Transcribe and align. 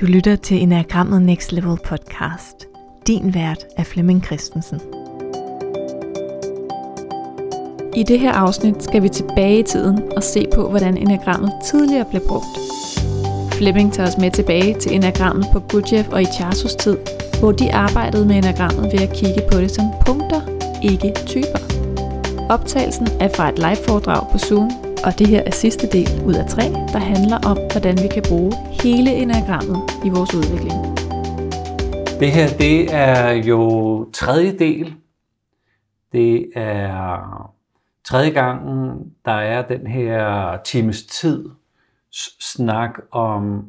Du 0.00 0.06
lytter 0.06 0.36
til 0.36 0.62
Enagrammet 0.62 1.22
Next 1.22 1.52
Level 1.52 1.78
podcast. 1.84 2.66
Din 3.06 3.34
vært 3.34 3.66
er 3.76 3.82
Flemming 3.82 4.24
Christensen. 4.24 4.80
I 7.96 8.02
det 8.02 8.20
her 8.20 8.32
afsnit 8.32 8.82
skal 8.82 9.02
vi 9.02 9.08
tilbage 9.08 9.58
i 9.58 9.62
tiden 9.62 9.98
og 10.16 10.22
se 10.22 10.46
på, 10.54 10.68
hvordan 10.68 10.96
enagrammet 10.96 11.52
tidligere 11.64 12.04
blev 12.10 12.22
brugt. 12.28 12.58
Flemming 13.52 13.92
tager 13.92 14.08
os 14.08 14.18
med 14.18 14.30
tilbage 14.30 14.74
til 14.74 14.94
enagrammet 14.94 15.46
på 15.52 15.60
Gurdjieff 15.60 16.08
og 16.08 16.22
Icharsos 16.22 16.74
tid, 16.74 16.96
hvor 17.40 17.52
de 17.52 17.72
arbejdede 17.72 18.26
med 18.26 18.36
enagrammet 18.36 18.84
ved 18.92 19.00
at 19.00 19.16
kigge 19.16 19.42
på 19.52 19.58
det 19.58 19.70
som 19.70 19.84
punkter, 20.06 20.40
ikke 20.82 21.12
typer. 21.26 21.58
Optagelsen 22.50 23.08
er 23.20 23.28
fra 23.36 23.48
et 23.48 23.58
live-foredrag 23.58 24.32
på 24.32 24.38
Zoom, 24.38 24.70
og 25.04 25.18
det 25.18 25.26
her 25.26 25.42
er 25.46 25.50
sidste 25.50 25.86
del 25.86 26.22
ud 26.26 26.34
af 26.34 26.46
tre, 26.48 26.62
der 26.92 26.98
handler 26.98 27.38
om, 27.38 27.58
hvordan 27.72 27.98
vi 28.02 28.08
kan 28.08 28.22
bruge 28.28 28.52
hele 28.82 29.14
enagrammet 29.14 29.82
i 30.04 30.08
vores 30.08 30.34
udvikling. 30.34 30.98
Det 32.20 32.30
her, 32.32 32.48
det 32.58 32.94
er 32.94 33.30
jo 33.30 34.04
tredje 34.12 34.58
del. 34.58 34.94
Det 36.12 36.50
er 36.56 37.52
tredje 38.04 38.30
gangen, 38.30 39.12
der 39.24 39.32
er 39.32 39.66
den 39.66 39.86
her 39.86 40.56
times 40.64 41.02
tid 41.02 41.50
snak 42.40 42.98
om, 43.10 43.64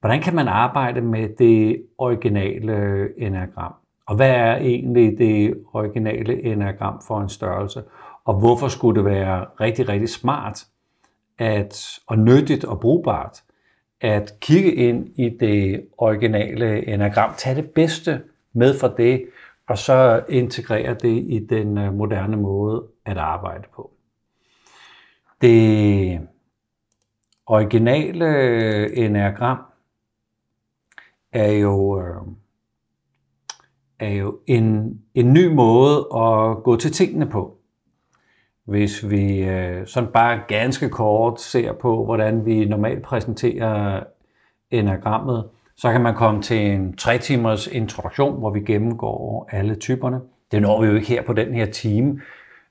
hvordan 0.00 0.22
kan 0.22 0.34
man 0.34 0.48
arbejde 0.48 1.00
med 1.00 1.28
det 1.38 1.82
originale 1.98 3.08
enagram? 3.18 3.74
Og 4.06 4.16
hvad 4.16 4.30
er 4.30 4.56
egentlig 4.56 5.18
det 5.18 5.54
originale 5.72 6.44
enagram 6.44 7.02
for 7.06 7.20
en 7.20 7.28
størrelse? 7.28 7.82
Og 8.24 8.34
hvorfor 8.34 8.68
skulle 8.68 8.96
det 8.96 9.04
være 9.04 9.46
rigtig, 9.60 9.88
rigtig 9.88 10.08
smart 10.08 10.66
at, 11.38 11.98
og 12.06 12.18
nyttigt 12.18 12.64
og 12.64 12.80
brugbart 12.80 13.42
at 14.04 14.40
kigge 14.40 14.74
ind 14.74 15.08
i 15.16 15.28
det 15.28 15.86
originale 15.98 16.88
enagram, 16.88 17.34
tage 17.36 17.56
det 17.56 17.70
bedste 17.70 18.22
med 18.52 18.78
fra 18.78 18.94
det, 18.96 19.26
og 19.66 19.78
så 19.78 20.24
integrere 20.28 20.94
det 20.94 21.24
i 21.28 21.46
den 21.50 21.78
øh, 21.78 21.94
moderne 21.94 22.36
måde 22.36 22.86
at 23.04 23.16
arbejde 23.16 23.64
på. 23.74 23.90
Det 25.40 26.20
originale 27.46 28.26
øh, 28.26 28.90
enagram 28.94 29.58
er 31.32 31.52
jo, 31.52 32.00
øh, 32.00 32.22
er 33.98 34.10
jo 34.10 34.38
en, 34.46 35.00
en 35.14 35.32
ny 35.32 35.46
måde 35.46 35.98
at 35.98 36.62
gå 36.62 36.76
til 36.76 36.92
tingene 36.92 37.26
på. 37.30 37.53
Hvis 38.64 39.10
vi 39.10 39.42
øh, 39.42 39.86
sådan 39.86 40.10
bare 40.12 40.40
ganske 40.48 40.88
kort 40.88 41.40
ser 41.40 41.72
på, 41.72 42.04
hvordan 42.04 42.46
vi 42.46 42.64
normalt 42.64 43.02
præsenterer 43.02 44.02
enagrammet, 44.70 45.44
så 45.76 45.92
kan 45.92 46.00
man 46.00 46.14
komme 46.14 46.42
til 46.42 46.70
en 46.70 46.96
tre 46.96 47.18
timers 47.18 47.66
introduktion, 47.66 48.38
hvor 48.38 48.50
vi 48.50 48.60
gennemgår 48.60 49.48
alle 49.52 49.74
typerne. 49.74 50.20
Det 50.52 50.62
når 50.62 50.80
vi 50.80 50.86
jo 50.86 50.94
ikke 50.94 51.06
her 51.06 51.22
på 51.22 51.32
den 51.32 51.54
her 51.54 51.66
time, 51.66 52.20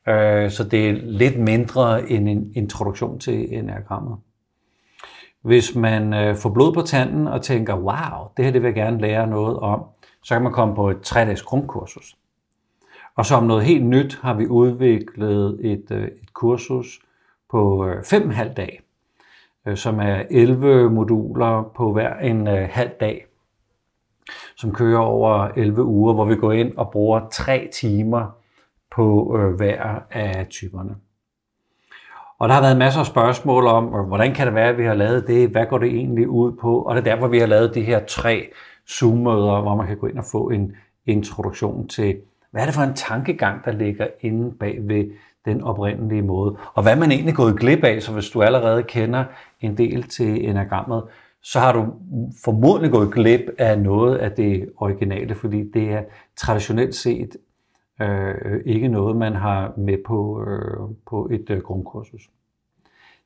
øh, 0.07 0.49
så 0.49 0.63
det 0.71 0.89
er 0.89 0.93
lidt 0.93 1.39
mindre 1.39 2.11
end 2.11 2.29
en 2.29 2.51
introduktion 2.55 3.19
til 3.19 3.57
enagrammet. 3.57 4.17
Hvis 5.41 5.75
man 5.75 6.13
øh, 6.13 6.35
får 6.35 6.49
blod 6.49 6.73
på 6.73 6.81
tanden 6.81 7.27
og 7.27 7.41
tænker, 7.41 7.75
wow, 7.75 8.27
det 8.37 8.45
her 8.45 8.51
det 8.51 8.61
vil 8.61 8.67
jeg 8.67 8.75
gerne 8.75 9.01
lære 9.01 9.27
noget 9.27 9.59
om, 9.59 9.83
så 10.23 10.35
kan 10.35 10.43
man 10.43 10.51
komme 10.51 10.75
på 10.75 10.89
et 10.89 10.97
3-dages 11.13 11.41
grundkursus. 11.41 12.15
Og 13.15 13.25
som 13.25 13.43
noget 13.43 13.63
helt 13.63 13.85
nyt 13.85 14.19
har 14.21 14.33
vi 14.33 14.47
udviklet 14.47 15.59
et, 15.61 15.91
øh, 15.91 16.03
et 16.03 16.33
kursus 16.33 16.99
på 17.51 17.87
øh, 17.87 18.01
5,5 18.01 18.53
dag, 18.53 18.81
øh, 19.67 19.77
som 19.77 19.99
er 19.99 20.23
11 20.31 20.89
moduler 20.89 21.71
på 21.75 21.93
hver 21.93 22.17
en 22.19 22.47
halv 22.47 22.91
dag, 22.99 23.25
som 24.57 24.73
kører 24.73 24.99
over 24.99 25.47
11 25.55 25.83
uger, 25.83 26.13
hvor 26.13 26.25
vi 26.25 26.35
går 26.35 26.51
ind 26.51 26.77
og 26.77 26.91
bruger 26.91 27.27
3 27.31 27.69
timer 27.73 28.37
på 28.95 29.37
hver 29.57 29.99
af 30.11 30.47
typerne. 30.49 30.95
Og 32.39 32.49
der 32.49 32.55
har 32.55 32.61
været 32.61 32.77
masser 32.77 32.99
af 32.99 33.05
spørgsmål 33.05 33.67
om, 33.67 33.85
hvordan 34.07 34.33
kan 34.33 34.47
det 34.47 34.55
være, 34.55 34.69
at 34.69 34.77
vi 34.77 34.85
har 34.85 34.93
lavet 34.93 35.27
det? 35.27 35.49
Hvad 35.49 35.65
går 35.65 35.77
det 35.77 35.89
egentlig 35.89 36.29
ud 36.29 36.51
på? 36.51 36.81
Og 36.81 36.95
det 36.95 37.07
er 37.07 37.15
derfor, 37.15 37.27
vi 37.27 37.39
har 37.39 37.47
lavet 37.47 37.75
de 37.75 37.81
her 37.81 38.05
tre 38.05 38.49
Zoom-møder, 38.89 39.61
hvor 39.61 39.75
man 39.75 39.87
kan 39.87 39.97
gå 39.97 40.07
ind 40.07 40.17
og 40.17 40.25
få 40.31 40.49
en 40.49 40.75
introduktion 41.05 41.87
til 41.87 42.17
hvad 42.53 42.61
er 42.61 42.65
det 42.65 42.75
for 42.75 42.81
en 42.81 42.93
tankegang, 42.93 43.65
der 43.65 43.71
ligger 43.71 44.07
inde 44.21 44.51
bag 44.51 44.77
ved 44.81 45.11
den 45.45 45.61
oprindelige 45.61 46.21
måde? 46.21 46.55
Og 46.73 46.83
hvad 46.83 46.91
er 46.91 46.99
man 46.99 47.11
egentlig 47.11 47.35
gået 47.35 47.59
glip 47.59 47.83
af? 47.83 48.01
Så 48.01 48.13
hvis 48.13 48.29
du 48.29 48.41
allerede 48.41 48.83
kender 48.83 49.23
en 49.61 49.77
del 49.77 50.03
til 50.03 50.49
enagrammet, 50.49 51.03
så 51.41 51.59
har 51.59 51.73
du 51.73 51.93
formodentlig 52.43 52.91
gået 52.91 53.13
glip 53.13 53.41
af 53.57 53.79
noget 53.79 54.17
af 54.17 54.31
det 54.31 54.69
originale, 54.77 55.35
fordi 55.35 55.71
det 55.71 55.89
er 55.89 56.03
traditionelt 56.35 56.95
set 56.95 57.37
øh, 58.01 58.61
ikke 58.65 58.87
noget, 58.87 59.15
man 59.15 59.35
har 59.35 59.73
med 59.77 59.97
på, 60.05 60.45
øh, 60.47 60.95
på 61.09 61.29
et 61.31 61.49
øh, 61.49 61.61
grundkursus. 61.61 62.29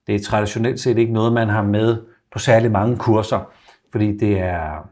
Det 0.08 0.16
er 0.16 0.20
traditionelt 0.20 0.80
set 0.80 0.98
ikke 0.98 1.14
noget, 1.14 1.34
man 1.34 1.50
har 1.50 1.64
med 1.64 1.98
på 2.32 2.40
særlig 2.40 2.72
mange 2.72 2.98
kurser, 2.98 3.52
fordi 3.92 4.18
det 4.18 4.40
er 4.40 4.90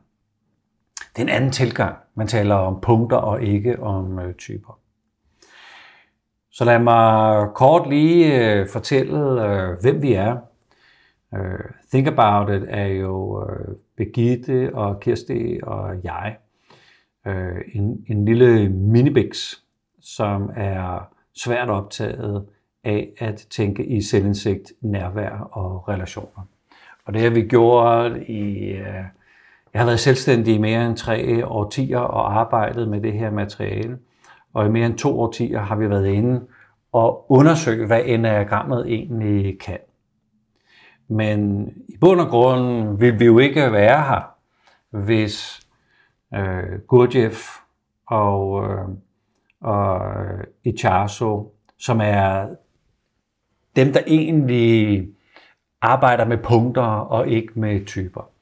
det 1.16 1.22
er 1.22 1.26
en 1.26 1.30
anden 1.30 1.52
tilgang. 1.52 1.96
Man 2.16 2.28
taler 2.28 2.56
om 2.56 2.82
punkter 2.82 3.18
og 3.18 3.44
ikke 3.44 3.84
om 3.84 4.20
øh, 4.20 4.34
typer. 4.34 4.80
Så 6.52 6.66
lad 6.66 6.80
mig 6.80 7.48
kort 7.56 7.90
lige 7.90 8.50
øh, 8.54 8.68
fortælle, 8.68 9.46
øh, 9.46 9.82
hvem 9.82 10.02
vi 10.02 10.14
er. 10.14 10.38
Øh, 11.36 11.60
Think 11.92 12.08
About 12.08 12.50
It 12.50 12.68
er 12.70 12.86
jo 12.86 13.46
øh, 13.50 13.76
Begitte 13.98 14.72
og 14.74 15.00
Kirsti 15.00 15.60
og 15.64 16.04
jeg. 16.04 16.38
Øh, 17.28 17.62
en, 17.74 18.06
en 18.08 18.26
lille 18.26 18.70
minibix, 18.70 19.54
som 20.02 20.52
er 20.56 21.10
svært 21.36 21.70
optaget 21.70 22.46
af 22.84 23.10
at 23.18 23.48
tænke 23.50 23.86
i 23.86 24.02
selvindsigt, 24.02 24.72
nærvær 24.82 25.50
og 25.52 25.88
relationer. 25.90 26.48
Og 27.06 27.14
det 27.14 27.22
har 27.22 27.30
vi 27.30 27.42
gjort 27.42 28.18
i 28.28 28.72
øh, 28.72 29.04
jeg 29.76 29.82
har 29.82 29.86
været 29.86 30.00
selvstændig 30.00 30.56
i 30.56 30.58
mere 30.58 30.86
end 30.86 30.98
tre 30.98 31.48
årtier 31.48 32.00
og 32.00 32.40
arbejdet 32.40 32.88
med 32.88 33.02
det 33.02 33.14
her 33.14 33.32
materiale. 33.32 33.98
Og 34.54 34.66
i 34.66 34.70
mere 34.70 34.86
end 34.86 34.98
to 34.98 35.20
årtier 35.20 35.60
har 35.60 35.76
vi 35.76 35.90
været 35.90 36.08
inde 36.08 36.48
og 36.92 37.32
undersøge, 37.32 37.88
hvad 37.88 38.02
enagrammet 38.06 38.86
egentlig 38.88 39.60
kan. 39.60 39.78
Men 41.08 41.68
i 41.90 41.98
bund 41.98 42.20
og 42.20 42.28
grund 42.28 42.98
vil 43.00 43.20
vi 43.20 43.26
jo 43.26 43.40
ikke 43.40 43.72
være 43.72 44.04
her, 44.04 44.36
hvis 44.90 45.62
øh, 46.34 46.80
Gurdjieff 46.88 47.40
og, 48.08 48.64
øh, 48.64 48.88
og 49.62 50.02
øh, 50.26 50.44
Icharso, 50.64 51.54
som 51.80 52.02
er 52.02 52.48
dem, 53.76 53.94
der 53.94 54.00
egentlig 54.08 55.08
arbejder 55.82 56.26
med 56.26 56.38
punkter 56.38 56.84
og 56.84 57.28
ikke 57.28 57.60
med 57.60 57.86
typer. 57.86 58.35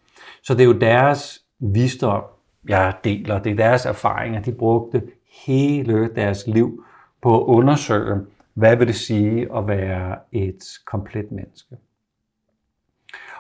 Så 0.44 0.54
det 0.54 0.62
er 0.62 0.66
jo 0.66 0.80
deres 0.80 1.46
visdom, 1.60 2.24
jeg 2.70 2.94
deler. 3.04 3.40
Det 3.40 3.52
er 3.52 3.56
deres 3.56 3.86
erfaringer. 3.86 4.42
De 4.42 4.52
brugte 4.52 5.02
hele 5.46 6.10
deres 6.16 6.48
liv 6.48 6.84
på 7.22 7.42
at 7.42 7.46
undersøge, 7.48 8.22
hvad 8.54 8.76
vil 8.76 8.88
det 8.88 8.96
sige 8.96 9.58
at 9.58 9.68
være 9.68 10.18
et 10.32 10.64
komplet 10.86 11.32
menneske. 11.32 11.76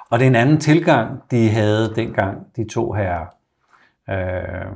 Og 0.09 0.19
det 0.19 0.25
er 0.25 0.29
en 0.29 0.35
anden 0.35 0.59
tilgang, 0.59 1.21
de 1.31 1.49
havde 1.49 1.93
dengang, 1.95 2.55
de 2.55 2.67
to 2.69 2.91
her. 2.91 3.25
Øh, 4.09 4.71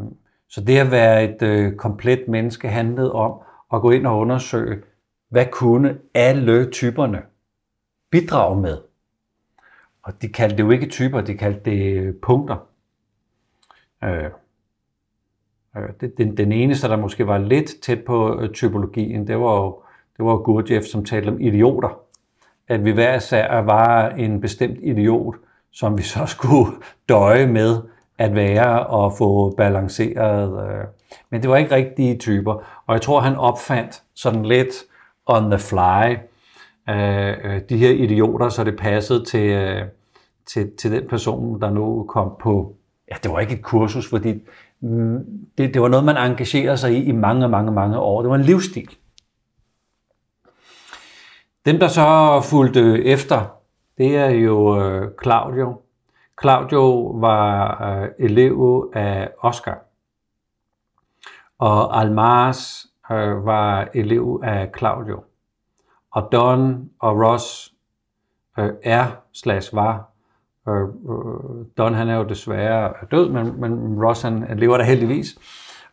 så 0.50 0.62
det 0.62 0.78
at 0.78 0.92
være 0.92 1.24
et 1.24 1.42
øh, 1.42 1.76
komplet 1.76 2.28
menneske 2.28 2.68
handlede 2.68 3.14
om 3.14 3.40
at 3.74 3.82
gå 3.82 3.92
ind 3.92 4.08
og 4.08 4.18
undersøge, 4.18 4.84
hvad 5.30 5.46
kunne 5.52 5.98
alle 6.14 6.72
typerne 6.72 7.22
bidrage 8.12 8.62
med. 8.62 8.78
Og 10.08 10.22
de 10.22 10.28
kaldte 10.28 10.58
det 10.58 10.64
jo 10.64 10.72
ikke 10.72 10.86
typer, 10.86 11.22
de 11.22 11.38
kaldte 11.38 11.72
det 11.72 11.98
øh, 11.98 12.14
punkter. 12.22 12.56
Øh, 14.04 14.24
øh 15.78 16.10
den, 16.18 16.38
den 16.38 16.52
eneste, 16.52 16.88
der 16.88 16.96
måske 16.96 17.28
var 17.28 17.38
lidt 17.38 17.82
tæt 17.82 18.04
på 18.06 18.42
øh, 18.42 18.54
typologien, 18.54 19.28
det 19.28 19.40
var 19.40 19.56
jo 19.56 19.82
det 20.18 20.26
var 20.26 20.38
Gurdjieff, 20.38 20.86
som 20.86 21.06
talte 21.06 21.30
om 21.30 21.42
idioter. 21.42 22.00
At 22.68 22.86
vi 22.86 22.92
hver 22.92 23.16
især 23.16 23.62
var 23.62 24.10
en 24.10 24.42
bestemt 24.42 24.80
idiot, 24.82 25.36
som 25.72 25.98
vi 25.98 26.04
så 26.04 26.26
skulle 26.38 26.72
døje 27.10 27.48
med 27.48 27.78
at 28.18 28.36
være 28.36 28.88
og 28.88 29.14
få 29.18 29.56
balanceret. 29.56 30.88
Men 31.30 31.42
det 31.42 31.50
var 31.50 31.58
ikke 31.58 31.76
rigtige 31.76 32.18
typer. 32.18 32.54
Og 32.86 32.94
jeg 32.94 33.02
tror, 33.02 33.20
han 33.20 33.36
opfandt 33.36 34.04
sådan 34.14 34.46
lidt 34.46 34.74
on 35.26 35.52
the 35.52 35.60
fly 35.60 36.16
de 37.70 37.78
her 37.78 37.90
idioter, 37.90 38.50
så 38.50 38.64
det 38.64 38.78
passede 38.78 39.26
til, 39.26 39.84
til, 40.48 40.72
til 40.78 40.92
den 40.92 41.08
person, 41.08 41.62
der 41.62 41.70
nu 41.70 42.06
kom 42.10 42.32
på, 42.40 42.76
ja, 43.12 43.16
det 43.24 43.32
var 43.32 43.40
ikke 43.40 43.54
et 43.54 43.64
kursus, 43.64 44.10
fordi 44.10 44.42
mm, 44.80 45.26
det, 45.58 45.74
det 45.74 45.82
var 45.82 45.88
noget, 45.88 46.06
man 46.06 46.18
engagerede 46.18 46.78
sig 46.78 46.94
i 46.94 47.04
i 47.04 47.12
mange, 47.12 47.50
mange, 47.50 47.72
mange 47.72 48.00
år. 48.00 48.22
Det 48.22 48.30
var 48.30 48.36
en 48.36 48.42
livsstil. 48.42 48.98
Dem, 51.66 51.80
der 51.80 51.88
så 51.88 52.42
fulgte 52.50 53.06
efter, 53.06 53.46
det 53.98 54.16
er 54.16 54.30
jo 54.30 54.82
øh, 54.82 55.12
Claudio, 55.24 55.82
Claudio 56.42 57.02
var 57.02 57.84
øh, 57.92 58.10
elev 58.20 58.90
af 58.94 59.30
Oscar, 59.40 59.80
og 61.60 62.02
Almas 62.02 62.88
øh, 63.12 63.46
var 63.46 63.88
elev 63.94 64.42
af 64.44 64.70
Claudio. 64.78 65.24
Og 66.12 66.30
Don 66.32 66.90
og 67.00 67.20
Ross 67.20 67.74
øh, 68.60 68.70
er 68.84 69.12
slash 69.34 69.76
var. 69.76 70.07
Øh, 70.68 70.84
øh, 70.84 71.66
Don 71.78 71.94
han 71.94 72.10
er 72.10 72.16
jo 72.16 72.24
desværre 72.24 72.94
død, 73.12 73.30
men, 73.30 73.62
men 73.62 74.04
Ross 74.04 74.22
han 74.22 74.46
lever 74.58 74.78
der 74.78 74.84
heldigvis. 74.84 75.38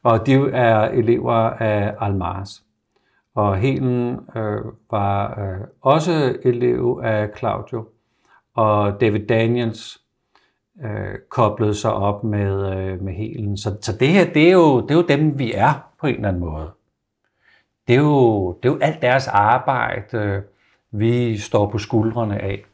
Og 0.02 0.26
de 0.26 0.32
er 0.52 0.80
elever 0.80 1.34
af 1.50 1.94
Almars. 2.00 2.64
Og 3.34 3.56
Helen 3.56 4.20
øh, 4.36 4.62
var 4.90 5.40
øh, 5.40 5.66
også 5.80 6.36
elev 6.42 7.00
af 7.04 7.30
Claudio. 7.38 7.88
Og 8.54 9.00
David 9.00 9.26
Daniels 9.26 10.00
øh, 10.84 11.18
koblede 11.28 11.74
sig 11.74 11.92
op 11.92 12.24
med, 12.24 12.76
øh, 12.76 13.02
med 13.02 13.12
Helen. 13.12 13.56
Så, 13.56 13.76
så 13.80 13.96
det 14.00 14.08
her, 14.08 14.32
det 14.32 14.48
er, 14.48 14.52
jo, 14.52 14.80
det 14.80 14.90
er 14.90 14.94
jo 14.94 15.06
dem, 15.08 15.38
vi 15.38 15.52
er 15.52 15.72
på 16.00 16.06
en 16.06 16.14
eller 16.14 16.28
anden 16.28 16.40
måde. 16.40 16.70
Det 17.88 17.94
er 17.94 18.00
jo, 18.00 18.52
det 18.52 18.68
er 18.68 18.72
jo 18.72 18.78
alt 18.80 19.02
deres 19.02 19.28
arbejde, 19.28 20.18
øh, 20.18 20.42
vi 20.90 21.38
står 21.38 21.70
på 21.70 21.78
skuldrene 21.78 22.38
af. 22.38 22.64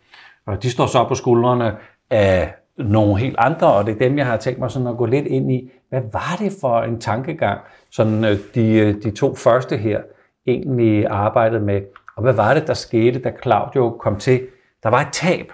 Og 0.47 0.63
de 0.63 0.71
står 0.71 0.87
så 0.87 1.05
på 1.09 1.15
skuldrene 1.15 1.77
af 2.11 2.55
nogle 2.77 3.19
helt 3.19 3.37
andre, 3.39 3.73
og 3.73 3.87
det 3.87 3.95
er 3.95 3.99
dem, 3.99 4.19
jeg 4.19 4.27
har 4.27 4.37
tænkt 4.37 4.61
mig 4.61 4.71
sådan 4.71 4.89
at 4.89 4.97
gå 4.97 5.07
lidt 5.07 5.27
ind 5.27 5.53
i. 5.53 5.71
Hvad 5.89 6.03
var 6.13 6.37
det 6.39 6.53
for 6.61 6.81
en 6.81 7.01
tankegang, 7.01 7.61
sådan 7.91 8.25
øh, 8.25 8.39
de, 8.55 8.79
øh, 8.79 9.03
de 9.03 9.11
to 9.11 9.35
første 9.35 9.77
her 9.77 10.01
egentlig 10.47 11.07
arbejdede 11.07 11.61
med? 11.61 11.83
Og 12.17 12.23
hvad 12.23 12.33
var 12.33 12.55
det, 12.55 12.67
der 12.67 12.75
skete, 12.75 13.19
da 13.19 13.33
Claudio 13.43 13.91
kom 13.91 14.17
til? 14.17 14.47
Der 14.83 14.89
var 14.89 15.01
et 15.01 15.13
tab. 15.13 15.53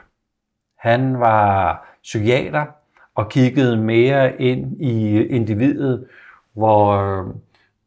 Han 0.78 1.20
var 1.20 1.86
psykiater 2.02 2.64
og 3.14 3.28
kiggede 3.28 3.76
mere 3.76 4.40
ind 4.40 4.80
i 4.80 5.16
øh, 5.16 5.26
individet, 5.30 6.06
hvor, 6.52 6.96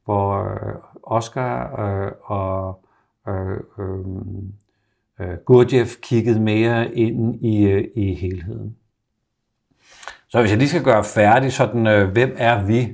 hvor 0.06 0.58
Oscar 1.04 1.82
øh, 1.82 2.12
og 2.24 2.82
øh, 3.28 3.58
øh, 3.80 4.06
Øh, 5.22 5.38
Gurdjieff 5.46 5.96
kiggede 6.02 6.40
mere 6.40 6.96
ind 6.96 7.46
i, 7.46 7.68
øh, 7.68 7.88
i 7.96 8.14
helheden. 8.14 8.76
Så 10.30 10.40
hvis 10.42 10.52
jeg 10.52 10.58
lige 10.58 10.70
skal 10.70 10.84
gøre 10.84 11.04
færdig 11.04 11.54
sådan, 11.54 11.88
øh, 11.88 12.12
hvem 12.12 12.36
er 12.38 12.66
vi, 12.66 12.94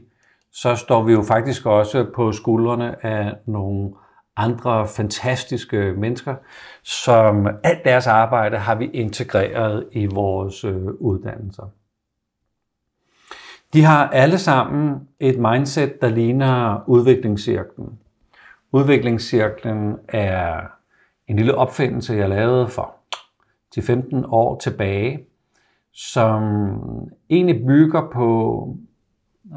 så 0.51 0.75
står 0.75 1.03
vi 1.03 1.13
jo 1.13 1.23
faktisk 1.23 1.65
også 1.65 2.05
på 2.15 2.31
skuldrene 2.31 3.05
af 3.05 3.33
nogle 3.45 3.93
andre 4.37 4.87
fantastiske 4.87 5.93
mennesker, 5.97 6.35
som 6.83 7.47
alt 7.63 7.85
deres 7.85 8.07
arbejde 8.07 8.57
har 8.57 8.75
vi 8.75 8.85
integreret 8.85 9.87
i 9.91 10.05
vores 10.05 10.65
uddannelser. 10.99 11.69
De 13.73 13.83
har 13.83 14.07
alle 14.07 14.37
sammen 14.37 15.07
et 15.19 15.39
mindset, 15.39 16.01
der 16.01 16.09
ligner 16.09 16.83
udviklingscirklen. 16.87 17.99
Udviklingscirklen 18.71 19.95
er 20.07 20.74
en 21.27 21.35
lille 21.35 21.55
opfindelse, 21.55 22.13
jeg 22.13 22.29
lavede 22.29 22.67
for 22.67 22.95
til 23.71 23.83
15 23.83 24.25
år 24.27 24.57
tilbage, 24.57 25.19
som 25.93 26.43
egentlig 27.29 27.65
bygger 27.65 28.09
på 28.13 28.77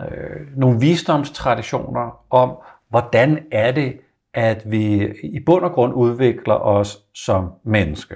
øh, 0.00 0.56
nogle 0.56 0.80
visdomstraditioner 0.80 2.24
om, 2.30 2.56
hvordan 2.88 3.46
er 3.52 3.72
det, 3.72 4.00
at 4.34 4.70
vi 4.70 5.12
i 5.22 5.40
bund 5.40 5.64
og 5.64 5.72
grund 5.72 5.94
udvikler 5.94 6.54
os 6.54 6.98
som 7.14 7.52
menneske. 7.64 8.14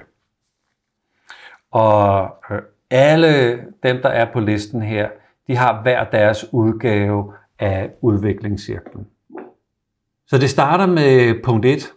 Og 1.71 2.35
øh, 2.51 2.61
alle 2.89 3.55
dem, 3.83 4.01
der 4.01 4.09
er 4.09 4.33
på 4.33 4.39
listen 4.39 4.81
her, 4.81 5.09
de 5.47 5.55
har 5.55 5.81
hver 5.81 6.03
deres 6.03 6.53
udgave 6.53 7.33
af 7.59 7.91
udviklingscirklen. 8.01 9.07
Så 10.27 10.37
det 10.37 10.49
starter 10.49 10.85
med 10.85 11.43
punkt 11.43 11.65
1, 11.65 11.93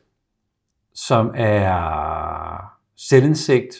som 0.96 1.32
er 1.34 2.72
selvindsigt, 2.96 3.76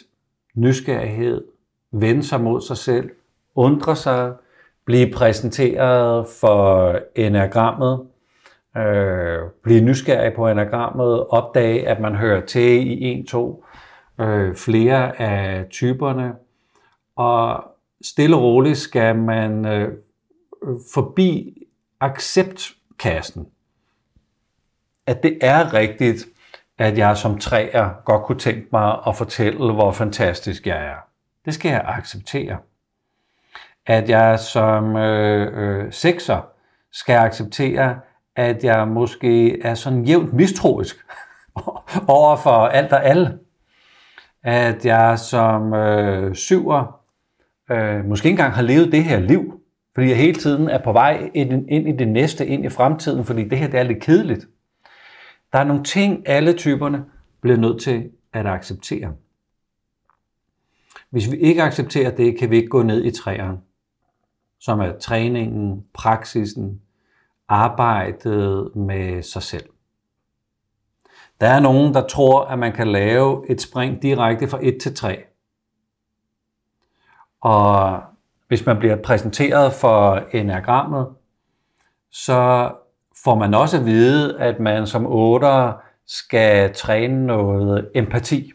nysgerrighed, 0.55 1.45
vende 1.91 2.23
sig 2.23 2.41
mod 2.41 2.61
sig 2.61 2.77
selv, 2.77 3.09
undre 3.55 3.95
sig, 3.95 4.33
blive 4.85 5.11
præsenteret 5.11 6.27
for 6.41 6.95
enagrammet, 7.15 8.07
øh, 8.77 9.39
blive 9.63 9.81
nysgerrig 9.81 10.33
på 10.35 10.47
enagrammet, 10.47 11.27
opdage, 11.27 11.87
at 11.87 11.99
man 11.99 12.15
hører 12.15 12.45
til 12.45 12.87
i 12.87 13.01
en, 13.01 13.25
to, 13.25 13.65
øh, 14.19 14.55
flere 14.55 15.21
af 15.21 15.65
typerne, 15.69 16.33
og 17.15 17.63
stille 18.01 18.35
og 18.35 18.41
roligt 18.41 18.77
skal 18.77 19.15
man 19.15 19.65
øh, 19.65 19.91
forbi 20.93 21.57
acceptkassen. 21.99 23.47
At 25.05 25.23
det 25.23 25.37
er 25.41 25.73
rigtigt, 25.73 26.27
at 26.77 26.97
jeg 26.97 27.17
som 27.17 27.37
træer 27.37 27.89
godt 28.05 28.23
kunne 28.23 28.39
tænke 28.39 28.67
mig 28.71 28.99
at 29.07 29.15
fortælle, 29.15 29.73
hvor 29.73 29.91
fantastisk 29.91 30.67
jeg 30.67 30.85
er. 30.85 31.07
Det 31.45 31.53
skal 31.53 31.69
jeg 31.69 31.83
acceptere. 31.85 32.57
At 33.85 34.09
jeg 34.09 34.39
som 34.39 34.95
øh, 34.95 35.85
øh, 35.85 35.93
sekser 35.93 36.47
skal 36.91 37.15
acceptere, 37.15 37.99
at 38.35 38.63
jeg 38.63 38.87
måske 38.87 39.61
er 39.61 39.73
sådan 39.73 40.03
jævnt 40.03 40.33
mistroisk 40.33 40.95
over 42.07 42.35
for 42.35 42.67
alt 42.67 42.93
og 42.93 43.05
alle. 43.05 43.39
At 44.43 44.85
jeg 44.85 45.19
som 45.19 45.73
øh, 45.73 46.35
syver 46.35 46.99
øh, 47.71 48.05
måske 48.05 48.25
ikke 48.25 48.33
engang 48.33 48.53
har 48.53 48.61
levet 48.61 48.91
det 48.91 49.03
her 49.03 49.19
liv, 49.19 49.61
fordi 49.93 50.09
jeg 50.09 50.17
hele 50.17 50.39
tiden 50.39 50.69
er 50.69 50.83
på 50.83 50.91
vej 50.91 51.29
ind, 51.33 51.69
ind 51.69 51.89
i 51.89 51.91
det 51.91 52.07
næste, 52.07 52.45
ind 52.45 52.65
i 52.65 52.69
fremtiden, 52.69 53.25
fordi 53.25 53.49
det 53.49 53.57
her 53.57 53.67
det 53.67 53.79
er 53.79 53.83
lidt 53.83 54.01
kedeligt. 54.01 54.47
Der 55.53 55.59
er 55.59 55.63
nogle 55.63 55.83
ting, 55.83 56.27
alle 56.27 56.53
typerne 56.53 57.05
bliver 57.41 57.57
nødt 57.57 57.81
til 57.81 58.11
at 58.33 58.45
acceptere. 58.47 59.13
Hvis 61.09 61.31
vi 61.31 61.37
ikke 61.37 61.63
accepterer 61.63 62.15
det, 62.15 62.37
kan 62.37 62.49
vi 62.49 62.55
ikke 62.55 62.69
gå 62.69 62.83
ned 62.83 63.05
i 63.05 63.11
træerne, 63.11 63.57
som 64.59 64.79
er 64.79 64.99
træningen, 64.99 65.85
praksisen, 65.93 66.81
arbejdet 67.47 68.75
med 68.75 69.23
sig 69.23 69.43
selv. 69.43 69.69
Der 71.41 71.47
er 71.47 71.59
nogen, 71.59 71.93
der 71.93 72.07
tror, 72.07 72.45
at 72.45 72.59
man 72.59 72.73
kan 72.73 72.87
lave 72.87 73.51
et 73.51 73.61
spring 73.61 74.01
direkte 74.01 74.47
fra 74.47 74.59
1 74.61 74.77
til 74.81 74.95
3. 74.95 75.23
Og 77.41 78.01
hvis 78.47 78.65
man 78.65 78.77
bliver 78.79 78.95
præsenteret 78.95 79.73
for 79.73 80.15
enagrammet, 80.33 81.07
så 82.11 82.71
får 83.23 83.35
man 83.35 83.53
også 83.53 83.77
at 83.77 83.85
vide, 83.85 84.39
at 84.39 84.59
man 84.59 84.87
som 84.87 85.05
8 85.05 85.47
skal 86.05 86.73
træne 86.73 87.25
noget 87.25 87.91
empati. 87.95 88.51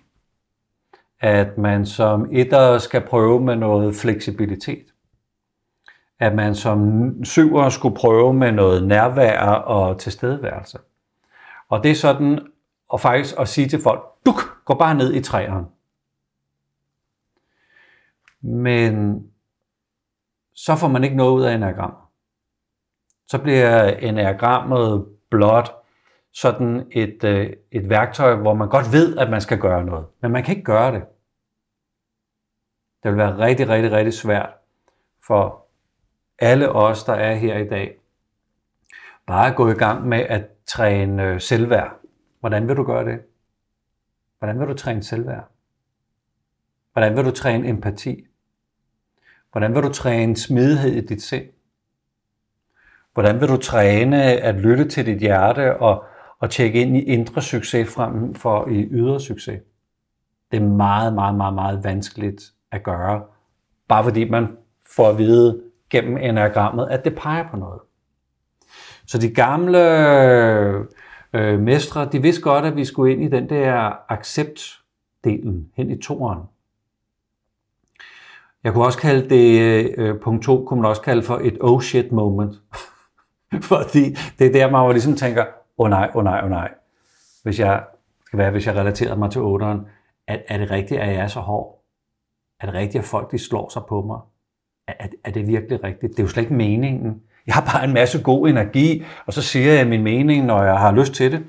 At 1.20 1.58
man 1.58 1.86
som 1.86 2.28
etter 2.32 2.78
skal 2.78 3.00
prøve 3.00 3.40
med 3.40 3.56
noget 3.56 3.94
fleksibilitet 3.94 4.92
at 6.22 6.34
man 6.34 6.54
som 6.54 7.10
syver 7.24 7.68
skulle 7.68 7.96
prøve 7.96 8.34
med 8.34 8.52
noget 8.52 8.88
nærvær 8.88 9.40
og 9.48 10.00
tilstedeværelse. 10.00 10.78
Og 11.68 11.82
det 11.82 11.90
er 11.90 11.94
sådan, 11.94 12.38
og 12.88 13.00
faktisk 13.00 13.34
at 13.38 13.48
sige 13.48 13.68
til 13.68 13.82
folk, 13.82 14.00
du 14.26 14.32
gå 14.64 14.74
bare 14.74 14.94
ned 14.94 15.14
i 15.14 15.22
træerne. 15.22 15.66
Men 18.40 19.22
så 20.54 20.76
får 20.76 20.88
man 20.88 21.04
ikke 21.04 21.16
noget 21.16 21.32
ud 21.32 21.42
af 21.42 21.54
enagrammet. 21.54 22.01
Så 23.32 23.38
bliver 23.38 23.84
enagrammet 23.84 25.06
blot 25.30 25.74
sådan 26.32 26.86
et, 26.90 27.24
øh, 27.24 27.52
et 27.70 27.88
værktøj, 27.88 28.34
hvor 28.34 28.54
man 28.54 28.68
godt 28.68 28.92
ved, 28.92 29.16
at 29.16 29.30
man 29.30 29.40
skal 29.40 29.58
gøre 29.58 29.84
noget. 29.84 30.06
Men 30.20 30.30
man 30.30 30.44
kan 30.44 30.56
ikke 30.56 30.64
gøre 30.64 30.92
det. 30.92 31.04
Det 33.02 33.10
vil 33.10 33.18
være 33.18 33.38
rigtig, 33.38 33.68
rigtig, 33.68 33.92
rigtig 33.92 34.14
svært 34.14 34.50
for 35.26 35.66
alle 36.38 36.72
os, 36.72 37.04
der 37.04 37.12
er 37.12 37.34
her 37.34 37.58
i 37.58 37.68
dag, 37.68 37.96
bare 39.26 39.54
gå 39.54 39.68
i 39.68 39.74
gang 39.74 40.08
med 40.08 40.18
at 40.18 40.46
træne 40.66 41.24
øh, 41.24 41.40
selvværd. 41.40 42.00
Hvordan 42.40 42.68
vil 42.68 42.76
du 42.76 42.84
gøre 42.84 43.04
det? 43.04 43.20
Hvordan 44.38 44.60
vil 44.60 44.68
du 44.68 44.74
træne 44.74 45.02
selvværd? 45.02 45.48
Hvordan 46.92 47.16
vil 47.16 47.24
du 47.24 47.30
træne 47.30 47.68
empati? 47.68 48.26
Hvordan 49.52 49.74
vil 49.74 49.82
du 49.82 49.92
træne 49.92 50.36
smidighed 50.36 50.92
i 50.92 51.06
dit 51.06 51.22
sind? 51.22 51.48
Hvordan 53.14 53.40
vil 53.40 53.48
du 53.48 53.56
træne 53.56 54.22
at 54.22 54.54
lytte 54.54 54.88
til 54.88 55.06
dit 55.06 55.18
hjerte 55.18 55.76
og, 55.76 56.04
og 56.38 56.50
tjekke 56.50 56.80
ind 56.80 56.96
i 56.96 57.02
indre 57.02 57.42
succes 57.42 57.94
frem 57.94 58.34
for 58.34 58.68
i 58.68 58.88
ydre 58.90 59.20
succes? 59.20 59.60
Det 60.50 60.62
er 60.62 60.66
meget, 60.66 61.14
meget, 61.14 61.34
meget, 61.34 61.54
meget 61.54 61.84
vanskeligt 61.84 62.42
at 62.70 62.82
gøre, 62.82 63.22
bare 63.88 64.04
fordi 64.04 64.30
man 64.30 64.56
får 64.96 65.08
at 65.08 65.18
vide, 65.18 65.62
gennem 65.90 66.16
enagrammet, 66.16 66.88
at 66.90 67.04
det 67.04 67.14
peger 67.14 67.48
på 67.50 67.56
noget. 67.56 67.80
Så 69.06 69.18
de 69.18 69.34
gamle 69.34 69.78
øh, 71.32 71.60
mestre, 71.60 72.08
de 72.12 72.22
vidste 72.22 72.42
godt, 72.42 72.64
at 72.64 72.76
vi 72.76 72.84
skulle 72.84 73.12
ind 73.12 73.22
i 73.22 73.28
den 73.28 73.48
der 73.48 73.90
accept-delen, 74.08 75.72
hen 75.76 75.90
i 75.90 76.00
toren. 76.00 76.38
Jeg 78.64 78.72
kunne 78.72 78.84
også 78.84 78.98
kalde 78.98 79.28
det, 79.28 79.94
øh, 79.98 80.20
punkt 80.20 80.44
to, 80.44 80.64
kunne 80.64 80.80
man 80.80 80.90
også 80.90 81.02
kalde 81.02 81.22
for 81.22 81.40
et 81.42 81.58
oh 81.60 81.82
shit 81.82 82.12
moment. 82.12 82.54
Fordi 83.72 84.16
det 84.38 84.46
er 84.46 84.52
der, 84.52 84.70
man 84.70 84.86
jo 84.86 84.92
ligesom 84.92 85.16
tænker, 85.16 85.42
åh 85.42 85.84
oh 85.84 85.90
nej, 85.90 86.10
åh 86.14 86.16
oh 86.16 86.24
nej, 86.24 86.38
åh 86.38 86.44
oh 86.44 86.50
nej. 86.50 86.70
Hvis 87.42 87.60
jeg, 87.60 87.84
skal 88.26 88.38
være, 88.38 88.50
hvis 88.50 88.66
jeg 88.66 88.76
relaterer 88.76 89.16
mig 89.16 89.30
til 89.30 89.40
otteren, 89.40 89.80
er, 90.28 90.38
er 90.48 90.58
det 90.58 90.70
rigtigt, 90.70 91.00
at 91.00 91.08
jeg 91.08 91.16
er 91.16 91.26
så 91.26 91.40
hård? 91.40 91.84
Er 92.60 92.66
det 92.66 92.74
rigtigt, 92.74 93.02
at 93.02 93.08
folk 93.08 93.30
de 93.30 93.38
slår 93.38 93.68
sig 93.68 93.82
på 93.88 94.02
mig? 94.02 94.18
Er, 94.88 95.06
er 95.24 95.30
det 95.30 95.46
virkelig 95.46 95.84
rigtigt? 95.84 96.12
Det 96.12 96.18
er 96.18 96.22
jo 96.22 96.28
slet 96.28 96.42
ikke 96.42 96.54
meningen. 96.54 97.22
Jeg 97.46 97.54
har 97.54 97.72
bare 97.72 97.84
en 97.84 97.92
masse 97.92 98.22
god 98.22 98.48
energi, 98.48 99.04
og 99.26 99.32
så 99.32 99.42
siger 99.42 99.72
jeg 99.72 99.86
min 99.86 100.02
mening, 100.02 100.46
når 100.46 100.62
jeg 100.62 100.78
har 100.78 100.92
lyst 100.92 101.14
til 101.14 101.32
det. 101.32 101.44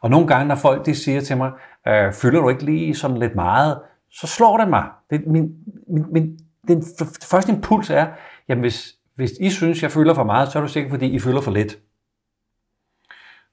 Og 0.00 0.10
nogle 0.10 0.26
gange, 0.26 0.48
når 0.48 0.54
folk 0.54 0.86
de 0.86 0.94
siger 0.94 1.20
til 1.20 1.36
mig, 1.36 1.52
øh, 1.88 2.12
fylder 2.12 2.40
du 2.40 2.48
ikke 2.48 2.64
lige 2.64 2.94
sådan 2.94 3.16
lidt 3.16 3.34
meget, 3.34 3.78
så 4.10 4.26
slår 4.26 4.56
det 4.56 4.68
mig. 4.68 4.84
Det, 5.10 5.26
min, 5.26 5.50
min, 5.88 6.04
min, 6.12 6.38
den 6.68 6.84
første 7.30 7.52
impuls 7.52 7.90
er, 7.90 8.06
jamen 8.48 8.60
hvis, 8.60 8.94
hvis 9.18 9.32
I 9.40 9.50
synes, 9.50 9.82
jeg 9.82 9.90
fylder 9.90 10.14
for 10.14 10.24
meget, 10.24 10.52
så 10.52 10.58
er 10.58 10.62
det 10.62 10.70
sikkert, 10.70 10.90
fordi 10.90 11.06
I 11.06 11.18
fylder 11.18 11.40
for 11.40 11.50
lidt. 11.50 11.78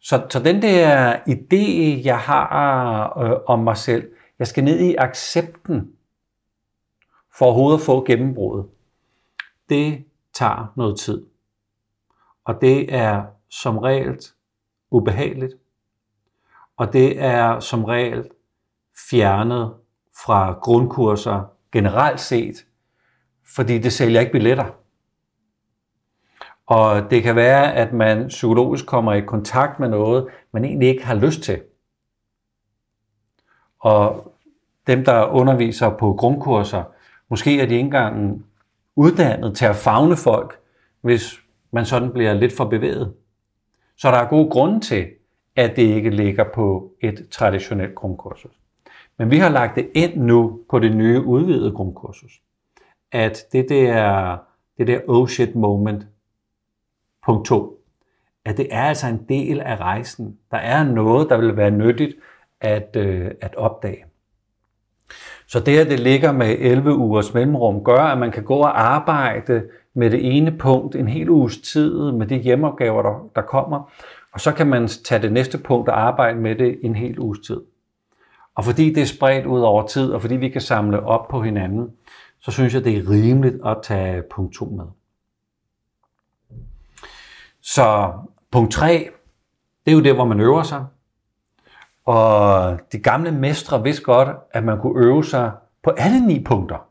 Så, 0.01 0.27
så 0.29 0.39
den 0.39 0.62
der 0.62 1.15
idé, 1.15 1.65
jeg 2.05 2.19
har 2.19 3.17
øh, 3.19 3.39
om 3.48 3.60
mig 3.60 3.77
selv, 3.77 4.12
jeg 4.39 4.48
skal 4.48 4.63
ned 4.63 4.79
i 4.79 4.95
accepten 4.95 5.91
for 7.38 7.45
overhovedet 7.45 7.79
at 7.79 7.86
få 7.86 8.05
gennembruddet, 8.05 8.69
det 9.69 10.05
tager 10.34 10.74
noget 10.75 11.00
tid. 11.00 11.25
Og 12.43 12.62
det 12.62 12.93
er 12.95 13.25
som 13.50 13.77
regel 13.77 14.19
ubehageligt. 14.91 15.53
Og 16.77 16.93
det 16.93 17.22
er 17.22 17.60
som 17.60 17.86
regel 17.86 18.29
fjernet 19.10 19.74
fra 20.25 20.51
grundkurser 20.51 21.43
generelt 21.72 22.19
set, 22.19 22.65
fordi 23.55 23.77
det 23.77 23.93
sælger 23.93 24.19
ikke 24.19 24.31
billetter. 24.31 24.85
Og 26.67 27.10
det 27.10 27.24
kan 27.24 27.36
være, 27.36 27.74
at 27.74 27.93
man 27.93 28.27
psykologisk 28.27 28.86
kommer 28.86 29.13
i 29.13 29.22
kontakt 29.22 29.79
med 29.79 29.89
noget, 29.89 30.27
man 30.51 30.65
egentlig 30.65 30.89
ikke 30.89 31.05
har 31.05 31.15
lyst 31.15 31.41
til. 31.41 31.62
Og 33.79 34.34
dem, 34.88 35.05
der 35.05 35.25
underviser 35.25 35.89
på 35.89 36.13
grundkurser, 36.13 36.84
måske 37.29 37.62
er 37.62 37.65
de 37.65 37.74
ikke 37.74 37.86
engang 37.86 38.45
uddannet 38.95 39.57
til 39.57 39.65
at 39.65 39.75
fagne 39.75 40.15
folk, 40.15 40.60
hvis 41.01 41.39
man 41.72 41.86
sådan 41.86 42.12
bliver 42.12 42.34
lidt 42.34 42.53
for 42.53 42.65
bevæget. 42.65 43.13
Så 43.98 44.12
der 44.12 44.17
er 44.17 44.29
gode 44.29 44.50
grunde 44.50 44.79
til, 44.79 45.07
at 45.55 45.75
det 45.75 45.81
ikke 45.81 46.10
ligger 46.10 46.43
på 46.53 46.91
et 47.01 47.27
traditionelt 47.31 47.95
grundkursus. 47.95 48.51
Men 49.17 49.31
vi 49.31 49.38
har 49.38 49.50
lagt 49.50 49.75
det 49.75 49.89
ind 49.93 50.15
nu 50.15 50.60
på 50.69 50.79
det 50.79 50.95
nye 50.95 51.24
udvidede 51.24 51.72
grundkursus. 51.72 52.41
At 53.12 53.45
det 53.51 53.69
der, 53.69 54.38
det 54.77 54.88
der 54.88 55.00
oh 55.07 55.27
shit 55.27 55.55
moment, 55.55 56.07
punkt 57.25 57.48
2, 57.48 57.79
at 58.46 58.58
det 58.58 58.67
er 58.72 58.84
altså 58.84 59.08
en 59.08 59.25
del 59.29 59.62
af 59.62 59.75
rejsen. 59.75 60.38
Der 60.51 60.58
er 60.58 60.84
noget, 60.84 61.29
der 61.29 61.38
vil 61.38 61.58
være 61.58 61.72
nyttigt 61.72 62.15
at, 62.62 62.96
øh, 62.96 63.32
at 63.41 63.55
opdage. 63.55 64.05
Så 65.48 65.60
det, 65.60 65.77
at 65.77 65.88
det 65.88 66.00
ligger 66.00 66.32
med 66.32 66.55
11 66.60 66.96
ugers 66.96 67.34
mellemrum, 67.34 67.84
gør, 67.84 68.00
at 68.00 68.17
man 68.17 68.32
kan 68.32 68.44
gå 68.44 68.55
og 68.55 68.82
arbejde 68.82 69.63
med 69.94 70.12
det 70.12 70.38
ene 70.38 70.58
punkt 70.58 70.96
en 70.96 71.08
hel 71.08 71.29
uges 71.29 71.58
tid 71.58 72.12
med 72.12 72.27
de 72.27 72.38
hjemmeopgaver, 72.38 73.01
der, 73.01 73.29
der 73.36 73.41
kommer, 73.41 73.91
og 74.34 74.41
så 74.41 74.51
kan 74.51 74.67
man 74.67 74.88
tage 74.88 75.22
det 75.22 75.32
næste 75.32 75.58
punkt 75.58 75.89
og 75.89 76.00
arbejde 76.00 76.39
med 76.39 76.55
det 76.55 76.79
en 76.84 76.96
hel 76.96 77.20
uges 77.20 77.39
tid. 77.39 77.62
Og 78.55 78.65
fordi 78.65 78.94
det 78.94 79.01
er 79.01 79.05
spredt 79.05 79.46
ud 79.46 79.62
over 79.62 79.88
tid, 79.88 80.12
og 80.12 80.22
fordi 80.22 80.36
vi 80.36 80.50
kan 80.50 80.62
samle 80.62 81.03
op 81.03 81.27
på 81.27 81.41
hinanden, 81.41 81.91
så 82.39 82.51
synes 82.51 82.74
jeg, 82.74 82.84
det 82.84 82.98
er 82.98 83.10
rimeligt 83.10 83.55
at 83.65 83.77
tage 83.84 84.24
punkt 84.36 84.55
2 84.55 84.65
med. 84.65 84.86
Så 87.67 88.13
punkt 88.51 88.72
3, 88.72 89.10
det 89.86 89.91
er 89.91 89.95
jo 89.95 90.03
der, 90.03 90.13
hvor 90.13 90.25
man 90.25 90.39
øver 90.39 90.63
sig. 90.63 90.86
Og 92.05 92.79
de 92.91 93.00
gamle 93.00 93.31
mestre 93.31 93.84
vidste 93.84 94.03
godt, 94.03 94.29
at 94.51 94.63
man 94.63 94.79
kunne 94.79 95.05
øve 95.05 95.25
sig 95.25 95.51
på 95.84 95.89
alle 95.89 96.27
ni 96.27 96.43
punkter. 96.43 96.88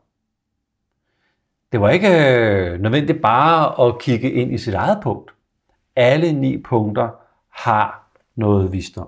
Det 1.71 1.81
var 1.81 1.89
ikke 1.89 2.07
øh, 2.09 2.79
nødvendigt 2.79 3.21
bare 3.21 3.87
at 3.87 3.99
kigge 3.99 4.31
ind 4.31 4.53
i 4.53 4.57
sit 4.57 4.73
eget 4.73 4.99
punkt. 5.03 5.31
Alle 5.95 6.33
ni 6.33 6.61
punkter 6.61 7.09
har 7.49 8.07
noget 8.35 8.71
visdom. 8.71 9.07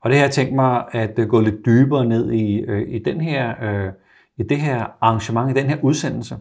Og 0.00 0.10
det 0.10 0.18
har 0.18 0.24
jeg 0.24 0.32
tænkt 0.32 0.54
mig 0.54 0.84
at 0.92 1.18
øh, 1.18 1.28
gå 1.28 1.40
lidt 1.40 1.66
dybere 1.66 2.04
ned 2.04 2.32
i, 2.32 2.60
øh, 2.60 2.88
i, 2.88 2.98
den 2.98 3.20
her, 3.20 3.54
i 4.36 4.42
det 4.42 4.60
her 4.60 4.86
arrangement, 5.00 5.50
i 5.50 5.60
den 5.60 5.66
her 5.70 5.76
udsendelse, 5.82 6.36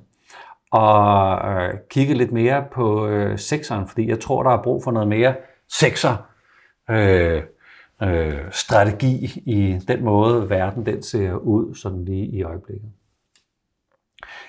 og 0.71 1.39
øh, 1.51 1.73
kigge 1.89 2.13
lidt 2.13 2.31
mere 2.31 2.65
på 2.71 3.07
øh, 3.07 3.39
sekseren, 3.39 3.87
fordi 3.87 4.09
jeg 4.09 4.19
tror, 4.19 4.43
der 4.43 4.51
er 4.51 4.63
brug 4.63 4.83
for 4.83 4.91
noget 4.91 5.07
mere 5.07 5.35
sekser 5.67 6.15
øh, 6.89 7.43
øh, 8.03 8.39
strategi 8.51 9.41
i 9.45 9.79
den 9.87 10.03
måde, 10.03 10.49
verden 10.49 10.85
den 10.85 11.03
ser 11.03 11.33
ud 11.33 11.75
sådan 11.75 12.05
lige 12.05 12.25
i 12.25 12.43
øjeblikket. 12.43 12.89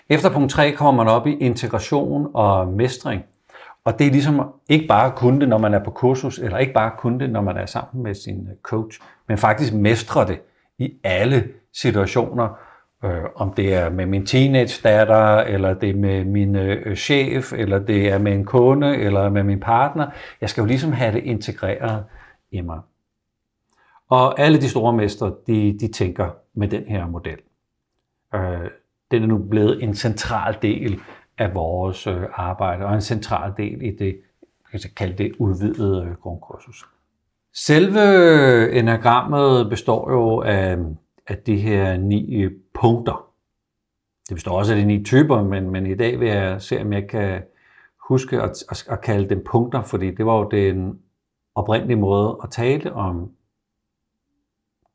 Efter 0.09 0.31
punkt 0.33 0.51
3 0.51 0.73
kommer 0.73 1.05
man 1.05 1.13
op 1.13 1.27
i 1.27 1.37
integration 1.37 2.31
og 2.35 2.69
mestring. 2.69 3.23
Og 3.85 3.99
det 3.99 4.07
er 4.07 4.11
ligesom 4.11 4.41
ikke 4.69 4.87
bare 4.87 5.13
kun 5.17 5.41
det, 5.41 5.49
når 5.49 5.59
man 5.59 5.75
er 5.75 5.85
på 5.85 5.91
kursus, 5.91 6.39
eller 6.39 6.59
ikke 6.59 6.73
bare 6.73 6.93
kun 6.99 7.21
det, 7.21 7.31
når 7.31 7.41
man 7.41 7.57
er 7.57 7.67
sammen 7.67 8.03
med 8.03 8.15
sin 8.15 8.49
øh, 8.51 8.57
coach, 8.63 9.01
men 9.29 9.39
faktisk 9.39 9.73
mestre 9.73 10.27
det 10.27 10.41
i 10.79 10.93
alle 11.05 11.49
situationer. 11.73 12.59
Øh, 13.05 13.25
om 13.35 13.53
det 13.53 13.75
er 13.75 13.91
med 13.91 14.07
min 14.07 14.27
teenage 14.27 14.81
datter, 14.89 15.37
eller 15.37 15.75
det 15.75 15.91
er 15.91 15.95
med 15.95 16.25
min 16.25 16.57
øh, 16.57 16.97
chef, 16.97 17.53
eller 17.53 17.79
det 17.79 18.09
er 18.09 18.19
med 18.19 18.33
en 18.33 18.45
kunde, 18.45 18.97
eller 18.97 19.29
med 19.29 19.43
min 19.43 19.61
partner. 19.61 20.11
Jeg 20.41 20.51
skal 20.51 20.63
jo 20.63 20.67
ligesom 20.67 20.93
have 20.93 21.13
det 21.13 21.25
integreret 21.25 22.05
i 22.51 22.61
mig. 22.61 22.81
Og 24.09 24.41
alle 24.41 24.61
de 24.61 24.69
store 24.69 24.93
mestre, 24.93 25.35
de, 25.47 25.79
de 25.81 25.89
tænker 25.89 26.31
med 26.55 26.69
den 26.69 26.85
her 26.85 27.07
model. 27.07 27.39
Øh, 28.35 28.71
den 29.11 29.23
er 29.23 29.27
nu 29.27 29.39
blevet 29.39 29.83
en 29.83 29.95
central 29.95 30.57
del 30.63 31.01
af 31.39 31.55
vores 31.55 32.07
øh, 32.07 32.23
arbejde, 32.35 32.85
og 32.85 32.95
en 32.95 33.01
central 33.01 33.53
del 33.57 33.83
i 33.83 33.91
det, 33.91 34.21
kan 34.71 34.81
jeg 34.85 34.95
kalde 34.97 35.25
det 35.25 35.33
udvidede 35.39 36.05
øh, 36.05 36.15
grundkursus. 36.15 36.85
Selve 37.55 38.73
enagrammet 38.73 39.71
består 39.71 40.13
jo 40.13 40.41
af, 40.41 40.77
af 41.29 41.37
de 41.37 41.57
her 41.57 41.97
ni 41.97 42.43
øh, 42.43 42.51
punkter. 42.81 43.33
Det 44.29 44.35
består 44.35 44.59
også 44.59 44.73
af 44.73 44.79
de 44.79 44.85
ni 44.85 45.05
typer, 45.05 45.43
men, 45.43 45.71
men 45.71 45.87
i 45.87 45.95
dag 45.95 46.21
vil 46.21 46.29
jeg 46.29 46.63
se, 46.63 46.81
om 46.81 46.93
jeg 46.93 47.09
kan 47.09 47.43
huske 48.09 48.43
at, 48.43 48.65
at, 48.71 48.89
at 48.89 49.01
kalde 49.01 49.29
dem 49.29 49.45
punkter, 49.45 49.83
fordi 49.83 50.15
det 50.15 50.27
var 50.27 50.39
jo 50.39 50.49
den 50.49 51.03
oprindelige 51.55 51.97
måde 51.97 52.39
at 52.43 52.51
tale 52.51 52.93
om 52.93 53.33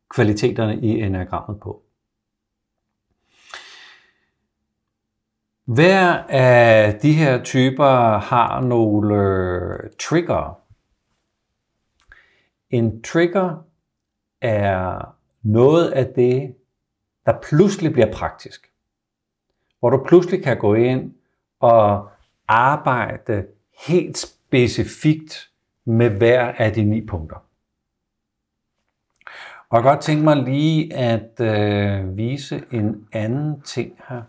kvaliteterne 0.10 0.76
i 0.82 1.02
enagrammet 1.02 1.60
på. 1.60 1.82
Hver 5.66 6.24
af 6.30 7.00
de 7.00 7.14
her 7.14 7.44
typer 7.44 8.18
har 8.18 8.62
nogle 8.62 9.16
øh, 9.16 9.90
trigger. 10.00 10.60
En 12.70 13.04
trigger 13.04 13.64
er 14.42 15.02
noget 15.44 15.92
af 15.92 16.14
det, 16.16 16.56
der 17.26 17.40
pludselig 17.50 17.94
bliver 17.94 18.14
praktisk. 18.14 18.72
Hvor 19.80 19.90
du 19.90 20.06
pludselig 20.08 20.44
kan 20.44 20.58
gå 20.58 20.74
ind 20.74 21.14
og 21.60 22.10
arbejde 22.48 23.46
helt 23.88 24.18
specifikt 24.18 25.52
med 25.86 26.10
hver 26.10 26.54
af 26.58 26.74
de 26.74 26.84
ni 26.84 27.06
punkter. 27.06 27.38
Og 29.70 29.78
jeg 29.78 29.84
godt 29.84 30.02
tænke 30.02 30.24
mig 30.24 30.38
lige 30.38 30.94
at 30.94 31.42
øh, 31.42 32.18
vise 32.18 32.64
en 32.72 33.08
anden 33.12 33.62
ting 33.62 34.02
her. 34.10 34.22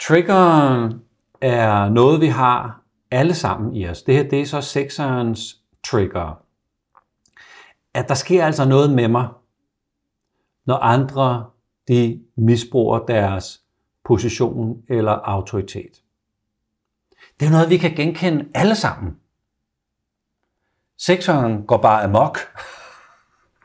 Triggeren 0.00 1.02
er 1.40 1.88
noget, 1.88 2.20
vi 2.20 2.26
har 2.26 2.82
alle 3.10 3.34
sammen 3.34 3.76
i 3.76 3.88
os. 3.88 4.02
Det 4.02 4.14
her 4.14 4.28
det 4.28 4.40
er 4.40 4.46
så 4.46 4.60
sekserens 4.60 5.62
trigger. 5.84 6.42
At 7.94 8.08
der 8.08 8.14
sker 8.14 8.46
altså 8.46 8.68
noget 8.68 8.92
med 8.92 9.08
mig, 9.08 9.28
når 10.66 10.76
andre 10.76 11.50
de 11.90 12.20
misbruger 12.36 12.98
deres 12.98 13.60
position 14.04 14.82
eller 14.88 15.12
autoritet. 15.12 16.02
Det 17.40 17.46
er 17.46 17.50
noget, 17.50 17.70
vi 17.70 17.76
kan 17.76 17.94
genkende 17.94 18.48
alle 18.54 18.74
sammen. 18.74 19.16
Sekseren 20.98 21.66
går 21.66 21.76
bare 21.76 22.02
amok. 22.02 22.38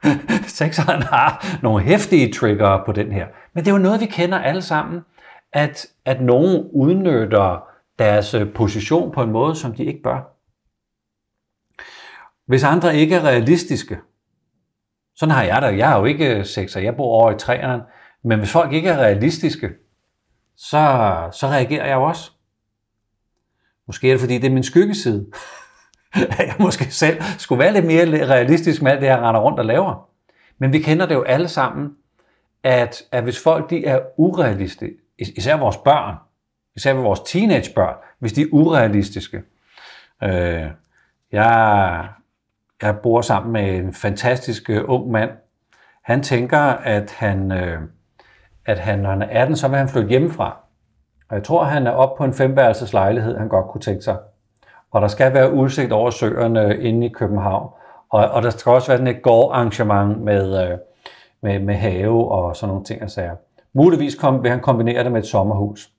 Sekseren 0.60 1.02
har 1.02 1.60
nogle 1.64 1.84
hæftige 1.84 2.34
trigger 2.34 2.86
på 2.86 2.92
den 2.92 3.12
her. 3.12 3.28
Men 3.54 3.66
det 3.66 3.72
er 3.72 3.76
jo 3.76 3.82
noget, 3.82 4.02
vi 4.02 4.06
kender 4.06 4.40
alle 4.40 4.62
sammen 4.62 5.02
at, 5.54 5.88
at 6.06 6.22
nogen 6.22 6.70
udnytter 6.74 7.68
deres 8.00 8.36
position 8.56 9.12
på 9.12 9.24
en 9.24 9.32
måde, 9.32 9.56
som 9.56 9.74
de 9.74 9.86
ikke 9.86 10.02
bør. 10.02 10.32
Hvis 12.46 12.64
andre 12.64 12.96
ikke 12.96 13.16
er 13.16 13.24
realistiske, 13.24 14.00
sådan 15.16 15.36
har 15.36 15.44
jeg 15.44 15.62
det. 15.62 15.78
Jeg 15.78 15.92
er 15.92 16.00
jo 16.00 16.06
ikke 16.06 16.46
sekser, 16.46 16.82
jeg 16.82 16.96
bor 16.96 17.22
over 17.22 17.32
i 17.32 17.38
træerne. 17.38 17.84
Men 18.26 18.40
hvis 18.40 18.52
folk 18.52 18.74
ikke 18.74 18.90
er 18.90 18.98
realistiske, 18.98 19.70
så, 20.58 20.80
så 21.32 21.48
reagerer 21.48 21.86
jeg 21.86 21.96
jo 21.96 22.04
også. 22.04 22.32
Måske 23.88 24.08
er 24.08 24.14
det, 24.14 24.20
fordi 24.20 24.38
det 24.38 24.48
er 24.48 24.54
min 24.54 24.64
skyggeside. 24.64 25.26
at 26.40 26.48
jeg 26.48 26.56
måske 26.60 26.86
selv 26.86 27.22
skulle 27.38 27.60
være 27.60 27.74
lidt 27.74 27.86
mere 27.86 28.28
realistisk 28.28 28.82
med 28.82 28.92
alt 28.92 29.02
det, 29.02 29.08
jeg 29.08 29.18
render 29.18 29.42
rundt 29.42 29.60
og 29.60 29.66
laver. 29.66 30.10
Men 30.58 30.74
vi 30.74 30.80
kender 30.80 31.06
det 31.06 31.16
jo 31.16 31.24
alle 31.24 31.48
sammen, 31.48 31.90
at, 32.64 33.04
at 33.12 33.24
hvis 33.24 33.44
folk 33.44 33.70
de 33.70 33.86
er 33.86 34.00
urealistiske, 34.18 34.96
især 35.18 35.58
vores 35.58 35.78
børn, 35.78 36.16
især 36.76 36.94
vores 36.94 37.20
teenagebørn, 37.20 37.96
hvis 38.20 38.34
de 38.34 38.42
er 38.42 38.48
urealistiske. 38.52 39.42
Øh, 40.24 40.66
jeg, 41.32 42.08
jeg 42.82 42.98
bor 43.04 43.22
sammen 43.22 43.54
med 43.54 43.76
en 43.76 43.94
fantastisk 43.94 44.70
øh, 44.70 44.84
ung 44.88 45.12
mand. 45.12 45.32
Han 46.04 46.24
tænker, 46.24 46.60
at 46.60 47.12
han, 47.12 47.52
øh, 47.52 47.82
at 48.66 48.80
han, 48.80 49.00
når 49.00 49.10
han 49.10 49.22
er 49.22 49.42
18, 49.42 49.56
så 49.56 49.68
vil 49.68 49.78
han 49.78 49.90
flytte 49.90 50.10
hjemmefra. 50.10 50.58
Og 51.30 51.36
jeg 51.36 51.44
tror, 51.44 51.64
han 51.64 51.88
er 51.88 51.92
oppe 51.92 52.18
på 52.18 52.24
en 52.24 52.34
femværelses 52.34 52.94
lejlighed, 52.94 53.38
han 53.38 53.48
godt 53.48 53.66
kunne 53.68 53.82
tænke 53.82 54.02
sig. 54.02 54.18
Og 54.92 55.02
der 55.02 55.08
skal 55.08 55.34
være 55.34 55.54
udsigt 55.54 55.92
over 55.92 56.10
søerne 56.10 56.78
inde 56.78 57.06
i 57.06 57.10
København. 57.10 57.70
Og, 58.10 58.28
og 58.28 58.44
der 58.44 58.50
skal 58.50 58.72
også 58.72 58.88
være 58.88 58.98
sådan 58.98 59.16
et 59.16 59.22
gårdarrangement 59.22 60.22
med, 60.22 60.64
øh, 60.64 60.78
med, 61.42 61.60
med 61.60 61.76
have 61.76 62.32
og 62.32 62.56
sådan 62.56 62.70
nogle 62.70 62.86
ting 62.86 63.04
og 63.04 63.10
sager. 63.10 63.36
Muligvis 63.74 64.16
kom, 64.16 64.44
vil 64.44 64.52
han 64.52 64.60
kombinere 64.60 65.04
det 65.04 65.12
med 65.12 65.22
et 65.22 65.28
sommerhus. 65.28 65.90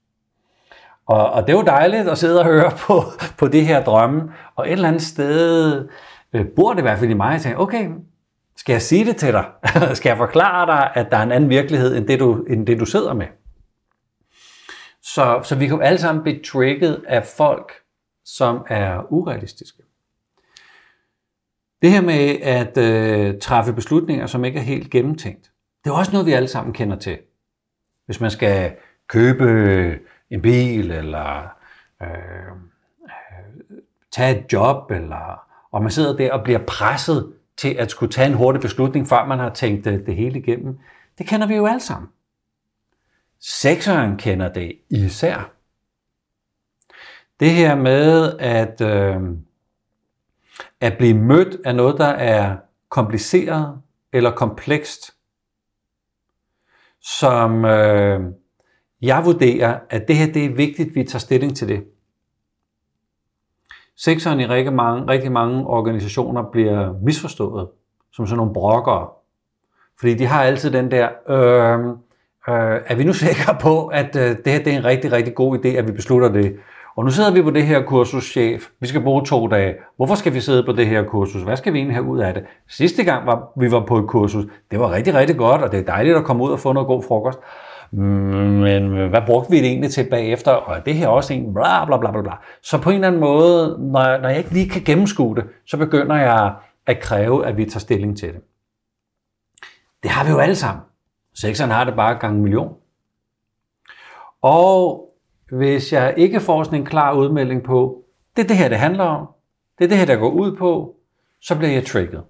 Og, 1.07 1.31
og 1.33 1.43
det 1.43 1.53
er 1.53 1.57
jo 1.57 1.65
dejligt 1.65 2.09
at 2.09 2.19
sidde 2.19 2.41
og 2.41 2.47
høre 2.47 2.71
på, 2.87 3.03
på 3.39 3.49
det 3.49 3.67
her 3.67 3.85
drømme. 3.85 4.33
Og 4.57 4.67
et 4.67 4.73
eller 4.73 4.89
andet 4.89 5.03
sted 5.03 5.89
øh, 6.33 6.47
bor 6.57 6.71
det 6.71 6.79
i 6.79 6.83
hvert 6.83 6.99
fald 6.99 7.11
i 7.11 7.15
mig, 7.15 7.35
og 7.35 7.41
tænker, 7.41 7.59
okay, 7.59 7.89
skal 8.57 8.73
jeg 8.73 8.83
sige 8.83 9.05
det 9.05 9.17
til 9.17 9.33
dig? 9.33 9.45
skal 9.97 10.11
jeg 10.11 10.17
forklare 10.17 10.67
dig, 10.67 10.91
at 10.95 11.11
der 11.11 11.17
er 11.17 11.23
en 11.23 11.33
anden 11.33 11.51
virkelighed, 11.51 11.97
end 11.97 12.09
det 12.09 12.21
du, 12.21 12.45
end 12.51 12.67
det, 12.67 12.81
du 12.81 12.85
sidder 12.85 13.15
med? 13.15 13.27
Så, 15.03 15.41
så 15.45 15.57
vi 15.57 15.67
kan 15.67 15.77
jo 15.77 15.83
alle 15.83 15.99
sammen 15.99 16.23
blive 16.23 16.43
trigget 16.43 17.05
af 17.09 17.25
folk, 17.25 17.73
som 18.25 18.65
er 18.69 19.13
urealistiske. 19.13 19.83
Det 21.83 21.91
her 21.91 22.01
med 22.01 22.41
at 22.43 22.79
øh, 22.79 23.41
træffe 23.41 23.73
beslutninger, 23.73 24.27
som 24.27 24.45
ikke 24.45 24.59
er 24.59 24.63
helt 24.63 24.91
gennemtænkt, 24.91 25.51
det 25.85 25.91
er 25.91 25.95
også 25.95 26.13
noget, 26.13 26.27
vi 26.27 26.33
alle 26.33 26.49
sammen 26.49 26.75
kender 26.75 26.97
til. 26.97 27.19
Hvis 28.07 28.21
man 28.21 28.31
skal 28.31 28.77
købe 29.09 30.01
en 30.31 30.43
bil, 30.43 30.91
eller 30.91 31.49
øh, 32.03 32.09
øh, 33.03 33.79
tage 34.13 34.39
et 34.39 34.53
job, 34.53 34.91
eller, 34.91 35.43
og 35.71 35.83
man 35.83 35.91
sidder 35.91 36.17
der 36.17 36.33
og 36.33 36.45
bliver 36.45 36.61
presset 36.67 37.33
til 37.57 37.75
at 37.75 37.91
skulle 37.91 38.13
tage 38.13 38.29
en 38.29 38.35
hurtig 38.35 38.61
beslutning, 38.63 39.09
før 39.09 39.27
man 39.27 39.39
har 39.39 39.55
tænkt 39.55 39.85
det, 39.85 40.07
det 40.07 40.17
hele 40.17 40.39
igennem. 40.39 40.79
Det 41.19 41.27
kender 41.27 41.47
vi 41.47 41.55
jo 41.55 41.67
alle 41.67 41.81
sammen. 41.81 42.11
Sekseren 43.41 44.17
kender 44.17 44.53
det 44.53 44.79
især. 44.91 45.53
Det 47.41 47.51
her 47.51 47.75
med 47.75 48.33
at, 48.39 48.81
øh, 48.81 49.21
at 50.81 50.99
blive 50.99 51.15
mødt 51.15 51.57
af 51.65 51.75
noget, 51.75 51.99
der 51.99 52.07
er 52.07 52.57
kompliceret 52.89 53.83
eller 54.13 54.31
komplekst, 54.31 55.15
som 57.01 57.65
øh, 57.65 58.21
jeg 59.03 59.25
vurderer, 59.25 59.81
at 59.91 60.09
det 60.09 60.17
her 60.17 60.33
det 60.33 60.45
er 60.45 60.55
vigtigt, 60.55 60.89
at 60.89 60.95
vi 60.95 61.05
tager 61.05 61.19
stilling 61.19 61.57
til 61.57 61.69
det. 61.69 61.85
Sekseren 63.97 64.41
i 64.41 64.47
rigtig 64.47 64.73
mange, 64.73 65.09
rigtig 65.09 65.33
mange 65.33 65.67
organisationer 65.67 66.43
bliver 66.43 66.95
misforstået 67.03 67.69
som 68.13 68.27
sådan 68.27 68.37
nogle 68.37 68.53
brokkere. 68.53 69.09
Fordi 70.01 70.15
de 70.15 70.27
har 70.27 70.43
altid 70.43 70.71
den 70.71 70.91
der, 70.91 71.09
øh, 71.29 71.87
øh, 72.49 72.81
er 72.87 72.95
vi 72.95 73.05
nu 73.05 73.13
sikre 73.13 73.57
på, 73.61 73.87
at 73.87 74.17
øh, 74.17 74.37
det 74.45 74.53
her 74.53 74.59
det 74.59 74.73
er 74.73 74.77
en 74.77 74.85
rigtig, 74.85 75.13
rigtig 75.13 75.35
god 75.35 75.59
idé, 75.59 75.69
at 75.69 75.87
vi 75.87 75.93
beslutter 75.93 76.29
det? 76.29 76.57
Og 76.97 77.05
nu 77.05 77.11
sidder 77.11 77.33
vi 77.33 77.43
på 77.43 77.51
det 77.51 77.67
her 77.67 77.83
kursus, 77.83 78.25
chef. 78.25 78.63
Vi 78.81 78.87
skal 78.87 79.03
bruge 79.03 79.25
to 79.25 79.47
dage. 79.47 79.75
Hvorfor 79.97 80.15
skal 80.15 80.35
vi 80.35 80.41
sidde 80.41 80.63
på 80.65 80.73
det 80.73 80.87
her 80.87 81.03
kursus? 81.03 81.43
Hvad 81.43 81.57
skal 81.57 81.73
vi 81.73 81.79
egentlig 81.79 81.97
have 81.97 82.07
ud 82.07 82.19
af 82.19 82.35
det? 82.35 82.45
Sidste 82.69 83.05
gang 83.05 83.27
var, 83.27 83.53
vi 83.57 83.71
var 83.71 83.81
på 83.81 83.99
et 83.99 84.07
kursus, 84.07 84.45
det 84.71 84.81
var 84.81 84.93
rigtig, 84.93 85.15
rigtig 85.15 85.37
godt, 85.37 85.63
og 85.63 85.73
det 85.73 85.81
er 85.81 85.85
dejligt 85.85 86.17
at 86.17 86.25
komme 86.25 86.45
ud 86.45 86.51
og 86.51 86.59
få 86.59 86.73
noget 86.73 86.87
god 86.87 87.03
frokost. 87.03 87.39
Men 87.91 89.09
hvad 89.09 89.23
brugte 89.27 89.51
vi 89.51 89.57
det 89.57 89.67
egentlig 89.67 89.91
til 89.91 90.07
bagefter? 90.11 90.53
Og 90.53 90.77
er 90.77 90.81
det 90.81 90.95
her 90.95 91.09
også 91.09 91.35
en 91.35 91.55
bla 91.55 91.85
bla 91.85 91.97
bla 91.97 92.11
bla 92.11 92.23
bla. 92.23 92.33
Så 92.63 92.83
på 92.83 92.91
en 92.91 92.95
eller 92.95 93.09
anden 93.09 93.21
måde, 93.21 93.79
når, 93.79 94.19
når 94.19 94.29
jeg 94.29 94.39
ikke 94.39 94.53
lige 94.53 94.69
kan 94.69 94.83
gennemskue 94.83 95.37
det, 95.37 95.45
så 95.67 95.77
begynder 95.77 96.17
jeg 96.17 96.55
at 96.87 97.01
kræve, 97.01 97.47
at 97.47 97.57
vi 97.57 97.65
tager 97.65 97.81
stilling 97.81 98.19
til 98.19 98.29
det. 98.29 98.41
Det 100.03 100.11
har 100.11 100.25
vi 100.25 100.31
jo 100.31 100.39
alle 100.39 100.55
sammen. 100.55 100.85
Sekseren 101.35 101.71
har 101.71 101.85
det 101.85 101.95
bare 101.95 102.19
gang 102.19 102.41
million. 102.41 102.77
Og 104.43 105.03
hvis 105.51 105.93
jeg 105.93 106.15
ikke 106.17 106.41
får 106.41 106.63
sådan 106.63 106.79
en 106.79 106.87
klar 106.87 107.13
udmelding 107.13 107.63
på, 107.63 108.05
det 108.37 108.45
er 108.45 108.49
det 108.49 108.57
her, 108.57 108.69
det 108.69 108.79
handler 108.79 109.05
om, 109.05 109.29
det 109.79 109.85
er 109.85 109.89
det 109.89 109.99
her, 109.99 110.07
der 110.07 110.17
går 110.17 110.31
ud 110.31 110.57
på, 110.57 110.97
så 111.41 111.57
bliver 111.57 111.73
jeg 111.73 111.87
trigget. 111.87 112.23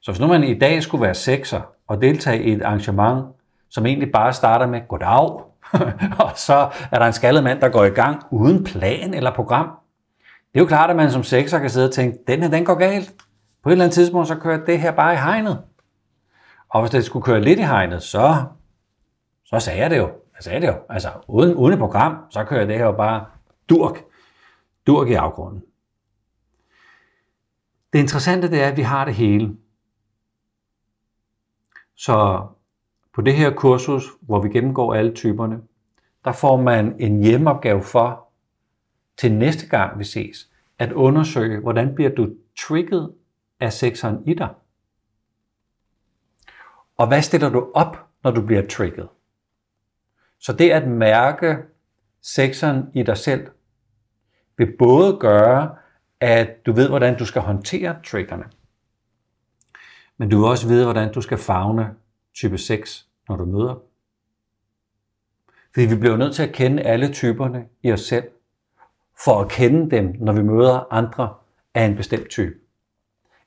Så 0.00 0.12
hvis 0.12 0.20
nu 0.20 0.26
man 0.26 0.44
i 0.44 0.58
dag 0.58 0.82
skulle 0.82 1.02
være 1.02 1.14
sekser 1.14 1.60
og 1.86 2.02
deltage 2.02 2.42
i 2.42 2.52
et 2.52 2.62
arrangement, 2.62 3.26
som 3.72 3.86
egentlig 3.86 4.12
bare 4.12 4.32
starter 4.32 4.66
med 4.66 4.88
goddag, 4.88 5.30
og 6.24 6.32
så 6.36 6.70
er 6.90 6.98
der 6.98 7.06
en 7.06 7.12
skaldet 7.12 7.44
mand, 7.44 7.60
der 7.60 7.68
går 7.68 7.84
i 7.84 7.88
gang 7.88 8.22
uden 8.30 8.64
plan 8.64 9.14
eller 9.14 9.34
program. 9.34 9.66
Det 10.52 10.58
er 10.58 10.62
jo 10.62 10.66
klart, 10.66 10.90
at 10.90 10.96
man 10.96 11.10
som 11.10 11.22
sekser 11.22 11.58
kan 11.58 11.70
sidde 11.70 11.88
og 11.88 11.92
tænke, 11.92 12.18
den 12.26 12.42
her, 12.42 12.50
den 12.50 12.64
går 12.64 12.74
galt. 12.74 13.14
På 13.62 13.68
et 13.68 13.72
eller 13.72 13.84
andet 13.84 13.94
tidspunkt, 13.94 14.28
så 14.28 14.34
kører 14.34 14.64
det 14.64 14.80
her 14.80 14.92
bare 14.92 15.14
i 15.14 15.16
hegnet. 15.16 15.64
Og 16.68 16.80
hvis 16.80 16.90
det 16.90 17.04
skulle 17.04 17.24
køre 17.24 17.40
lidt 17.40 17.58
i 17.58 17.62
hegnet, 17.62 18.02
så, 18.02 18.44
så 19.44 19.58
sagde 19.58 19.80
jeg 19.80 19.90
det 19.90 19.98
jo. 19.98 20.06
Jeg 20.06 20.42
sagde 20.42 20.60
det 20.60 20.66
jo. 20.66 20.74
Altså, 20.88 21.10
uden, 21.28 21.54
uden 21.54 21.72
et 21.72 21.78
program, 21.78 22.16
så 22.30 22.44
kører 22.44 22.66
det 22.66 22.78
her 22.78 22.84
jo 22.84 22.92
bare 22.92 23.26
durk. 23.68 24.04
Durk 24.86 25.08
i 25.08 25.14
afgrunden. 25.14 25.62
Det 27.92 27.98
interessante 27.98 28.50
det 28.50 28.62
er, 28.62 28.68
at 28.68 28.76
vi 28.76 28.82
har 28.82 29.04
det 29.04 29.14
hele. 29.14 29.56
Så 31.96 32.46
på 33.14 33.20
det 33.20 33.34
her 33.34 33.54
kursus, 33.54 34.04
hvor 34.20 34.42
vi 34.42 34.48
gennemgår 34.48 34.94
alle 34.94 35.14
typerne, 35.14 35.60
der 36.24 36.32
får 36.32 36.56
man 36.56 36.96
en 36.98 37.22
hjemmeopgave 37.22 37.82
for, 37.82 38.28
til 39.16 39.32
næste 39.32 39.66
gang 39.66 39.98
vi 39.98 40.04
ses, 40.04 40.50
at 40.78 40.92
undersøge, 40.92 41.60
hvordan 41.60 41.94
bliver 41.94 42.10
du 42.10 42.28
trigget 42.58 43.14
af 43.60 43.72
sekseren 43.72 44.28
i 44.28 44.34
dig? 44.34 44.48
Og 46.96 47.08
hvad 47.08 47.22
stiller 47.22 47.50
du 47.50 47.70
op, 47.74 48.06
når 48.24 48.30
du 48.30 48.46
bliver 48.46 48.66
trigget? 48.66 49.08
Så 50.38 50.52
det 50.52 50.70
at 50.70 50.88
mærke 50.88 51.56
sekseren 52.22 52.90
i 52.94 53.02
dig 53.02 53.16
selv, 53.16 53.48
vil 54.56 54.76
både 54.78 55.16
gøre, 55.20 55.76
at 56.20 56.66
du 56.66 56.72
ved, 56.72 56.88
hvordan 56.88 57.18
du 57.18 57.24
skal 57.26 57.42
håndtere 57.42 57.96
triggerne, 58.04 58.44
men 60.16 60.28
du 60.28 60.36
vil 60.36 60.46
også 60.46 60.68
vide, 60.68 60.84
hvordan 60.84 61.12
du 61.12 61.20
skal 61.20 61.38
fagne 61.38 61.94
type 62.34 62.58
6, 62.58 63.08
når 63.28 63.36
du 63.36 63.44
møder 63.44 63.74
Fordi 65.74 65.86
vi 65.86 65.96
bliver 65.96 66.16
nødt 66.16 66.34
til 66.34 66.42
at 66.42 66.52
kende 66.52 66.82
alle 66.82 67.12
typerne 67.12 67.66
i 67.82 67.92
os 67.92 68.00
selv, 68.00 68.24
for 69.24 69.40
at 69.40 69.48
kende 69.50 69.90
dem, 69.96 70.16
når 70.18 70.32
vi 70.32 70.42
møder 70.42 70.92
andre 70.92 71.34
af 71.74 71.84
en 71.84 71.96
bestemt 71.96 72.28
type. 72.30 72.54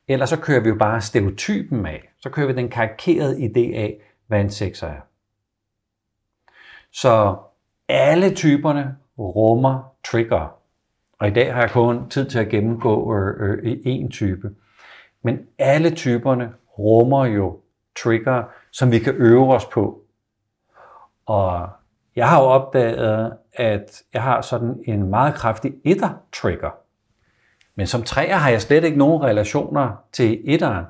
Ellers 0.08 0.30
så 0.30 0.40
kører 0.40 0.60
vi 0.60 0.70
jo 0.70 0.76
bare 0.76 1.02
stereotypen 1.02 1.86
af. 1.86 2.10
Så 2.20 2.30
kører 2.30 2.48
vi 2.48 2.54
den 2.54 2.70
karikerede 2.70 3.38
idé 3.38 3.76
af, 3.76 4.02
hvad 4.28 4.42
en 4.42 4.50
sekser 4.50 4.88
er. 4.88 5.02
Så 6.92 7.38
alle 7.90 8.36
typerne 8.36 8.96
rummer 9.20 9.96
trigger. 10.06 10.58
Og 11.20 11.28
i 11.28 11.32
dag 11.32 11.54
har 11.54 11.62
jeg 11.62 11.72
kun 11.72 12.10
tid 12.10 12.30
til 12.30 12.40
at 12.40 12.50
gennemgå 12.50 13.16
øh, 13.16 13.60
øh, 13.64 13.78
en 13.86 14.12
type. 14.12 14.56
Men 15.24 15.40
alle 15.58 15.96
typerne 15.96 16.54
rummer 16.80 17.26
jo 17.26 17.60
trigger, 18.04 18.44
som 18.76 18.92
vi 18.92 19.00
kan 19.00 19.16
øve 19.16 19.54
os 19.54 19.66
på. 19.66 20.02
Og 21.26 21.70
jeg 22.16 22.30
har 22.30 22.42
jo 22.42 22.46
opdaget, 22.46 23.38
at 23.54 24.04
jeg 24.14 24.24
har 24.24 24.42
sådan 24.42 24.84
en 24.86 25.10
meget 25.10 25.36
kraftig 25.36 25.74
etter-trigger. 25.86 26.70
Men 27.76 27.88
som 27.88 28.04
træer 28.04 28.36
har 28.36 28.50
jeg 28.50 28.62
slet 28.62 28.84
ikke 28.84 28.98
nogen 28.98 29.24
relationer 29.24 29.96
til 30.12 30.42
etteren 30.44 30.86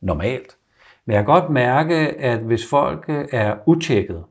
normalt. 0.00 0.56
Men 1.04 1.14
jeg 1.14 1.24
kan 1.24 1.34
godt 1.34 1.50
mærke, 1.50 1.94
at 2.20 2.38
hvis 2.38 2.70
folk 2.70 3.04
øh, 3.08 3.28
er 3.32 3.56
utjekket, 3.66 4.24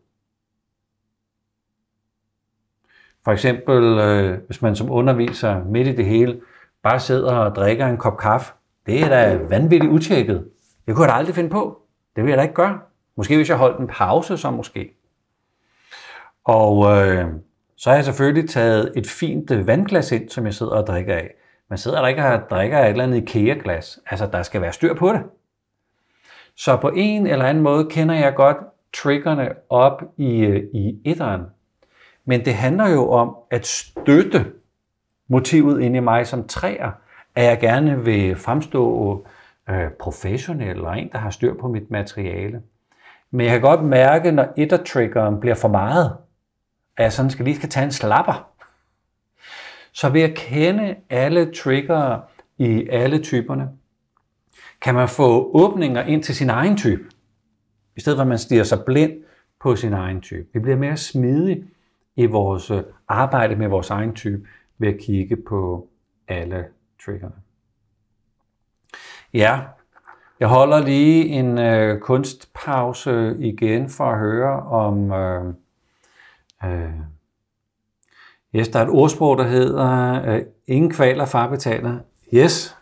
for 3.23 3.32
eksempel 3.32 3.99
øh, 3.99 4.39
hvis 4.45 4.62
man 4.62 4.75
som 4.75 4.91
underviser 4.91 5.63
midt 5.63 5.88
i 5.88 5.95
det 5.95 6.06
hele 6.06 6.41
bare 6.84 6.99
sidder 6.99 7.36
og 7.36 7.56
drikker 7.56 7.88
en 7.88 7.97
kop 7.97 8.17
kaffe, 8.17 8.54
det 8.86 9.04
er 9.04 9.10
da 9.10 9.38
vanvittigt 9.38 9.91
utjekket. 9.91 10.49
Det 10.86 10.95
kunne 10.95 11.06
jeg 11.06 11.13
da 11.13 11.17
aldrig 11.17 11.36
finde 11.36 11.49
på. 11.49 11.88
Det 12.19 12.25
vil 12.25 12.29
jeg 12.29 12.38
da 12.38 12.43
ikke 12.43 12.53
gøre. 12.53 12.79
Måske 13.15 13.36
hvis 13.36 13.49
jeg 13.49 13.58
holdt 13.58 13.79
en 13.79 13.88
pause, 13.88 14.38
så 14.38 14.51
måske. 14.51 14.91
Og 16.43 16.97
øh, 16.97 17.27
så 17.77 17.89
har 17.89 17.97
jeg 17.97 18.05
selvfølgelig 18.05 18.49
taget 18.49 18.93
et 18.95 19.08
fint 19.08 19.51
øh, 19.51 19.67
vandglas 19.67 20.12
ind, 20.12 20.29
som 20.29 20.45
jeg 20.45 20.53
sidder 20.53 20.71
og 20.71 20.88
drikker 20.88 21.15
af. 21.15 21.29
Man 21.69 21.77
sidder 21.77 22.01
der 22.01 22.08
ikke 22.08 22.25
og 22.25 22.49
drikker 22.49 22.77
af 22.77 22.86
et 22.86 22.89
eller 22.89 23.03
andet 23.03 23.17
IKEA-glas. 23.17 23.99
Altså, 24.05 24.27
der 24.32 24.43
skal 24.43 24.62
være 24.62 24.73
styr 24.73 24.93
på 24.93 25.10
det. 25.13 25.21
Så 26.55 26.77
på 26.77 26.89
en 26.95 27.27
eller 27.27 27.45
anden 27.45 27.63
måde 27.63 27.89
kender 27.89 28.15
jeg 28.15 28.36
godt 28.36 28.58
triggerne 28.93 29.49
op 29.69 30.03
i, 30.17 30.39
øh, 30.39 30.63
i 30.73 31.01
etteren. 31.05 31.41
Men 32.25 32.45
det 32.45 32.53
handler 32.53 32.88
jo 32.89 33.10
om 33.10 33.36
at 33.51 33.65
støtte 33.65 34.45
motivet 35.27 35.82
inde 35.82 35.97
i 35.97 36.01
mig 36.01 36.27
som 36.27 36.47
træer, 36.47 36.91
at 37.36 37.43
jeg 37.43 37.60
gerne 37.60 38.03
vil 38.03 38.36
fremstå 38.36 39.25
øh, 39.69 39.91
professionel 39.99 40.69
eller 40.69 40.91
en, 40.91 41.12
der 41.12 41.17
har 41.17 41.29
styr 41.29 41.53
på 41.53 41.67
mit 41.67 41.91
materiale. 41.91 42.62
Men 43.32 43.45
jeg 43.45 43.51
kan 43.51 43.62
godt 43.62 43.84
mærke, 43.84 44.32
når 44.32 44.53
ettertriggeren 44.58 45.39
bliver 45.39 45.55
for 45.55 45.67
meget, 45.67 46.17
at 46.97 47.03
jeg 47.03 47.13
sådan 47.13 47.32
skal 47.32 47.45
lige 47.45 47.55
skal 47.55 47.69
tage 47.69 47.84
en 47.84 47.91
slapper. 47.91 48.49
Så 49.91 50.10
ved 50.10 50.21
at 50.21 50.36
kende 50.36 50.95
alle 51.10 51.51
trigger 51.53 52.19
i 52.58 52.88
alle 52.89 53.23
typerne, 53.23 53.69
kan 54.82 54.95
man 54.95 55.10
få 55.10 55.51
åbninger 55.53 56.03
ind 56.03 56.23
til 56.23 56.36
sin 56.36 56.49
egen 56.49 56.77
type, 56.77 57.03
i 57.95 57.99
stedet 57.99 58.17
for 58.17 58.21
at 58.21 58.27
man 58.27 58.38
stiger 58.38 58.63
sig 58.63 58.86
blind 58.86 59.13
på 59.62 59.75
sin 59.75 59.93
egen 59.93 60.21
type. 60.21 60.47
Vi 60.53 60.60
bliver 60.60 60.77
mere 60.77 60.97
smidige 60.97 61.65
i 62.15 62.25
vores 62.25 62.71
øh, 62.71 62.84
arbejde 63.08 63.55
med 63.55 63.67
vores 63.67 63.89
egen 63.89 64.13
type 64.13 64.47
ved 64.77 64.88
at 64.88 64.99
kigge 64.99 65.36
på 65.36 65.88
alle 66.27 66.65
triggerne. 67.05 67.36
Ja, 69.34 69.60
jeg 70.39 70.48
holder 70.48 70.80
lige 70.80 71.26
en 71.26 71.60
øh, 71.60 72.00
kunstpause 72.00 73.36
igen 73.39 73.89
for 73.89 74.04
at 74.12 74.20
høre 74.20 74.63
om... 74.63 75.12
Øh, 75.12 75.54
øh, 76.65 76.89
yes, 78.56 78.68
der 78.68 78.80
er 78.80 78.84
et 78.84 78.89
ordsprog, 78.89 79.38
der 79.38 79.44
hedder, 79.44 80.22
øh, 80.26 80.42
ingen 80.68 80.92
kvaler 80.92 81.26
far 81.26 81.48
betaler. 81.48 82.00
Yes, 82.34 82.78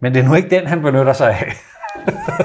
men 0.00 0.14
det 0.14 0.24
er 0.24 0.28
nu 0.28 0.34
ikke 0.34 0.50
den, 0.50 0.66
han 0.66 0.82
benytter 0.82 1.12
sig 1.12 1.30
af. 1.30 1.52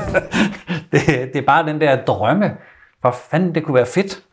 det, 0.91 1.02
det 1.34 1.36
er 1.36 1.46
bare 1.46 1.65
den 1.65 1.82
der 1.82 2.06
drømme. 2.06 2.58
Hvor 3.02 3.12
fanden 3.12 3.56
det 3.56 3.63
kunne 3.63 3.76
være 3.76 3.86
fedt 3.86 4.24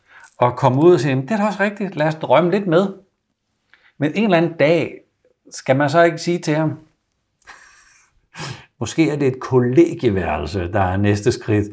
at 0.41 0.55
komme 0.55 0.83
ud 0.83 0.93
og 0.93 0.99
sige, 0.99 1.15
det 1.15 1.31
er 1.31 1.37
da 1.37 1.45
også 1.45 1.63
rigtigt, 1.63 1.95
lad 1.95 2.07
os 2.07 2.15
drømme 2.15 2.51
lidt 2.51 2.67
med. 2.67 2.87
Men 3.97 4.11
en 4.15 4.23
eller 4.23 4.37
anden 4.37 4.57
dag 4.57 5.01
skal 5.51 5.75
man 5.75 5.89
så 5.89 6.03
ikke 6.03 6.17
sige 6.17 6.39
til 6.39 6.55
ham, 6.55 6.79
måske 8.79 9.09
er 9.09 9.15
det 9.15 9.27
et 9.27 9.39
kollegieværelse, 9.39 10.71
der 10.71 10.81
er 10.81 10.97
næste 10.97 11.31
skridt, 11.31 11.67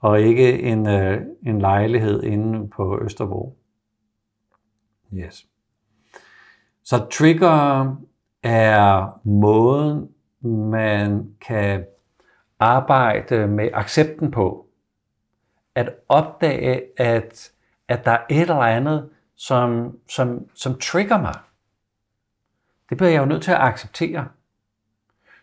og 0.00 0.20
ikke 0.20 0.62
en, 0.62 0.86
øh, 0.86 1.20
en 1.46 1.60
lejlighed 1.60 2.22
inde 2.22 2.68
på 2.68 2.98
Østerbro. 3.02 3.58
Yes. 5.14 5.46
Så 6.82 7.06
trigger 7.12 7.96
er 8.42 9.20
måden, 9.24 10.08
man 10.70 11.34
kan 11.40 11.84
arbejde 12.58 13.46
med 13.46 13.68
accepten 13.72 14.30
på. 14.30 14.66
At 15.74 15.90
opdage, 16.08 16.82
at, 16.96 17.52
at 17.88 18.04
der 18.04 18.10
er 18.10 18.24
et 18.30 18.40
eller 18.40 18.54
andet, 18.54 19.10
som, 19.36 19.98
som, 20.08 20.48
som 20.54 20.78
trigger 20.78 21.20
mig. 21.20 21.34
Det 22.88 22.96
bliver 22.96 23.10
jeg 23.10 23.20
jo 23.20 23.26
nødt 23.26 23.42
til 23.42 23.50
at 23.50 23.60
acceptere. 23.60 24.28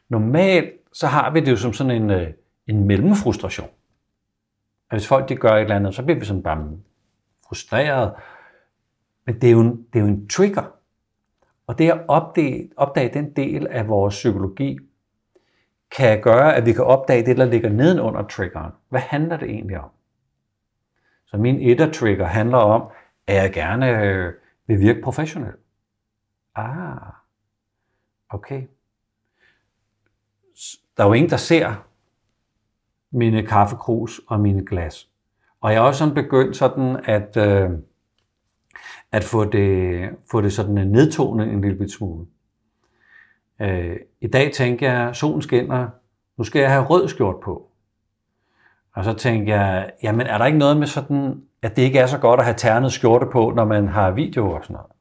Normalt 0.09 0.76
så 0.99 1.07
har 1.07 1.29
vi 1.29 1.39
det 1.39 1.51
jo 1.51 1.57
som 1.57 1.73
sådan 1.73 2.01
en, 2.01 2.09
øh, 2.09 2.33
en 2.67 2.83
mellemfrustration. 2.83 3.69
At 4.89 4.97
hvis 4.97 5.07
folk 5.07 5.29
de 5.29 5.35
gør 5.35 5.49
et 5.49 5.61
eller 5.61 5.75
andet, 5.75 5.95
så 5.95 6.03
bliver 6.03 6.19
vi 6.19 6.25
sådan 6.25 6.43
bare 6.43 6.71
frustreret. 7.47 8.13
Men 9.25 9.41
det 9.41 9.47
er 9.47 9.51
jo 9.51 9.59
en, 9.59 9.87
det 9.93 9.99
er 9.99 10.03
jo 10.03 10.07
en 10.07 10.27
trigger. 10.27 10.63
Og 11.67 11.77
det 11.77 11.89
at 11.89 12.01
opdage, 12.07 12.71
opdage 12.77 13.13
den 13.13 13.35
del 13.35 13.67
af 13.67 13.87
vores 13.87 14.15
psykologi, 14.15 14.79
kan 15.91 16.21
gøre, 16.21 16.55
at 16.55 16.65
vi 16.65 16.73
kan 16.73 16.83
opdage 16.83 17.25
det, 17.25 17.37
der 17.37 17.45
ligger 17.45 17.69
nedenunder 17.69 18.27
triggeren. 18.27 18.71
Hvad 18.89 19.01
handler 19.01 19.37
det 19.37 19.49
egentlig 19.49 19.79
om? 19.79 19.89
Så 21.25 21.37
min 21.37 21.61
etter-trigger 21.61 22.25
handler 22.25 22.57
om, 22.57 22.89
at 23.27 23.35
jeg 23.35 23.53
gerne 23.53 24.01
øh, 24.01 24.33
vil 24.67 24.79
virke 24.79 25.01
professionel. 25.01 25.53
Ah, 26.55 27.13
okay. 28.29 28.67
Der 30.97 31.03
er 31.03 31.07
jo 31.07 31.13
ingen, 31.13 31.29
der 31.29 31.37
ser 31.37 31.73
mine 33.11 33.43
kaffekrus 33.43 34.21
og 34.27 34.39
mine 34.39 34.65
glas. 34.65 35.09
Og 35.61 35.71
jeg 35.71 35.77
er 35.77 35.81
også 35.81 35.99
sådan 35.99 36.13
begyndt 36.13 36.57
sådan 36.57 36.99
at, 37.05 37.37
øh, 37.37 37.69
at 39.11 39.23
få 39.23 39.45
det, 39.45 40.09
få 40.31 40.41
det 40.41 40.53
sådan 40.53 40.87
nedtonet 40.87 41.47
en 41.47 41.61
lille 41.61 41.89
smule. 41.89 42.25
Øh, 43.61 43.97
I 44.21 44.27
dag 44.27 44.53
tænker 44.53 44.91
jeg, 44.91 45.15
solen 45.15 45.41
skinner, 45.41 45.87
nu 46.37 46.43
skal 46.43 46.59
jeg 46.59 46.71
have 46.71 46.85
rød 46.85 47.07
skjort 47.07 47.39
på. 47.43 47.67
Og 48.95 49.03
så 49.03 49.13
tænker 49.13 49.55
jeg, 49.55 49.91
jamen 50.03 50.27
er 50.27 50.37
der 50.37 50.45
ikke 50.45 50.57
noget 50.57 50.77
med 50.77 50.87
sådan, 50.87 51.43
at 51.61 51.75
det 51.75 51.81
ikke 51.81 51.99
er 51.99 52.07
så 52.07 52.17
godt 52.17 52.39
at 52.39 52.45
have 52.45 52.57
ternet 52.57 52.91
skjorte 52.91 53.25
på, 53.31 53.53
når 53.55 53.65
man 53.65 53.87
har 53.87 54.11
video 54.11 54.51
og 54.51 54.63
sådan 54.63 54.73
noget. 54.73 54.91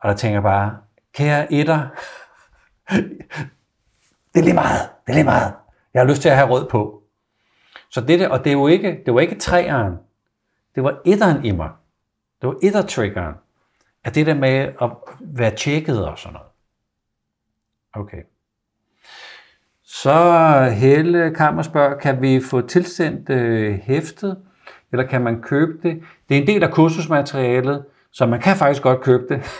Og 0.00 0.08
der 0.08 0.16
tænker 0.16 0.34
jeg 0.34 0.42
bare, 0.42 0.76
kære 1.14 1.52
etter, 1.52 1.88
det 4.34 4.40
er 4.40 4.44
lige 4.44 4.54
meget, 4.54 4.88
det 5.06 5.12
er 5.12 5.14
lige 5.14 5.24
meget. 5.24 5.54
Jeg 5.94 6.02
har 6.02 6.08
lyst 6.08 6.22
til 6.22 6.28
at 6.28 6.36
have 6.36 6.48
rød 6.48 6.68
på. 6.68 7.02
Så 7.90 8.00
det, 8.00 8.28
og 8.28 8.38
det, 8.44 8.50
er 8.50 8.52
jo 8.52 8.66
ikke, 8.66 9.02
det 9.06 9.14
var 9.14 9.20
ikke 9.20 9.38
træeren, 9.38 9.96
det 10.74 10.84
var 10.84 11.00
etteren 11.04 11.44
i 11.44 11.50
mig. 11.50 11.70
Det 12.40 12.48
var 12.48 12.54
etter-triggeren. 12.62 13.34
At 14.04 14.14
det 14.14 14.26
der 14.26 14.34
med 14.34 14.72
at 14.82 14.90
være 15.20 15.56
tjekket 15.56 16.06
og 16.06 16.18
sådan 16.18 16.32
noget. 16.32 16.48
Okay. 17.92 18.22
Så 19.84 20.62
Helle 20.76 21.34
Kammer 21.34 21.62
spørger, 21.62 21.98
kan 21.98 22.22
vi 22.22 22.40
få 22.50 22.60
tilsendt 22.60 23.30
øh, 23.30 23.78
hæftet, 23.82 24.38
eller 24.92 25.06
kan 25.06 25.22
man 25.22 25.42
købe 25.42 25.88
det? 25.88 26.02
Det 26.28 26.36
er 26.36 26.40
en 26.40 26.46
del 26.46 26.62
af 26.62 26.70
kursusmaterialet, 26.72 27.84
så 28.12 28.26
man 28.26 28.40
kan 28.40 28.56
faktisk 28.56 28.82
godt 28.82 29.00
købe 29.00 29.24
det. 29.28 29.42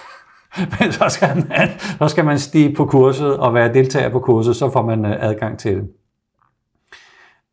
Men 0.81 0.93
så 0.93 1.05
skal, 1.09 1.37
man, 1.49 1.69
så 1.99 2.09
skal 2.09 2.25
man 2.25 2.39
stige 2.39 2.75
på 2.75 2.87
kurset 2.87 3.37
og 3.37 3.55
være 3.55 3.75
deltager 3.75 4.09
på 4.09 4.21
kurset, 4.21 4.57
så 4.57 4.71
får 4.71 4.83
man 4.83 5.05
øh, 5.05 5.25
adgang 5.25 5.59
til 5.59 5.77
det. 5.77 5.89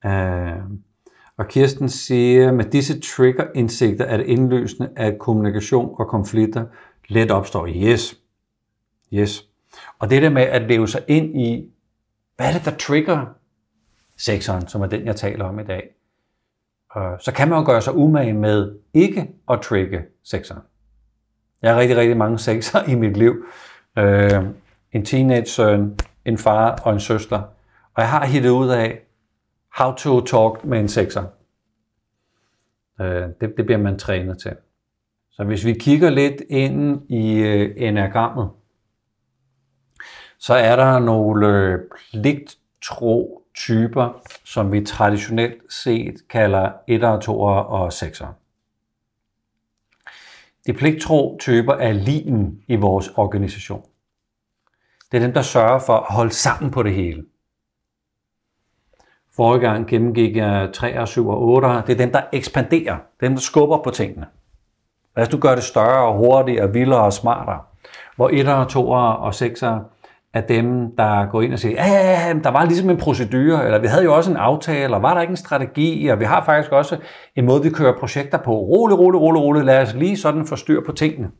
Uh, 0.06 0.78
og 1.38 1.48
Kirsten 1.48 1.90
siger, 1.90 2.52
med 2.52 2.66
disse 2.66 3.00
triggerindsigter 3.00 4.06
er 4.06 4.18
det 4.18 4.26
indløsende, 4.26 4.90
at 4.96 5.20
kommunikation 5.20 5.96
og 6.00 6.08
konflikter 6.08 6.66
let 7.10 7.32
opstår. 7.32 7.68
Yes. 7.68 8.20
Yes. 9.14 9.48
Og 10.00 10.10
det 10.10 10.22
der 10.22 10.30
med 10.30 10.42
at 10.42 10.62
leve 10.62 10.88
sig 10.88 11.02
ind 11.08 11.42
i, 11.42 11.72
hvad 12.36 12.48
er 12.48 12.52
det, 12.52 12.66
der 12.66 12.78
trigger 12.78 13.26
sekseren, 14.18 14.68
som 14.68 14.82
er 14.82 14.86
den, 14.86 15.06
jeg 15.06 15.16
taler 15.16 15.46
om 15.46 15.60
i 15.60 15.64
dag, 15.64 15.90
øh, 16.98 17.20
så 17.20 17.32
kan 17.36 17.50
man 17.50 17.60
jo 17.60 17.66
gøre 17.66 17.82
sig 17.82 17.96
umage 17.96 18.34
med 18.34 18.76
ikke 18.94 19.30
at 19.50 19.62
trigge 19.62 20.02
sekseren. 20.24 20.62
Jeg 21.66 21.74
har 21.74 21.82
rigtig, 21.82 21.98
rigtig 21.98 22.18
mange 22.18 22.40
sekser 22.40 22.84
i 22.92 22.96
mit 22.96 23.18
liv. 23.18 23.46
Øh, 23.98 24.44
en 24.92 25.06
teenage-søn, 25.06 26.00
en 26.26 26.38
far 26.38 26.82
og 26.84 26.94
en 26.94 27.00
søster. 27.00 27.38
Og 27.94 28.02
jeg 28.02 28.10
har 28.10 28.26
hittet 28.26 28.50
ud 28.50 28.70
af, 28.70 29.02
how 29.78 29.96
to 29.96 30.26
talk 30.26 30.66
med 30.66 30.80
en 30.80 30.88
sekser. 30.88 31.24
Øh, 33.02 33.24
det, 33.42 33.54
det 33.58 33.66
bliver 33.66 33.78
man 33.78 34.00
trænet 34.00 34.38
til. 34.38 34.56
Så 35.32 35.44
hvis 35.44 35.66
vi 35.66 35.74
kigger 35.74 36.10
lidt 36.10 36.42
ind 36.50 37.12
i 37.12 37.38
øh, 37.38 37.74
enagrammet, 37.78 38.50
så 40.40 40.54
er 40.54 40.76
der 40.76 41.00
nogle 41.00 41.48
øh, 41.48 41.80
pligttro 42.12 43.44
typer, 43.56 44.22
som 44.44 44.72
vi 44.72 44.86
traditionelt 44.86 45.74
set 45.74 46.16
kalder 46.30 46.70
1'er, 46.70 47.26
2'er 47.26 47.66
og 47.70 47.88
6'er. 47.88 48.45
De 50.68 50.74
pligttro 50.74 51.38
typer 51.40 51.74
er 51.74 51.92
limen 51.92 52.62
i 52.68 52.76
vores 52.76 53.10
organisation. 53.16 53.86
Det 55.12 55.18
er 55.18 55.22
dem, 55.22 55.34
der 55.34 55.42
sørger 55.42 55.80
for 55.80 55.94
at 55.94 56.14
holde 56.14 56.34
sammen 56.34 56.72
på 56.72 56.84
det 56.84 56.94
hele. 56.94 57.26
Forrige 59.36 59.62
gang 59.62 59.88
gennemgik 59.88 60.36
jeg 60.36 60.70
3, 60.74 61.08
7 61.08 61.28
og 61.28 61.42
8. 61.42 61.68
Det 61.68 61.90
er 61.90 61.98
dem, 61.98 62.12
der 62.12 62.22
ekspanderer. 62.34 62.98
Dem, 63.22 63.32
der 63.32 63.40
skubber 63.40 63.84
på 63.84 63.90
tingene. 63.90 64.26
Lad 65.16 65.26
os 65.26 65.30
du 65.30 65.38
gør 65.38 65.56
det 65.56 65.64
større 65.64 66.08
og 66.08 66.18
hurtigere, 66.18 66.74
vildere 66.74 67.04
og 67.04 67.14
smartere. 67.14 67.62
Hvor 68.16 68.30
1'er, 68.30 68.70
2'er 68.72 69.18
og 69.22 69.30
6'er 69.30 69.80
af 70.36 70.44
dem, 70.44 70.96
der 70.98 71.26
går 71.26 71.42
ind 71.42 71.54
og 71.54 71.60
siger, 71.60 71.86
ja, 71.86 72.34
der 72.44 72.50
var 72.50 72.66
ligesom 72.66 72.90
en 72.90 72.98
procedure, 72.98 73.66
eller 73.66 73.80
vi 73.80 73.88
havde 73.88 74.04
jo 74.04 74.16
også 74.16 74.32
en 74.32 74.38
aftale, 74.38 74.96
og 74.96 75.02
var 75.02 75.14
der 75.14 75.22
ikke 75.22 75.32
en 75.32 75.38
strategi, 75.38 76.08
og 76.08 76.20
vi 76.20 76.26
har 76.26 76.46
faktisk 76.46 76.72
også 76.72 76.98
en 77.36 77.46
måde, 77.46 77.64
vi 77.64 77.70
kører 77.70 78.00
projekter 78.00 78.38
på. 78.38 78.52
Rolig, 78.52 79.00
rolig, 79.00 79.22
rolig, 79.22 79.42
rolig, 79.42 79.64
lad 79.64 79.82
os 79.82 79.94
lige 79.94 80.18
sådan 80.18 80.46
få 80.46 80.56
styr 80.56 80.82
på 80.86 80.92
tingene. 80.92 81.32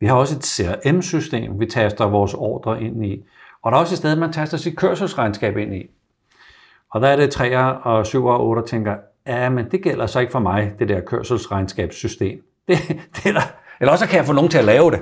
Vi 0.00 0.06
har 0.06 0.14
også 0.14 0.36
et 0.36 0.44
CRM-system, 0.44 1.60
vi 1.60 1.66
taster 1.66 2.04
vores 2.04 2.34
ordre 2.34 2.82
ind 2.82 3.06
i. 3.06 3.24
Og 3.62 3.72
der 3.72 3.78
er 3.78 3.80
også 3.80 3.94
et 3.94 3.98
sted, 3.98 4.16
man 4.16 4.32
taster 4.32 4.56
sit 4.56 4.76
kørselsregnskab 4.76 5.56
ind 5.56 5.74
i. 5.74 5.90
Og 6.90 7.00
der 7.00 7.08
er 7.08 7.16
det 7.16 7.30
3 7.30 7.58
og 7.58 8.06
7 8.06 8.26
og 8.26 8.46
8, 8.46 8.60
der 8.62 8.66
tænker, 8.66 8.96
ja, 9.26 9.48
men 9.48 9.70
det 9.70 9.82
gælder 9.82 10.06
så 10.06 10.20
ikke 10.20 10.32
for 10.32 10.38
mig, 10.38 10.72
det 10.78 10.88
der 10.88 11.00
kørselsregnskabssystem. 11.00 12.42
Det, 12.68 12.78
det 13.16 13.34
der. 13.34 13.40
Eller 13.80 13.92
også 13.92 14.06
kan 14.06 14.16
jeg 14.16 14.26
få 14.26 14.32
nogen 14.32 14.50
til 14.50 14.58
at 14.58 14.64
lave 14.64 14.90
det. 14.90 15.00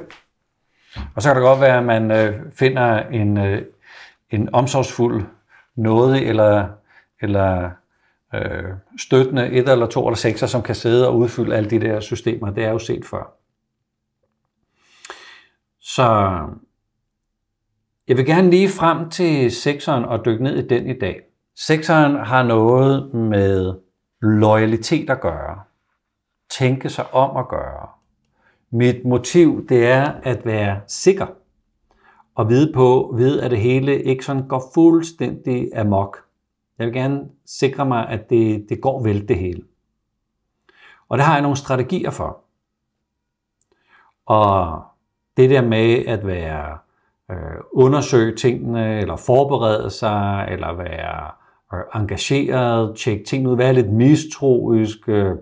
Og 1.15 1.23
så 1.23 1.29
kan 1.29 1.37
det 1.37 1.47
godt 1.47 1.61
være, 1.61 1.79
at 1.79 1.85
man 1.85 2.11
øh, 2.11 2.53
finder 2.53 3.03
en, 3.03 3.37
øh, 3.37 3.63
en 4.31 4.55
omsorgsfuld 4.55 5.25
noget 5.77 6.29
eller, 6.29 6.69
eller 7.23 7.71
øh, 8.35 8.73
støttende 8.99 9.51
et 9.51 9.69
eller 9.69 9.87
to 9.87 10.07
eller 10.07 10.17
sekser, 10.17 10.47
som 10.47 10.63
kan 10.63 10.75
sidde 10.75 11.09
og 11.09 11.17
udfylde 11.17 11.57
alle 11.57 11.71
de 11.71 11.81
der 11.81 12.01
systemer. 12.01 12.51
Det 12.51 12.65
er 12.65 12.71
jo 12.71 12.79
set 12.79 13.05
før. 13.05 13.35
Så 15.81 16.39
jeg 18.09 18.17
vil 18.17 18.27
gerne 18.27 18.51
lige 18.51 18.69
frem 18.69 19.11
til 19.11 19.51
sekseren 19.51 20.05
og 20.05 20.25
dykke 20.25 20.45
ned 20.45 20.57
i 20.57 20.69
den 20.69 20.87
i 20.87 20.99
dag. 20.99 21.21
Sekseren 21.57 22.17
har 22.17 22.43
noget 22.43 23.15
med 23.15 23.75
loyalitet 24.23 25.11
at 25.11 25.21
gøre. 25.21 25.63
Tænke 26.51 26.89
sig 26.89 27.15
om 27.15 27.37
at 27.37 27.49
gøre. 27.49 27.89
Mit 28.75 29.05
motiv, 29.05 29.69
det 29.69 29.87
er 29.87 30.13
at 30.23 30.47
være 30.47 30.81
sikker. 30.87 31.27
Og 32.35 32.49
vide 32.49 32.73
på, 32.73 33.15
vide 33.17 33.43
at 33.43 33.51
det 33.51 33.61
hele 33.61 34.03
ikke 34.03 34.25
sådan 34.25 34.49
går 34.49 34.71
fuldstændig 34.75 35.77
amok. 35.77 36.19
Jeg 36.79 36.87
vil 36.87 36.95
gerne 36.95 37.29
sikre 37.47 37.85
mig, 37.85 38.09
at 38.09 38.31
det, 38.31 38.67
det 38.69 38.81
går 38.81 39.03
vel 39.03 39.29
det 39.29 39.39
hele. 39.39 39.63
Og 41.09 41.19
det 41.19 41.27
har 41.27 41.33
jeg 41.33 41.43
nogle 41.43 41.57
strategier 41.57 42.11
for. 42.11 42.41
Og 44.27 44.83
det 45.37 45.51
der 45.51 45.63
med 45.63 46.07
at 46.07 46.27
være 46.27 46.79
øh, 47.31 47.61
undersøge 47.73 48.37
tingene, 48.37 49.01
eller 49.01 49.17
forberede 49.17 49.91
sig, 49.91 50.49
eller 50.51 50.73
være 50.73 51.31
øh, 51.75 52.01
engageret, 52.01 52.97
tjekke 52.97 53.25
tingene 53.25 53.51
ud, 53.51 53.57
være 53.57 53.73
lidt 53.73 53.93
mistroisk, 53.93 55.09
øh, 55.09 55.37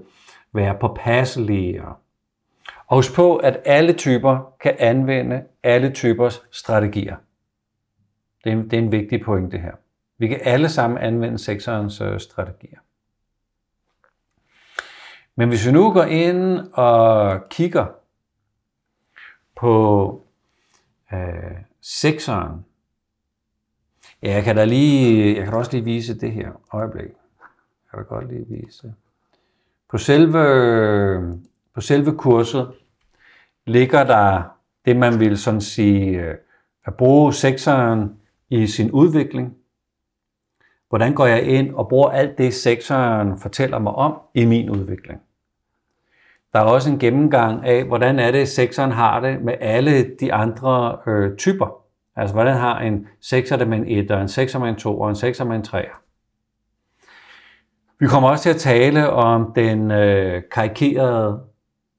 være 0.53 0.79
påpasselig. 0.81 1.85
Og, 1.85 2.02
og 2.93 2.99
husk 2.99 3.15
på, 3.15 3.37
at 3.37 3.61
alle 3.65 3.93
typer 3.93 4.55
kan 4.61 4.77
anvende 4.79 5.45
alle 5.63 5.93
typers 5.93 6.43
strategier. 6.51 7.17
Det 8.45 8.53
er, 8.53 8.57
det 8.57 8.73
er 8.73 8.79
en 8.79 8.93
vigtig 8.93 9.23
pointe 9.25 9.59
her. 9.59 9.73
Vi 10.19 10.29
kan 10.29 10.41
alle 10.43 10.69
sammen 10.69 10.99
anvende 10.99 11.39
sekserens 11.39 12.01
øh, 12.01 12.21
strategier. 12.21 12.79
Men 15.37 15.49
hvis 15.49 15.67
vi 15.67 15.73
nu 15.73 15.93
går 15.93 16.03
ind 16.03 16.59
og 16.73 17.41
kigger 17.49 17.87
på 19.57 20.27
øh, 21.13 21.57
sekseren, 21.81 22.65
ja, 24.23 24.33
jeg 24.33 24.45
kan 24.45 24.57
da 24.57 24.65
lige, 24.65 25.37
jeg 25.37 25.45
kan 25.45 25.55
også 25.55 25.73
lige 25.73 25.85
vise 25.85 26.21
det 26.21 26.33
her 26.33 26.51
øjeblik. 26.73 27.09
Jeg 27.09 27.91
kan 27.91 27.99
da 27.99 28.05
godt 28.05 28.29
lige 28.29 28.47
vise. 28.49 28.95
På 29.91 29.99
selve, 29.99 31.41
på 31.75 31.81
selve 31.81 32.17
kurset 32.19 32.73
ligger 33.66 34.05
der 34.05 34.42
det, 34.85 34.96
man 34.96 35.20
vil 35.20 35.38
sådan 35.38 35.61
sige, 35.61 36.20
øh, 36.20 36.35
at 36.85 36.94
bruge 36.94 37.33
sekseren 37.33 38.16
i 38.51 38.66
sin 38.66 38.90
udvikling. 38.90 39.55
Hvordan 40.88 41.14
går 41.14 41.27
jeg 41.27 41.42
ind 41.42 41.75
og 41.75 41.88
bruger 41.88 42.11
alt 42.11 42.38
det, 42.38 42.55
sekseren 42.55 43.38
fortæller 43.38 43.79
mig 43.79 43.92
om 43.92 44.20
i 44.35 44.44
min 44.44 44.70
udvikling? 44.70 45.20
Der 46.53 46.61
er 46.61 46.64
også 46.64 46.90
en 46.90 46.98
gennemgang 46.98 47.66
af, 47.66 47.85
hvordan 47.85 48.18
er 48.18 48.31
det, 48.31 48.48
sekseren 48.48 48.92
har 48.92 49.20
det 49.20 49.42
med 49.42 49.55
alle 49.61 50.16
de 50.20 50.33
andre 50.33 50.98
øh, 51.07 51.37
typer. 51.37 51.83
Altså, 52.16 52.35
hvordan 52.35 52.57
har 52.57 52.81
en 52.81 53.09
sekser 53.20 53.57
det 53.57 53.68
med 53.68 53.79
en 53.79 53.88
1, 53.88 54.11
en 54.11 54.29
sekser 54.29 54.59
med 54.59 54.68
en 54.68 54.77
2 54.77 55.01
og 55.01 55.09
en 55.09 55.16
sekser 55.16 55.44
med 55.44 55.57
en 55.57 55.62
3. 55.62 55.85
Vi 57.98 58.07
kommer 58.07 58.29
også 58.29 58.42
til 58.42 58.51
at 58.51 58.57
tale 58.57 59.11
om 59.11 59.53
den 59.55 59.90
øh, 59.90 60.42
karikerede 60.51 61.40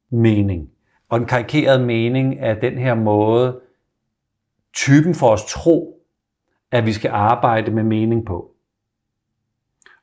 mening. 0.10 0.73
Og 1.14 1.20
den 1.20 1.28
karikerede 1.28 1.86
mening 1.86 2.40
af 2.40 2.58
den 2.58 2.78
her 2.78 2.96
måde, 2.96 3.60
typen 4.74 5.16
for 5.16 5.30
os 5.30 5.46
tro, 5.46 6.06
at 6.72 6.86
vi 6.86 6.94
skal 6.94 7.12
arbejde 7.12 7.72
med 7.72 7.84
mening 7.84 8.26
på. 8.26 8.52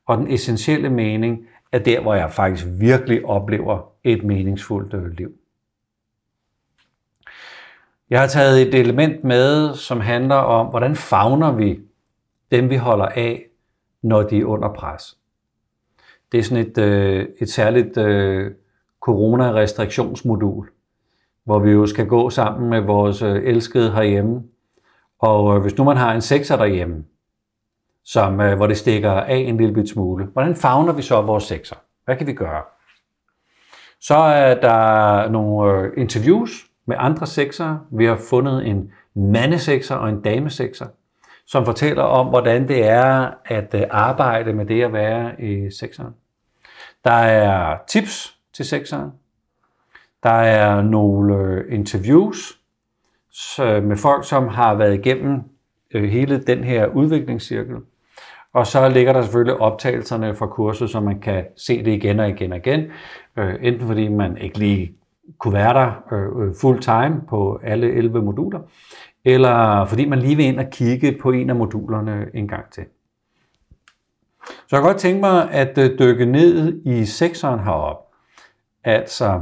Og 0.06 0.18
den 0.18 0.30
essentielle 0.30 0.90
mening 0.90 1.46
er 1.72 1.78
der, 1.78 2.00
hvor 2.00 2.14
jeg 2.14 2.32
faktisk 2.32 2.66
virkelig 2.80 3.24
oplever 3.24 3.92
et 4.04 4.24
meningsfuldt 4.24 4.94
øh, 4.94 5.06
liv. 5.06 5.32
Jeg 8.10 8.20
har 8.20 8.26
taget 8.26 8.68
et 8.68 8.74
element 8.74 9.24
med, 9.24 9.74
som 9.74 10.00
handler 10.00 10.36
om, 10.36 10.66
hvordan 10.66 10.96
fagner 10.96 11.52
vi 11.52 11.80
dem, 12.50 12.70
vi 12.70 12.76
holder 12.76 13.06
af, 13.06 13.46
når 14.02 14.22
de 14.22 14.40
er 14.40 14.44
under 14.44 14.74
pres. 14.74 15.18
Det 16.32 16.38
er 16.38 16.42
sådan 16.42 16.66
et, 16.66 16.78
øh, 16.78 17.28
et 17.40 17.48
særligt 17.48 17.96
øh, 17.96 18.52
corona-restriktionsmodul, 19.00 20.70
hvor 21.50 21.58
vi 21.58 21.70
jo 21.70 21.86
skal 21.86 22.06
gå 22.06 22.30
sammen 22.30 22.70
med 22.70 22.80
vores 22.80 23.22
øh, 23.22 23.42
elskede 23.44 23.92
herhjemme. 23.92 24.42
Og 25.18 25.56
øh, 25.56 25.62
hvis 25.62 25.78
nu 25.78 25.84
man 25.84 25.96
har 25.96 26.14
en 26.14 26.20
sekser 26.20 26.56
derhjemme, 26.56 27.04
som, 28.04 28.40
øh, 28.40 28.56
hvor 28.56 28.66
det 28.66 28.76
stikker 28.76 29.10
af 29.10 29.36
en 29.36 29.56
lille 29.56 29.74
bit 29.74 29.88
smule. 29.88 30.24
Hvordan 30.24 30.56
fagner 30.56 30.92
vi 30.92 31.02
så 31.02 31.20
vores 31.20 31.44
sekser? 31.44 31.76
Hvad 32.04 32.16
kan 32.16 32.26
vi 32.26 32.32
gøre? 32.32 32.62
Så 34.00 34.14
er 34.14 34.54
der 34.54 35.28
nogle 35.30 35.90
interviews 35.96 36.50
med 36.86 36.96
andre 36.98 37.26
sekser. 37.26 37.78
Vi 37.90 38.04
har 38.04 38.16
fundet 38.30 38.66
en 38.66 38.92
mandesekser 39.14 39.94
og 39.94 40.08
en 40.08 40.20
damesekser, 40.20 40.86
som 41.46 41.64
fortæller 41.64 42.02
om, 42.02 42.26
hvordan 42.26 42.68
det 42.68 42.88
er 42.88 43.30
at 43.44 43.74
arbejde 43.90 44.52
med 44.52 44.66
det 44.66 44.82
at 44.82 44.92
være 44.92 45.40
i 45.40 45.70
sekseren. 45.70 46.14
Der 47.04 47.12
er 47.12 47.78
tips 47.88 48.36
til 48.54 48.64
sekseren. 48.64 49.10
Der 50.22 50.30
er 50.30 50.82
nogle 50.82 51.34
øh, 51.34 51.74
interviews 51.74 52.58
øh, 53.60 53.84
med 53.84 53.96
folk, 53.96 54.28
som 54.28 54.48
har 54.48 54.74
været 54.74 54.94
igennem 54.94 55.42
øh, 55.94 56.10
hele 56.10 56.42
den 56.42 56.64
her 56.64 56.86
udviklingscirkel. 56.86 57.76
Og 58.52 58.66
så 58.66 58.88
ligger 58.88 59.12
der 59.12 59.22
selvfølgelig 59.22 59.60
optagelserne 59.60 60.34
fra 60.34 60.46
kurset, 60.46 60.90
så 60.90 61.00
man 61.00 61.20
kan 61.20 61.44
se 61.56 61.84
det 61.84 61.92
igen 61.92 62.20
og 62.20 62.28
igen 62.28 62.52
og 62.52 62.58
igen. 62.58 62.84
Enten 63.60 63.86
fordi 63.86 64.08
man 64.08 64.36
ikke 64.36 64.58
lige 64.58 64.92
kunne 65.38 65.54
være 65.54 65.74
der 65.74 65.92
full 66.60 66.80
time 66.80 67.22
på 67.28 67.60
alle 67.64 67.92
11 67.92 68.22
moduler, 68.22 68.60
eller 69.24 69.84
fordi 69.84 70.08
man 70.08 70.18
lige 70.18 70.36
vil 70.36 70.46
ind 70.46 70.58
og 70.58 70.70
kigge 70.70 71.18
på 71.22 71.30
en 71.30 71.50
af 71.50 71.56
modulerne 71.56 72.26
en 72.34 72.48
gang 72.48 72.72
til. 72.72 72.84
Så 74.46 74.76
jeg 74.76 74.80
kan 74.80 74.88
godt 74.88 74.98
tænke 74.98 75.20
mig 75.20 75.50
at 75.50 75.76
dykke 75.76 76.26
ned 76.26 76.80
i 76.84 77.04
sekseren 77.04 77.60
herop. 77.60 78.06
Altså 78.84 79.40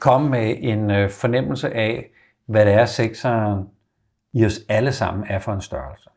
komme 0.00 0.30
med 0.30 0.56
en 0.58 0.90
øh, 0.90 1.10
fornemmelse 1.10 1.70
af, 1.70 2.10
hvad 2.46 2.66
det 2.66 2.74
er 2.74 2.86
sekseren 2.86 3.68
i 4.32 4.44
os 4.44 4.60
alle 4.68 4.92
sammen 4.92 5.26
er 5.28 5.38
for 5.38 5.52
en 5.52 5.60
størrelse. 5.60 6.10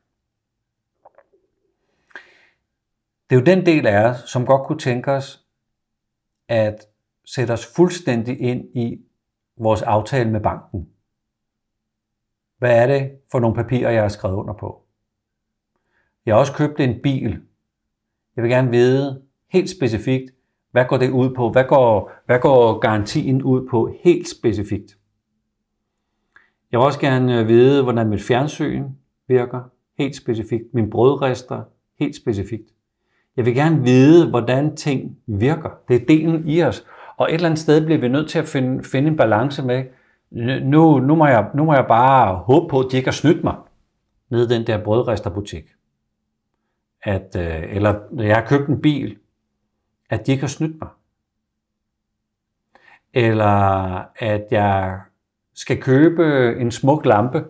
Det 3.30 3.36
er 3.36 3.39
jo 3.39 3.46
den 3.46 3.65
del 3.65 3.88
af 3.88 4.10
os, 4.10 4.18
som 4.30 4.46
godt 4.46 4.68
kunne 4.68 4.80
tænke 4.80 5.12
os 5.12 5.46
at 6.48 6.86
sætte 7.26 7.52
os 7.52 7.65
fuldstændig 7.76 8.42
ind 8.42 8.65
i 8.76 9.02
vores 9.58 9.82
aftale 9.82 10.32
med 10.32 10.42
banken. 10.42 10.89
Hvad 12.58 12.84
er 12.84 12.88
det 12.88 13.12
for 13.32 13.39
nogle 13.39 13.56
papirer, 13.56 13.89
jeg 13.89 14.02
har 14.02 14.10
skrevet 14.10 14.36
under 14.36 14.54
på? 14.54 14.84
Jeg 16.26 16.36
har 16.36 16.39
også 16.39 16.54
købt 16.54 16.80
en 16.80 17.02
bil. 17.02 17.42
Jeg 18.36 18.44
vil 18.44 18.52
gerne 18.52 18.72
vide 18.72 19.22
helt 19.48 19.70
specifikt, 19.70 20.32
hvad 20.71 20.86
går 20.86 20.97
det 20.97 21.10
ud 21.10 21.36
på? 21.36 21.49
Hvad 21.49 21.63
går, 21.63 22.12
hvad 22.25 22.39
går 22.39 22.79
garantien 22.79 23.43
ud 23.43 23.67
på 23.69 23.95
helt 24.03 24.29
specifikt? 24.29 24.97
Jeg 26.71 26.79
vil 26.79 26.86
også 26.86 26.99
gerne 26.99 27.39
øh, 27.39 27.47
vide, 27.47 27.84
hvordan 27.84 28.10
mit 28.10 28.21
fjernsyn 28.21 28.86
virker 29.27 29.62
helt 29.97 30.15
specifikt. 30.15 30.73
Min 30.73 30.89
brødrester 30.89 31.63
helt 31.99 32.15
specifikt. 32.15 32.69
Jeg 33.38 33.45
vil 33.45 33.55
gerne 33.55 33.84
vide, 33.84 34.29
hvordan 34.29 34.75
ting 34.75 35.17
virker. 35.27 35.69
Det 35.88 35.95
er 35.95 36.05
delen 36.05 36.47
i 36.47 36.63
os. 36.63 36.86
Og 37.17 37.29
et 37.29 37.34
eller 37.34 37.49
andet 37.49 37.60
sted 37.60 37.86
bliver 37.86 37.99
vi 37.99 38.08
nødt 38.08 38.29
til 38.29 38.39
at 38.39 38.45
finde, 38.45 38.84
finde 38.84 39.08
en 39.08 39.17
balance 39.17 39.65
med, 39.65 39.84
nu, 40.62 40.99
nu, 40.99 41.15
må 41.15 41.27
jeg, 41.27 41.49
nu 41.55 41.65
må 41.65 41.73
jeg 41.73 41.86
bare 41.88 42.36
håbe 42.36 42.67
på, 42.69 42.79
at 42.79 42.86
de 42.91 42.97
ikke 42.97 43.08
har 43.08 43.13
snydt 43.13 43.43
mig 43.43 43.55
nede 44.29 44.45
i 44.45 44.58
den 44.58 44.67
der 44.67 44.84
brødresterbutik. 44.84 45.63
At, 47.03 47.36
øh, 47.39 47.75
eller 47.75 47.99
når 48.12 48.23
jeg 48.23 48.36
har 48.36 48.45
købt 48.45 48.69
en 48.69 48.82
bil, 48.82 49.17
at 50.10 50.26
de 50.26 50.32
ikke 50.32 50.41
har 50.41 50.48
snydt 50.48 50.80
mig. 50.82 50.89
Eller 53.13 54.06
at 54.15 54.48
jeg 54.52 55.02
skal 55.54 55.82
købe 55.82 56.56
en 56.60 56.72
smuk 56.72 57.06
lampe. 57.06 57.45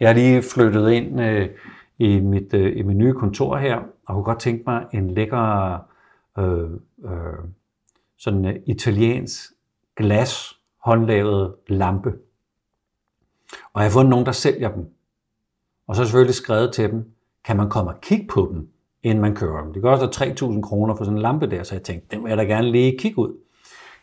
Jeg 0.00 0.08
har 0.08 0.14
lige 0.14 0.42
flyttet 0.42 0.90
ind 0.90 1.20
øh, 1.20 1.50
i, 1.98 2.20
mit, 2.20 2.54
øh, 2.54 2.76
i 2.76 2.82
mit 2.82 2.96
nye 2.96 3.12
kontor 3.12 3.56
her, 3.56 3.76
og 4.06 4.14
kunne 4.14 4.24
godt 4.24 4.40
tænke 4.40 4.62
mig 4.66 4.86
en 4.92 5.10
lækker 5.10 5.78
øh, 6.38 6.70
øh, 7.04 7.44
sådan 8.18 8.44
øh, 8.44 8.56
italiensk 8.66 9.50
glas 9.96 10.60
håndlavet 10.78 11.54
lampe. 11.66 12.18
Og 13.72 13.82
jeg 13.82 13.90
har 13.90 13.90
fundet 13.90 14.10
nogen, 14.10 14.26
der 14.26 14.32
sælger 14.32 14.74
dem. 14.74 14.84
Og 15.86 15.94
så 15.94 16.00
har 16.00 16.04
jeg 16.04 16.08
selvfølgelig 16.08 16.34
skrevet 16.34 16.72
til 16.74 16.90
dem, 16.90 17.12
kan 17.44 17.56
man 17.56 17.70
komme 17.70 17.90
og 17.90 18.00
kigge 18.00 18.26
på 18.26 18.50
dem, 18.52 18.68
inden 19.06 19.22
man 19.22 19.34
kører 19.34 19.62
dem. 19.62 19.72
Det 19.72 19.82
koster 19.82 20.06
3.000 20.56 20.60
kroner 20.60 20.94
for 20.94 21.04
sådan 21.04 21.16
en 21.16 21.22
lampe 21.22 21.50
der, 21.50 21.62
så 21.62 21.74
jeg 21.74 21.82
tænkte, 21.82 22.16
den 22.16 22.24
vil 22.24 22.28
jeg 22.28 22.38
da 22.38 22.44
gerne 22.44 22.70
lige 22.70 22.98
kigge 22.98 23.18
ud. 23.18 23.38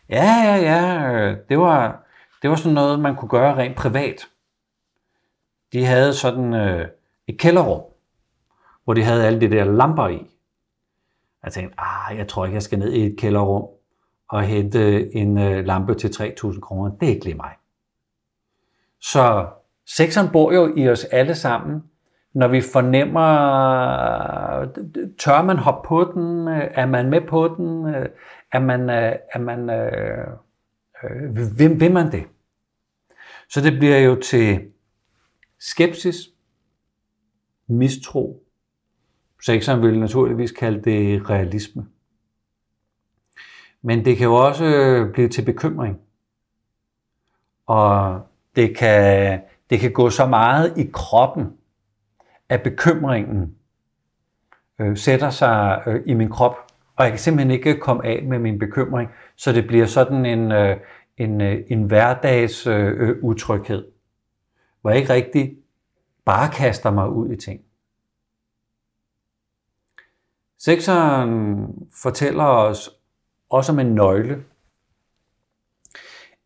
Ja, 0.08 0.24
ja, 0.44 0.56
ja, 0.56 1.34
det 1.48 1.58
var, 1.58 2.06
det 2.42 2.50
var 2.50 2.56
sådan 2.56 2.74
noget, 2.74 3.00
man 3.00 3.16
kunne 3.16 3.28
gøre 3.28 3.56
rent 3.56 3.76
privat. 3.76 4.26
De 5.72 5.84
havde 5.84 6.14
sådan 6.14 6.54
øh, 6.54 6.88
et 7.26 7.38
kælderrum, 7.38 7.82
hvor 8.84 8.94
de 8.94 9.02
havde 9.02 9.26
alle 9.26 9.40
de 9.40 9.50
der 9.50 9.64
lamper 9.64 10.08
i. 10.08 10.26
Jeg 11.44 11.52
tænkte, 11.52 11.80
ah, 11.80 12.18
jeg 12.18 12.28
tror 12.28 12.44
ikke, 12.44 12.54
jeg 12.54 12.62
skal 12.62 12.78
ned 12.78 12.92
i 12.92 13.06
et 13.06 13.18
kælderrum 13.18 13.68
og 14.28 14.42
hente 14.42 14.78
øh, 14.78 15.10
en 15.12 15.38
øh, 15.38 15.64
lampe 15.64 15.94
til 15.94 16.08
3.000 16.08 16.60
kroner. 16.60 16.90
Det 16.90 17.08
er 17.08 17.12
ikke 17.12 17.24
lige 17.24 17.36
mig. 17.36 17.52
Så 19.00 19.46
sekseren 19.86 20.28
bor 20.32 20.52
jo 20.52 20.74
i 20.76 20.88
os 20.88 21.04
alle 21.04 21.34
sammen. 21.34 21.82
Når 22.34 22.48
vi 22.48 22.60
fornemmer, 22.60 23.24
tør 25.18 25.42
man 25.42 25.56
hoppe 25.56 25.88
på 25.88 26.12
den? 26.14 26.48
Er 26.48 26.86
man 26.86 27.10
med 27.10 27.20
på 27.20 27.48
den? 27.48 27.86
Er 28.52 28.58
man, 28.58 28.88
er 29.34 29.38
man, 29.38 29.70
øh, 29.70 30.26
vil, 31.36 31.80
vil 31.80 31.92
man 31.92 32.12
det? 32.12 32.24
Så 33.48 33.60
det 33.60 33.78
bliver 33.78 33.98
jo 33.98 34.20
til 34.20 34.60
skepsis, 35.58 36.16
mistro. 37.66 38.44
Sekseren 39.44 39.82
vil 39.82 40.00
naturligvis 40.00 40.52
kalde 40.52 40.82
det 40.82 41.30
realisme. 41.30 41.86
Men 43.82 44.04
det 44.04 44.16
kan 44.16 44.24
jo 44.24 44.34
også 44.34 44.64
øh, 44.64 45.12
blive 45.12 45.28
til 45.28 45.44
bekymring. 45.44 46.00
Og 47.66 48.20
det 48.56 48.76
kan, 48.76 49.40
det 49.70 49.80
kan 49.80 49.92
gå 49.92 50.10
så 50.10 50.26
meget 50.26 50.78
i 50.78 50.90
kroppen, 50.92 51.56
at 52.48 52.62
bekymringen 52.62 53.54
øh, 54.78 54.96
sætter 54.96 55.30
sig 55.30 55.82
øh, 55.86 56.02
i 56.06 56.14
min 56.14 56.30
krop, 56.30 56.56
og 56.96 57.04
jeg 57.04 57.12
kan 57.12 57.18
simpelthen 57.18 57.50
ikke 57.50 57.80
komme 57.80 58.06
af 58.06 58.22
med 58.22 58.38
min 58.38 58.58
bekymring, 58.58 59.10
så 59.36 59.52
det 59.52 59.66
bliver 59.66 59.86
sådan 59.86 60.26
en, 60.26 60.52
øh, 60.52 60.76
en, 61.16 61.40
øh, 61.40 61.64
en 61.68 61.82
hverdags 61.82 62.66
øh, 62.66 63.00
øh 63.00 63.16
utryghed, 63.22 63.84
hvor 64.80 64.90
jeg 64.90 65.00
ikke 65.00 65.12
rigtig 65.12 65.56
bare 66.24 66.50
kaster 66.52 66.90
mig 66.90 67.08
ud 67.08 67.30
i 67.30 67.36
ting. 67.36 67.60
Sekseren 70.58 71.66
fortæller 72.02 72.44
os 72.44 72.90
også 73.50 73.72
om 73.72 73.78
en 73.78 73.94
nøgle. 73.94 74.44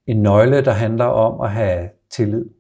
En 0.07 0.23
nøgle, 0.23 0.65
der 0.65 0.73
handler 0.73 1.05
om 1.05 1.41
at 1.41 1.51
have 1.51 1.91
tillid. 2.11 2.58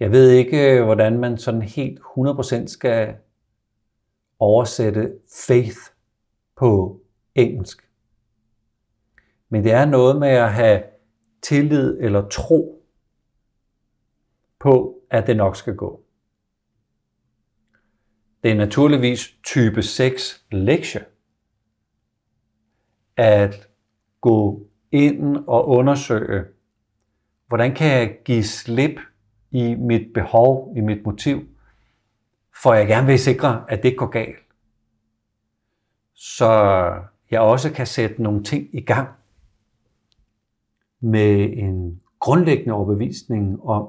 Jeg 0.00 0.10
ved 0.10 0.30
ikke, 0.30 0.72
øh, 0.72 0.84
hvordan 0.84 1.18
man 1.18 1.38
sådan 1.38 1.62
helt 1.62 2.00
100% 2.18 2.66
skal 2.66 3.16
oversætte 4.38 5.18
faith 5.46 5.78
på 6.56 7.00
engelsk. 7.34 7.88
Men 9.48 9.64
det 9.64 9.72
er 9.72 9.84
noget 9.84 10.16
med 10.16 10.28
at 10.28 10.52
have 10.52 10.82
tillid 11.42 11.98
eller 12.00 12.28
tro 12.28 12.84
på, 14.58 15.02
at 15.10 15.26
det 15.26 15.36
nok 15.36 15.56
skal 15.56 15.76
gå. 15.76 16.04
Det 18.42 18.50
er 18.50 18.54
naturligvis 18.54 19.34
type 19.44 19.82
6 19.82 20.44
lektie. 20.50 21.04
At 23.16 23.68
gå 24.20 24.68
ind 24.92 25.36
og 25.36 25.68
undersøge, 25.68 26.44
hvordan 27.46 27.74
kan 27.74 27.86
jeg 27.86 28.18
give 28.24 28.44
slip 28.44 29.00
i 29.50 29.74
mit 29.74 30.12
behov, 30.14 30.72
i 30.76 30.80
mit 30.80 31.04
motiv, 31.04 31.48
for 32.62 32.74
jeg 32.74 32.86
gerne 32.86 33.06
vil 33.06 33.18
sikre, 33.18 33.64
at 33.68 33.82
det 33.82 33.88
ikke 33.88 33.98
går 33.98 34.06
galt. 34.06 34.38
Så 36.14 36.50
jeg 37.30 37.40
også 37.40 37.72
kan 37.72 37.86
sætte 37.86 38.22
nogle 38.22 38.44
ting 38.44 38.68
i 38.72 38.80
gang 38.80 39.08
med 41.00 41.52
en 41.56 42.00
grundlæggende 42.18 42.74
overbevisning 42.74 43.62
om, 43.62 43.88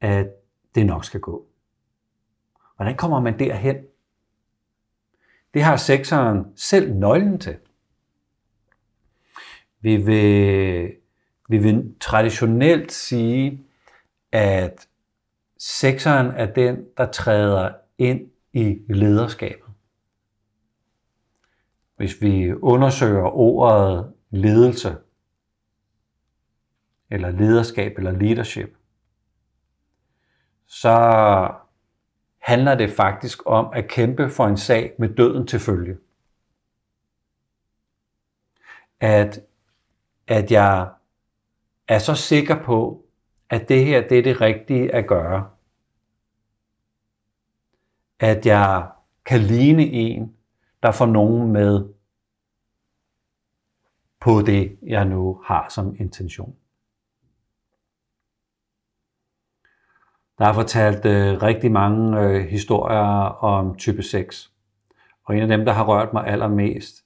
at 0.00 0.28
det 0.74 0.86
nok 0.86 1.04
skal 1.04 1.20
gå. 1.20 1.46
Hvordan 2.76 2.96
kommer 2.96 3.20
man 3.20 3.38
derhen? 3.38 3.76
Det 5.54 5.62
har 5.62 5.76
sekseren 5.76 6.44
selv 6.56 6.94
nøglen 6.94 7.38
til. 7.38 7.56
Vi 9.80 9.96
vil, 9.96 10.92
vi 11.48 11.58
vil 11.58 11.94
traditionelt 12.00 12.92
sige, 12.92 13.65
at 14.32 14.88
sekseren 15.58 16.26
er 16.26 16.46
den, 16.46 16.86
der 16.96 17.10
træder 17.10 17.74
ind 17.98 18.30
i 18.52 18.78
lederskabet. 18.88 19.70
Hvis 21.96 22.22
vi 22.22 22.52
undersøger 22.52 23.36
ordet 23.36 24.12
ledelse, 24.30 24.96
eller 27.10 27.30
lederskab, 27.30 27.98
eller 27.98 28.10
leadership, 28.10 28.76
så 30.66 30.98
handler 32.38 32.74
det 32.74 32.90
faktisk 32.90 33.42
om 33.46 33.70
at 33.72 33.88
kæmpe 33.88 34.30
for 34.30 34.46
en 34.46 34.56
sag 34.56 34.94
med 34.98 35.08
døden 35.08 35.46
til 35.46 35.60
følge. 35.60 35.96
At, 39.00 39.40
at 40.26 40.50
jeg 40.50 40.88
er 41.88 41.98
så 41.98 42.14
sikker 42.14 42.62
på, 42.62 43.05
at 43.50 43.68
det 43.68 43.84
her 43.84 44.08
det 44.08 44.18
er 44.18 44.22
det 44.22 44.40
rigtige 44.40 44.94
at 44.94 45.06
gøre. 45.06 45.50
At 48.20 48.46
jeg 48.46 48.88
kan 49.24 49.40
ligne 49.40 49.82
en, 49.82 50.34
der 50.82 50.92
får 50.92 51.06
nogen 51.06 51.52
med 51.52 51.84
på 54.20 54.42
det, 54.42 54.78
jeg 54.82 55.04
nu 55.04 55.40
har 55.44 55.66
som 55.68 55.96
intention. 55.98 56.56
Der 60.38 60.46
er 60.46 60.52
fortalt 60.52 61.06
øh, 61.06 61.42
rigtig 61.42 61.72
mange 61.72 62.20
øh, 62.20 62.46
historier 62.46 62.98
om 63.44 63.76
type 63.76 64.02
6. 64.02 64.52
Og 65.24 65.36
en 65.36 65.42
af 65.42 65.48
dem, 65.48 65.64
der 65.64 65.72
har 65.72 65.84
rørt 65.84 66.12
mig 66.12 66.26
allermest, 66.26 67.04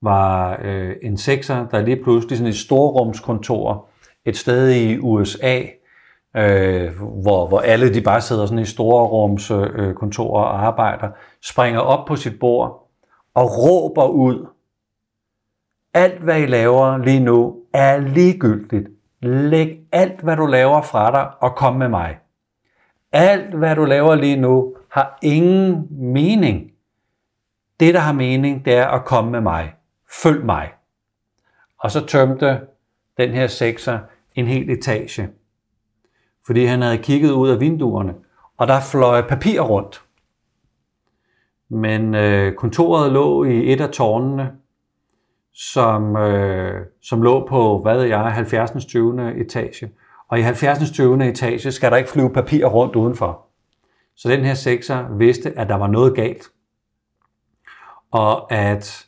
var 0.00 0.58
øh, 0.62 0.96
en 1.02 1.16
sekser, 1.16 1.68
der 1.68 1.82
lige 1.82 2.02
pludselig 2.02 2.38
sådan 2.38 2.48
et 2.48 2.56
storrumskontor 2.56 3.88
et 4.24 4.36
sted 4.36 4.70
i 4.70 4.98
USA, 4.98 5.62
øh, 6.36 6.98
hvor, 6.98 7.48
hvor 7.48 7.60
alle 7.60 7.94
de 7.94 8.00
bare 8.00 8.20
sidder 8.20 8.46
sådan 8.46 8.62
i 8.62 8.64
store 8.64 9.06
rums 9.06 9.50
øh, 9.50 9.94
og 10.18 10.66
arbejder, 10.66 11.08
springer 11.42 11.80
op 11.80 12.06
på 12.06 12.16
sit 12.16 12.38
bord 12.38 12.90
og 13.34 13.44
råber 13.58 14.08
ud, 14.08 14.46
alt 15.94 16.22
hvad 16.22 16.40
I 16.40 16.46
laver 16.46 16.98
lige 16.98 17.20
nu 17.20 17.56
er 17.72 17.98
ligegyldigt. 17.98 18.88
Læg 19.22 19.80
alt, 19.92 20.20
hvad 20.20 20.36
du 20.36 20.46
laver 20.46 20.82
fra 20.82 21.10
dig 21.10 21.30
og 21.40 21.56
kom 21.56 21.76
med 21.76 21.88
mig. 21.88 22.18
Alt, 23.12 23.54
hvad 23.54 23.76
du 23.76 23.84
laver 23.84 24.14
lige 24.14 24.36
nu, 24.36 24.76
har 24.90 25.18
ingen 25.22 25.86
mening. 25.90 26.70
Det, 27.80 27.94
der 27.94 28.00
har 28.00 28.12
mening, 28.12 28.64
det 28.64 28.74
er 28.74 28.86
at 28.86 29.04
komme 29.04 29.30
med 29.30 29.40
mig. 29.40 29.74
Følg 30.22 30.44
mig. 30.44 30.72
Og 31.78 31.90
så 31.90 32.06
tømte 32.06 32.60
den 33.16 33.30
her 33.30 33.46
sekser 33.46 33.98
en 34.34 34.46
hel 34.46 34.70
etage. 34.70 35.28
Fordi 36.46 36.64
han 36.64 36.82
havde 36.82 36.98
kigget 36.98 37.30
ud 37.30 37.48
af 37.48 37.60
vinduerne, 37.60 38.14
og 38.56 38.68
der 38.68 38.80
fløj 38.80 39.28
papir 39.28 39.60
rundt. 39.60 40.02
Men 41.68 42.14
øh, 42.14 42.54
kontoret 42.54 43.12
lå 43.12 43.44
i 43.44 43.72
et 43.72 43.80
af 43.80 43.90
tårnene, 43.90 44.52
som, 45.54 46.16
øh, 46.16 46.86
som 47.02 47.22
lå 47.22 47.46
på, 47.46 47.82
hvad 47.82 47.96
ved 47.96 48.04
jeg, 48.04 48.32
70. 48.32 48.86
20. 48.86 49.40
etage. 49.40 49.90
Og 50.28 50.38
i 50.38 50.42
70. 50.42 50.90
20. 50.90 51.28
etage 51.28 51.72
skal 51.72 51.90
der 51.90 51.96
ikke 51.96 52.10
flyve 52.10 52.30
papir 52.30 52.66
rundt 52.66 52.96
udenfor. 52.96 53.46
Så 54.16 54.28
den 54.28 54.44
her 54.44 54.54
sekser 54.54 55.16
vidste, 55.16 55.58
at 55.58 55.68
der 55.68 55.74
var 55.74 55.86
noget 55.86 56.14
galt. 56.14 56.48
Og 58.10 58.52
at, 58.52 59.06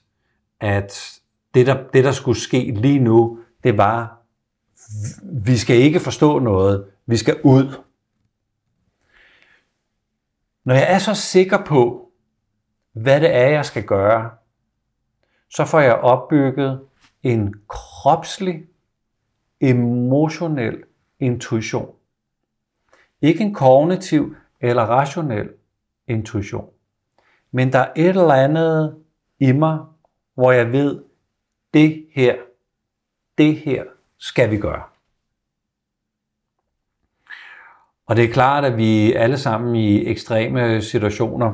at 0.60 1.20
det, 1.54 1.66
der, 1.66 1.76
det, 1.92 2.04
der 2.04 2.12
skulle 2.12 2.40
ske 2.40 2.58
lige 2.76 2.98
nu, 2.98 3.38
det 3.64 3.78
var, 3.78 4.23
vi 5.22 5.56
skal 5.56 5.76
ikke 5.76 6.00
forstå 6.00 6.38
noget, 6.38 6.86
vi 7.06 7.16
skal 7.16 7.40
ud. 7.44 7.82
Når 10.64 10.74
jeg 10.74 10.94
er 10.94 10.98
så 10.98 11.14
sikker 11.14 11.64
på, 11.64 12.10
hvad 12.92 13.20
det 13.20 13.34
er, 13.34 13.48
jeg 13.48 13.64
skal 13.64 13.84
gøre, 13.84 14.30
så 15.50 15.64
får 15.64 15.80
jeg 15.80 15.94
opbygget 15.94 16.86
en 17.22 17.54
kropslig, 17.68 18.66
emotionel 19.60 20.82
intuition. 21.20 21.94
Ikke 23.22 23.44
en 23.44 23.54
kognitiv 23.54 24.36
eller 24.60 24.82
rationel 24.82 25.50
intuition. 26.08 26.70
Men 27.50 27.72
der 27.72 27.78
er 27.78 27.92
et 27.96 28.08
eller 28.08 28.34
andet 28.34 28.96
i 29.38 29.52
mig, 29.52 29.78
hvor 30.34 30.52
jeg 30.52 30.72
ved, 30.72 31.04
det 31.74 32.06
her, 32.12 32.36
det 33.38 33.56
her 33.56 33.84
skal 34.24 34.50
vi 34.50 34.58
gøre. 34.58 34.82
Og 38.06 38.16
det 38.16 38.24
er 38.24 38.32
klart, 38.32 38.64
at 38.64 38.76
vi 38.76 39.12
alle 39.12 39.38
sammen 39.38 39.74
i 39.74 40.06
ekstreme 40.06 40.82
situationer 40.82 41.52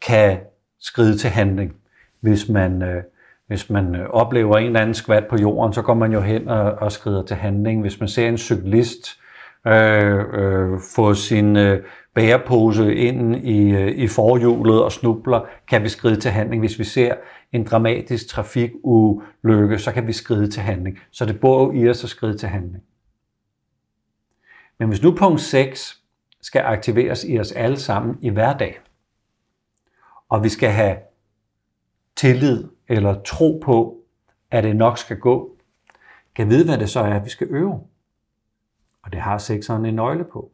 kan 0.00 0.38
skride 0.80 1.18
til 1.18 1.30
handling. 1.30 1.76
Hvis 2.20 2.48
man, 2.48 2.82
øh, 2.82 3.02
hvis 3.46 3.70
man 3.70 3.94
øh, 3.94 4.10
oplever 4.10 4.58
en 4.58 4.66
eller 4.66 4.80
anden 4.80 4.94
skvat 4.94 5.26
på 5.26 5.36
jorden, 5.36 5.72
så 5.72 5.82
går 5.82 5.94
man 5.94 6.12
jo 6.12 6.20
hen 6.20 6.48
og, 6.48 6.72
og 6.72 6.92
skrider 6.92 7.22
til 7.22 7.36
handling. 7.36 7.80
Hvis 7.80 8.00
man 8.00 8.08
ser 8.08 8.28
en 8.28 8.38
cyklist 8.38 9.20
øh, 9.66 10.24
øh, 10.32 10.80
få 10.96 11.14
sin 11.14 11.56
øh, 11.56 11.84
bærepose 12.14 12.94
ind 12.94 13.36
i, 13.36 13.70
øh, 13.70 13.88
i 13.88 14.08
forhjulet 14.08 14.84
og 14.84 14.92
snubler, 14.92 15.46
kan 15.68 15.82
vi 15.82 15.88
skride 15.88 16.20
til 16.20 16.30
handling. 16.30 16.62
Hvis 16.62 16.78
vi 16.78 16.84
ser 16.84 17.14
en 17.52 17.64
dramatisk 17.64 18.28
trafikulykke, 18.28 19.78
så 19.78 19.92
kan 19.92 20.06
vi 20.06 20.12
skride 20.12 20.50
til 20.50 20.62
handling. 20.62 20.98
Så 21.10 21.24
det 21.26 21.40
bor 21.40 21.72
i 21.72 21.88
os 21.88 22.04
at 22.04 22.10
skride 22.10 22.38
til 22.38 22.48
handling. 22.48 22.84
Men 24.78 24.88
hvis 24.88 25.02
nu 25.02 25.14
punkt 25.14 25.40
6 25.40 26.02
skal 26.40 26.60
aktiveres 26.60 27.24
i 27.28 27.38
os 27.38 27.52
alle 27.52 27.76
sammen 27.76 28.18
i 28.22 28.28
hverdagen, 28.28 28.82
og 30.28 30.44
vi 30.44 30.48
skal 30.48 30.70
have 30.70 30.96
tillid 32.16 32.68
eller 32.88 33.22
tro 33.22 33.60
på, 33.64 33.98
at 34.50 34.64
det 34.64 34.76
nok 34.76 34.98
skal 34.98 35.18
gå, 35.18 35.56
kan 36.34 36.48
vide, 36.48 36.64
hvad 36.64 36.78
det 36.78 36.90
så 36.90 37.00
er, 37.00 37.18
vi 37.18 37.30
skal 37.30 37.46
øve. 37.50 37.80
Og 39.02 39.12
det 39.12 39.20
har 39.20 39.38
sekseren 39.38 39.86
en 39.86 39.94
nøgle 39.94 40.24
på. 40.24 40.52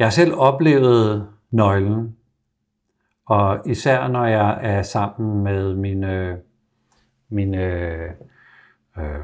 Jeg 0.00 0.06
har 0.06 0.10
selv 0.10 0.34
oplevet 0.34 1.28
nøglen, 1.50 2.16
og 3.26 3.70
især 3.70 4.08
når 4.08 4.24
jeg 4.24 4.58
er 4.62 4.82
sammen 4.82 5.44
med 5.44 5.74
mine, 5.74 6.40
mine 7.28 7.64
øh, 8.98 9.20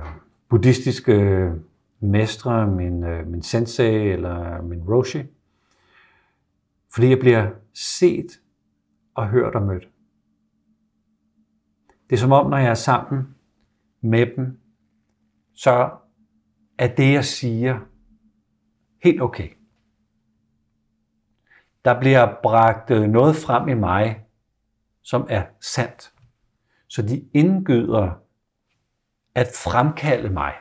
buddhistiske 0.48 1.52
mestre, 2.00 2.66
min, 2.66 3.04
øh, 3.04 3.26
min 3.26 3.42
sensei 3.42 4.10
eller 4.10 4.62
min 4.62 4.82
roshi, 4.82 5.22
fordi 6.94 7.08
jeg 7.08 7.18
bliver 7.18 7.50
set 7.74 8.40
og 9.14 9.28
hørt 9.28 9.54
og 9.54 9.62
mødt. 9.62 9.88
Det 12.10 12.16
er 12.16 12.20
som 12.20 12.32
om, 12.32 12.50
når 12.50 12.58
jeg 12.58 12.70
er 12.70 12.74
sammen 12.74 13.34
med 14.00 14.26
dem, 14.36 14.58
så 15.54 15.90
er 16.78 16.94
det, 16.94 17.12
jeg 17.12 17.24
siger, 17.24 17.80
helt 19.04 19.22
okay. 19.22 19.55
Der 21.87 22.01
bliver 22.01 22.34
bragt 22.43 22.91
øh, 22.91 23.03
noget 23.03 23.37
frem 23.37 23.68
i 23.68 23.74
mig, 23.74 24.26
som 25.03 25.26
er 25.30 25.43
sandt. 25.61 26.12
Så 26.89 27.03
de 27.03 27.28
indgyder 27.34 28.11
at 29.34 29.47
fremkalde 29.64 30.30
mig. 30.30 30.55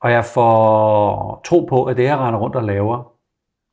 Og 0.00 0.10
jeg 0.10 0.24
får 0.24 1.40
tro 1.44 1.64
på, 1.64 1.84
at 1.84 1.96
det, 1.96 2.04
jeg 2.04 2.18
render 2.18 2.40
rundt 2.40 2.56
og 2.56 2.64
laver, 2.64 3.12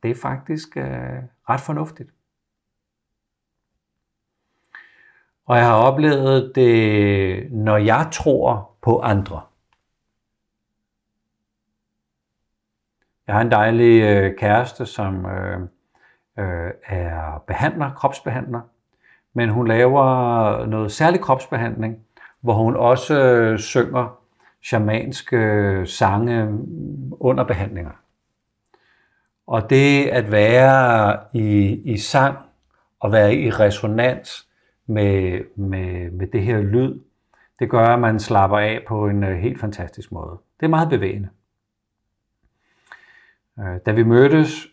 det 0.04 0.12
er 0.12 0.16
faktisk 0.22 0.78
øh, 0.78 1.24
ret 1.50 1.62
fornuftigt. 1.62 2.10
Og 5.46 5.58
jeg 5.58 5.66
har 5.66 5.76
oplevet 5.76 6.52
det, 6.56 7.52
når 7.52 7.78
jeg 7.78 8.10
tror 8.12 8.76
på 8.82 9.00
andre. 9.00 9.42
Jeg 13.28 13.36
har 13.36 13.42
en 13.42 13.52
dejlig 13.52 14.02
øh, 14.02 14.38
kæreste, 14.38 14.86
som 14.86 15.26
øh, 15.26 15.60
øh, 16.40 16.72
er 16.86 17.44
behandler, 17.48 17.92
kropsbehandler, 17.94 18.62
men 19.34 19.50
hun 19.50 19.68
laver 19.68 20.66
noget 20.66 20.92
særlig 20.92 21.22
kropsbehandling, 21.22 22.00
hvor 22.42 22.54
hun 22.54 22.76
også 22.76 23.20
øh, 23.20 23.60
synger 23.60 24.20
shamanske 24.64 25.38
øh, 25.38 25.88
sange 25.88 26.60
under 27.12 27.44
behandlinger. 27.44 27.92
Og 29.48 29.70
det 29.70 30.06
at 30.06 30.32
være 30.32 31.18
i, 31.34 31.82
i 31.94 31.98
sang 31.98 32.38
og 33.00 33.12
være 33.12 33.36
i 33.36 33.50
resonans 33.50 34.48
med, 34.88 35.42
med, 35.56 36.12
med 36.12 36.28
det 36.28 36.42
her 36.42 36.62
lyd, 36.62 37.00
det 37.60 37.70
gør, 37.70 37.86
at 37.86 38.00
man 38.00 38.20
slapper 38.20 38.58
af 38.58 38.80
på 38.88 39.08
en 39.08 39.24
øh, 39.24 39.38
helt 39.38 39.60
fantastisk 39.60 40.12
måde. 40.12 40.38
Det 40.60 40.66
er 40.66 40.70
meget 40.70 40.90
bevægende. 40.90 41.30
Øh, 43.60 43.80
da 43.86 43.92
vi 43.92 44.04
mødtes, 44.04 44.68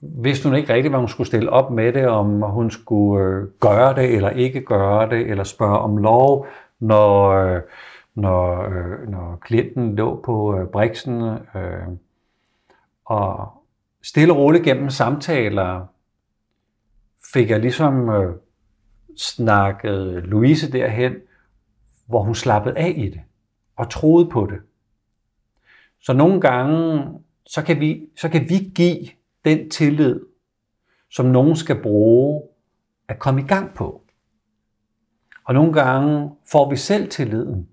vidste 0.00 0.48
hun 0.48 0.56
ikke 0.56 0.74
rigtigt, 0.74 0.92
hvad 0.92 1.00
hun 1.00 1.08
skulle 1.08 1.26
stille 1.26 1.50
op 1.50 1.70
med 1.70 1.92
det, 1.92 2.08
om 2.08 2.42
hun 2.42 2.70
skulle 2.70 3.24
øh, 3.24 3.48
gøre 3.60 3.94
det 3.94 4.14
eller 4.14 4.30
ikke 4.30 4.60
gøre 4.60 5.10
det, 5.10 5.30
eller 5.30 5.44
spørge 5.44 5.78
om 5.78 5.96
lov, 5.96 6.46
når, 6.80 7.28
øh, 7.30 7.62
når, 8.14 8.62
øh, 8.62 9.08
når 9.08 9.38
klienten 9.40 9.96
lå 9.96 10.20
på 10.24 10.58
øh, 10.58 10.66
briksen. 10.66 11.38
Og 13.04 13.48
stille 14.02 14.32
og 14.32 14.38
roligt 14.38 14.64
gennem 14.64 14.90
samtaler 14.90 15.86
fik 17.32 17.50
jeg 17.50 17.60
ligesom 17.60 18.10
snakket 19.16 20.24
Louise 20.24 20.72
derhen, 20.72 21.14
hvor 22.06 22.22
hun 22.22 22.34
slappede 22.34 22.78
af 22.78 22.94
i 22.96 23.08
det 23.08 23.20
og 23.76 23.90
troede 23.90 24.30
på 24.30 24.46
det. 24.46 24.58
Så 26.00 26.12
nogle 26.12 26.40
gange, 26.40 27.04
så 27.46 27.62
kan 27.62 27.80
vi, 27.80 28.08
så 28.16 28.28
kan 28.28 28.48
vi 28.48 28.72
give 28.74 29.08
den 29.44 29.70
tillid, 29.70 30.20
som 31.10 31.26
nogen 31.26 31.56
skal 31.56 31.82
bruge 31.82 32.42
at 33.08 33.18
komme 33.18 33.40
i 33.40 33.44
gang 33.44 33.74
på. 33.74 34.02
Og 35.44 35.54
nogle 35.54 35.72
gange 35.72 36.30
får 36.52 36.70
vi 36.70 36.76
selv 36.76 37.10
tilliden, 37.10 37.68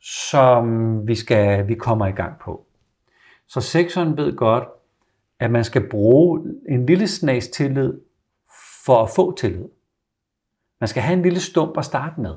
som 0.00 1.08
vi, 1.08 1.14
skal, 1.14 1.68
vi 1.68 1.74
kommer 1.74 2.06
i 2.06 2.12
gang 2.12 2.38
på. 2.38 2.66
Så 3.48 3.60
sekseren 3.60 4.16
ved 4.16 4.36
godt, 4.36 4.64
at 5.38 5.50
man 5.50 5.64
skal 5.64 5.88
bruge 5.88 6.54
en 6.68 6.86
lille 6.86 7.08
snas 7.08 7.48
tillid 7.48 8.00
for 8.84 9.02
at 9.02 9.10
få 9.16 9.36
tillid. 9.36 9.68
Man 10.80 10.88
skal 10.88 11.02
have 11.02 11.16
en 11.16 11.22
lille 11.22 11.40
stump 11.40 11.78
at 11.78 11.84
starte 11.84 12.20
med. 12.20 12.34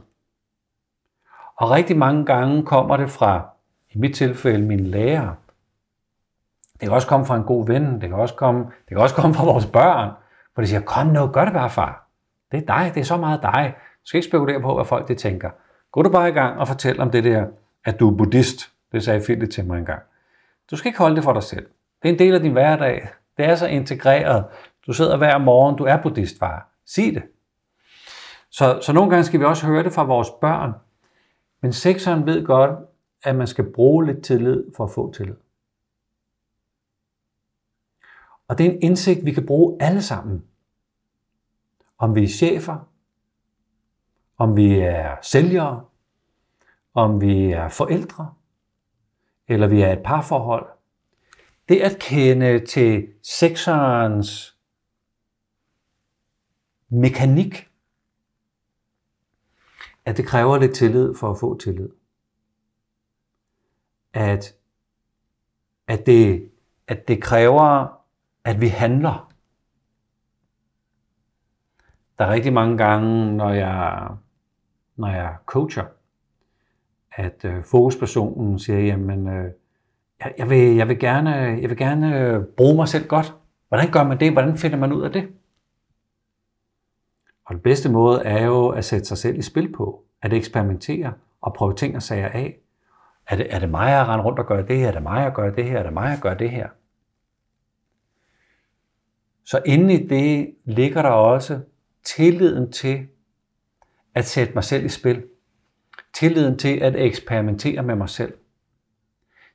Og 1.56 1.70
rigtig 1.70 1.98
mange 1.98 2.26
gange 2.26 2.66
kommer 2.66 2.98
det 2.98 3.10
fra, 3.10 3.50
i 3.92 3.98
mit 3.98 4.16
tilfælde, 4.16 4.66
min 4.66 4.86
lærer. 4.86 5.36
Det 6.80 6.88
kan 6.88 6.92
også 6.92 7.08
komme 7.08 7.26
fra 7.26 7.36
en 7.36 7.44
god 7.44 7.68
ven. 7.68 8.02
Det 8.02 8.10
kan 8.10 8.14
også 8.14 8.36
komme, 8.36 8.64
det 8.64 8.88
kan 8.88 8.98
også 8.98 9.16
komme 9.16 9.34
fra 9.34 9.46
vores 9.46 9.66
børn. 9.66 10.10
Hvor 10.54 10.62
de 10.62 10.68
siger, 10.68 10.82
kom 10.82 11.08
nu, 11.08 11.28
gør 11.28 11.46
det 11.46 11.54
bare, 11.54 11.70
far. 11.70 12.08
Det 12.52 12.58
er 12.58 12.66
dig, 12.66 12.92
det 12.94 13.02
er 13.02 13.06
så 13.06 13.18
meget 13.18 13.42
dig. 13.42 13.74
Du 13.78 14.08
skal 14.08 14.18
ikke 14.18 14.28
spekulere 14.28 14.62
på, 14.62 14.76
hvad 14.76 14.86
folk 14.86 15.08
det 15.08 15.18
tænker. 15.18 15.50
Gå 15.92 16.02
du 16.02 16.10
bare 16.10 16.30
i 16.30 16.32
gang 16.32 16.60
og 16.60 16.68
fortæl 16.68 17.00
om 17.00 17.12
det 17.12 17.24
der, 17.24 17.46
at 17.86 18.00
du 18.00 18.12
er 18.12 18.18
buddhist. 18.18 18.72
Det 18.92 19.04
sagde 19.04 19.22
Philip 19.22 19.50
til 19.50 19.66
mig 19.66 19.80
engang. 19.80 20.02
Du 20.72 20.76
skal 20.76 20.90
ikke 20.90 21.00
holde 21.00 21.16
det 21.16 21.24
for 21.24 21.34
dig 21.34 21.44
selv. 21.44 21.68
Det 22.02 22.10
er 22.10 22.14
en 22.14 22.20
del 22.20 22.34
af 22.34 22.42
din 22.42 22.52
hverdag. 22.52 23.10
Det 23.38 23.46
er 23.46 23.56
så 23.56 23.68
integreret. 23.68 24.46
Du 24.88 24.94
sidder 24.94 25.18
hver 25.18 25.38
morgen, 25.38 25.76
du 25.76 25.84
er 25.84 25.98
buddhist, 25.98 26.40
far. 26.40 26.70
Sig 26.86 27.14
det. 27.14 27.24
Så, 28.52 28.80
så 28.82 28.94
nogle 28.94 29.10
gange 29.10 29.24
skal 29.24 29.40
vi 29.40 29.46
også 29.46 29.66
høre 29.66 29.84
det 29.84 29.94
fra 29.94 30.04
vores 30.04 30.30
børn. 30.42 30.74
Men 31.62 31.74
sekseren 31.74 32.26
ved 32.26 32.46
godt, 32.46 32.72
at 33.24 33.36
man 33.36 33.48
skal 33.48 33.72
bruge 33.72 34.06
lidt 34.06 34.24
tillid 34.24 34.64
for 34.78 34.84
at 34.84 34.92
få 34.92 35.14
tillid. 35.14 35.36
Og 38.50 38.58
det 38.58 38.66
er 38.66 38.72
en 38.72 38.82
indsigt, 38.82 39.26
vi 39.26 39.32
kan 39.32 39.46
bruge 39.46 39.82
alle 39.82 40.02
sammen. 40.02 40.44
Om 41.98 42.16
vi 42.16 42.24
er 42.24 42.28
chefer, 42.28 42.90
om 44.38 44.56
vi 44.56 44.80
er 44.80 45.16
sælgere, 45.22 45.86
om 46.94 47.22
vi 47.22 47.52
er 47.52 47.70
forældre, 47.70 48.34
eller 49.48 49.68
vi 49.68 49.82
er 49.82 49.92
et 49.94 50.04
parforhold. 50.06 50.70
Det 51.70 51.82
at 51.82 52.00
kende 52.00 52.66
til 52.66 53.08
sekserens 53.24 54.58
mekanik, 56.90 57.70
at 60.06 60.18
det 60.18 60.28
kræver 60.28 60.58
lidt 60.58 60.76
tillid 60.76 61.16
for 61.16 61.32
at 61.32 61.40
få 61.40 61.58
tillid. 61.58 61.90
At, 64.14 64.56
at, 65.88 66.06
det, 66.06 66.52
at 66.88 67.08
det 67.08 67.24
kræver, 67.24 67.99
at 68.46 68.62
vi 68.62 68.68
handler. 68.68 69.34
Der 72.20 72.26
er 72.26 72.30
rigtig 72.32 72.54
mange 72.54 72.78
gange, 72.78 73.34
når 73.34 73.50
jeg, 73.50 74.08
når 74.96 75.08
jeg 75.08 75.36
coacher, 75.46 75.86
at 77.12 77.46
øh, 77.46 77.64
fokuspersonen 77.64 78.60
siger, 78.60 78.80
jamen, 78.80 79.28
øh, 79.28 79.52
jeg, 80.20 80.34
jeg, 80.38 80.50
vil, 80.50 80.76
jeg, 80.76 80.88
vil 80.88 81.00
gerne, 81.00 81.30
jeg 81.32 81.70
vil 81.70 81.78
gerne 81.78 82.20
øh, 82.20 82.44
bruge 82.58 82.76
mig 82.76 82.88
selv 82.88 83.08
godt. 83.08 83.36
Hvordan 83.68 83.92
gør 83.92 84.04
man 84.04 84.20
det? 84.20 84.32
Hvordan 84.32 84.58
finder 84.58 84.78
man 84.78 84.94
ud 84.94 85.02
af 85.02 85.12
det? 85.12 85.28
Og 87.46 87.56
den 87.56 87.62
bedste 87.62 87.92
måde 87.92 88.22
er 88.26 88.46
jo 88.46 88.68
at 88.68 88.86
sætte 88.86 89.06
sig 89.06 89.18
selv 89.18 89.38
i 89.38 89.42
spil 89.42 89.72
på, 89.72 90.04
at 90.22 90.34
eksperimentere 90.34 91.14
og 91.42 91.54
prøve 91.54 91.76
ting 91.76 91.96
og 91.96 92.02
sager 92.02 92.30
af. 92.30 92.58
Er 93.28 93.36
det, 93.36 93.56
er 93.56 93.60
det 93.60 93.70
mig 93.70 94.02
at 94.02 94.08
rende 94.08 94.26
rundt 94.26 94.40
og 94.40 94.46
gøre 94.46 94.68
det 94.68 94.78
her? 94.78 94.88
Er 94.88 94.92
det 94.92 95.04
mig 95.04 95.26
at 95.26 95.34
gøre 95.34 95.56
det 95.56 95.66
her? 95.66 95.80
Er 95.80 95.84
det 95.84 95.94
mig 95.94 96.14
at 96.14 96.22
gøre 96.22 96.38
det 96.38 96.50
her? 96.50 96.70
Så 99.50 99.62
inde 99.66 99.94
i 99.94 100.08
det 100.08 100.56
ligger 100.66 101.02
der 101.02 101.10
også 101.10 101.62
tilliden 102.04 102.72
til 102.72 103.08
at 104.16 104.26
sætte 104.26 104.54
mig 104.54 104.64
selv 104.64 104.86
i 104.86 104.90
spil. 104.90 105.28
Tilliden 106.14 106.58
til 106.58 106.80
at 106.80 106.96
eksperimentere 106.96 107.84
med 107.84 107.96
mig 107.96 108.10
selv. 108.10 108.38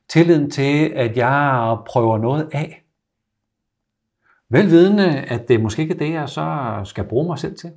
Tilliden 0.08 0.50
til, 0.50 0.92
at 0.94 1.16
jeg 1.16 1.78
prøver 1.86 2.18
noget 2.18 2.50
af. 2.52 2.84
Velvidende, 4.48 5.20
at 5.20 5.48
det 5.48 5.62
måske 5.62 5.82
ikke 5.82 5.94
er 5.94 5.98
det, 5.98 6.12
jeg 6.12 6.28
så 6.28 6.80
skal 6.84 7.08
bruge 7.08 7.26
mig 7.26 7.38
selv 7.38 7.56
til. 7.56 7.72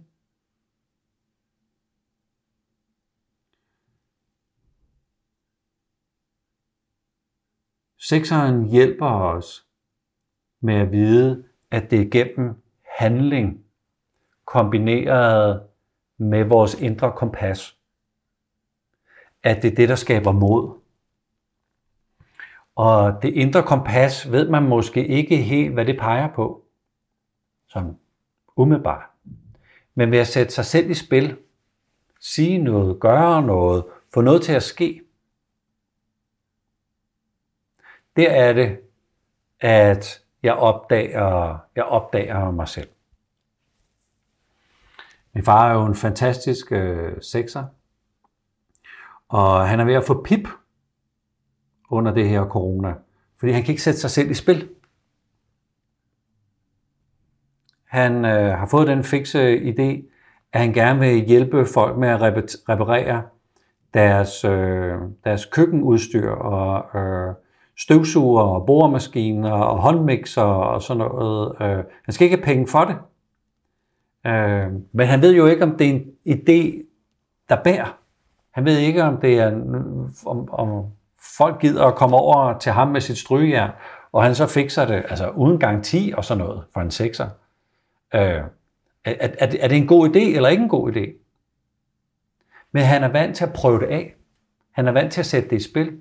Sekseren 7.97 8.69
hjælper 8.69 9.09
os 9.09 9.67
med 10.61 10.75
at 10.75 10.91
vide, 10.91 11.47
at 11.71 11.91
det 11.91 12.01
er 12.01 12.09
gennem 12.09 12.63
handling, 12.97 13.63
kombineret 14.45 15.67
med 16.17 16.43
vores 16.43 16.73
indre 16.73 17.13
kompas, 17.15 17.77
at 19.43 19.61
det 19.61 19.71
er 19.71 19.75
det, 19.75 19.89
der 19.89 19.95
skaber 19.95 20.31
mod. 20.31 20.79
Og 22.75 23.21
det 23.21 23.33
indre 23.33 23.63
kompas 23.63 24.31
ved 24.31 24.49
man 24.49 24.63
måske 24.63 25.07
ikke 25.07 25.37
helt, 25.37 25.73
hvad 25.73 25.85
det 25.85 25.99
peger 25.99 26.33
på, 26.33 26.65
som 27.67 27.97
umiddelbart. 28.55 29.09
Men 29.95 30.11
ved 30.11 30.19
at 30.19 30.27
sætte 30.27 30.53
sig 30.53 30.65
selv 30.65 30.89
i 30.89 30.93
spil, 30.93 31.37
sige 32.19 32.57
noget, 32.57 32.99
gøre 32.99 33.41
noget, 33.41 33.85
få 34.13 34.21
noget 34.21 34.41
til 34.41 34.53
at 34.53 34.63
ske, 34.63 35.01
der 38.15 38.29
er 38.29 38.53
det, 38.53 38.79
at 39.59 40.23
jeg 40.47 40.55
opdager, 40.55 41.57
jeg 41.75 41.83
opdager 41.83 42.51
mig 42.51 42.67
selv. 42.67 42.89
Min 45.33 45.43
far 45.43 45.69
er 45.69 45.73
jo 45.73 45.85
en 45.85 45.95
fantastisk 45.95 46.71
øh, 46.71 47.21
sekser, 47.21 47.65
og 49.29 49.67
han 49.67 49.79
er 49.79 49.85
ved 49.85 49.93
at 49.93 50.03
få 50.03 50.23
pip 50.23 50.47
under 51.89 52.13
det 52.13 52.29
her 52.29 52.45
corona, 52.45 52.93
fordi 53.39 53.51
han 53.51 53.63
kan 53.63 53.71
ikke 53.71 53.81
sætte 53.81 53.99
sig 53.99 54.11
selv 54.11 54.31
i 54.31 54.33
spil. 54.33 54.69
Han 57.85 58.25
øh, 58.25 58.57
har 58.57 58.65
fået 58.65 58.87
den 58.87 59.03
fikse 59.03 59.39
øh, 59.39 59.73
idé, 59.73 60.11
at 60.53 60.59
han 60.61 60.73
gerne 60.73 60.99
vil 60.99 61.25
hjælpe 61.25 61.65
folk 61.65 61.97
med 61.97 62.09
at 62.09 62.21
reparere 62.69 63.23
deres, 63.93 64.43
øh, 64.45 64.95
deres 65.23 65.45
køkkenudstyr 65.45 66.29
og 66.29 66.99
øh, 67.01 67.35
støvsuger 67.79 68.43
og 68.43 68.65
boremaskiner 68.65 69.51
og 69.51 69.77
håndmixer 69.77 70.41
og 70.41 70.81
sådan 70.81 70.97
noget. 70.97 71.55
Øh, 71.61 71.83
han 72.03 72.13
skal 72.13 72.25
ikke 72.25 72.37
have 72.37 72.45
penge 72.45 72.67
for 72.67 72.85
det. 72.85 72.95
Øh, 74.31 74.71
men 74.91 75.07
han 75.07 75.21
ved 75.21 75.35
jo 75.35 75.45
ikke, 75.45 75.63
om 75.63 75.77
det 75.77 75.87
er 75.87 75.93
en 75.93 76.05
idé, 76.29 76.83
der 77.49 77.63
bærer. 77.63 77.97
Han 78.51 78.65
ved 78.65 78.77
ikke, 78.77 79.03
om 79.03 79.17
det 79.17 79.39
er 79.39 79.51
om, 80.25 80.49
om 80.51 80.85
folk 81.37 81.61
gider 81.61 81.85
at 81.85 81.95
komme 81.95 82.17
over 82.17 82.57
til 82.59 82.71
ham 82.71 82.87
med 82.87 83.01
sit 83.01 83.17
strygejern, 83.17 83.71
og 84.11 84.23
han 84.23 84.35
så 84.35 84.47
fikser 84.47 84.85
det, 84.85 85.05
altså 85.09 85.29
uden 85.29 85.59
garanti 85.59 86.13
og 86.17 86.25
sådan 86.25 86.43
noget 86.43 86.63
for 86.73 86.81
en 86.81 86.91
sekser. 86.91 87.29
Øh, 88.15 88.21
er, 89.05 89.27
er, 89.39 89.47
er 89.59 89.67
det 89.67 89.77
en 89.77 89.87
god 89.87 90.09
idé 90.09 90.35
eller 90.35 90.49
ikke 90.49 90.63
en 90.63 90.69
god 90.69 90.91
idé? 90.91 91.23
Men 92.71 92.83
han 92.83 93.03
er 93.03 93.07
vant 93.07 93.35
til 93.35 93.43
at 93.43 93.53
prøve 93.53 93.79
det 93.79 93.85
af. 93.85 94.15
Han 94.71 94.87
er 94.87 94.91
vant 94.91 95.13
til 95.13 95.19
at 95.19 95.25
sætte 95.25 95.49
det 95.49 95.55
i 95.55 95.69
spil. 95.69 95.97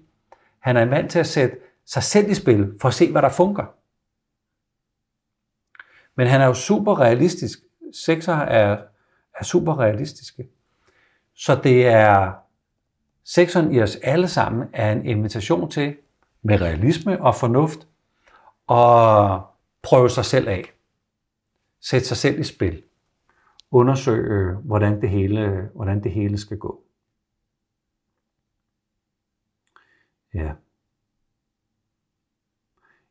Han 0.67 0.77
er 0.77 0.85
vant 0.85 1.11
til 1.11 1.19
at 1.19 1.27
sætte 1.27 1.57
sig 1.85 2.03
selv 2.03 2.31
i 2.31 2.35
spil 2.35 2.75
for 2.81 2.89
at 2.89 2.95
se, 2.95 3.13
hvad 3.13 3.23
der 3.23 3.29
fungerer. 3.29 3.67
Men 6.15 6.27
han 6.27 6.41
er 6.41 6.47
jo 6.47 6.55
super 6.55 7.01
realistisk. 7.01 7.59
Sekser 7.93 8.33
er, 8.33 8.83
er 9.41 9.45
super 9.45 9.79
realistiske. 9.79 10.49
Så 11.35 11.61
det 11.65 11.87
er 11.87 12.33
sekseren 13.25 13.75
i 13.75 13.81
os 13.81 13.97
alle 13.97 14.29
sammen 14.29 14.69
er 14.73 14.93
en 14.93 15.07
invitation 15.07 15.71
til 15.71 15.97
med 16.43 16.61
realisme 16.61 17.23
og 17.23 17.35
fornuft 17.35 17.79
at 18.71 19.41
prøve 19.83 20.11
sig 20.11 20.25
selv 20.25 20.49
af. 20.49 20.73
Sætte 21.81 22.07
sig 22.07 22.17
selv 22.17 22.41
i 22.41 22.45
spil. 22.45 22.83
Undersøge, 23.71 24.31
øh, 24.31 24.57
hvordan 24.57 25.01
det 25.01 25.11
hele, 25.11 25.71
hvordan 25.75 26.03
det 26.03 26.13
hele 26.13 26.39
skal 26.39 26.59
gå. 26.59 26.86
Ja. 30.37 30.55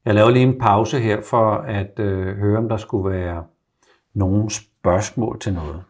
Jeg 0.05 0.15
laver 0.15 0.29
lige 0.29 0.45
en 0.45 0.59
pause 0.59 0.99
her 0.99 1.21
for 1.21 1.51
at 1.51 1.99
øh, 1.99 2.37
høre, 2.37 2.57
om 2.57 2.69
der 2.69 2.77
skulle 2.77 3.17
være 3.17 3.47
nogle 4.13 4.49
spørgsmål 4.49 5.39
til 5.39 5.53
noget. 5.53 5.83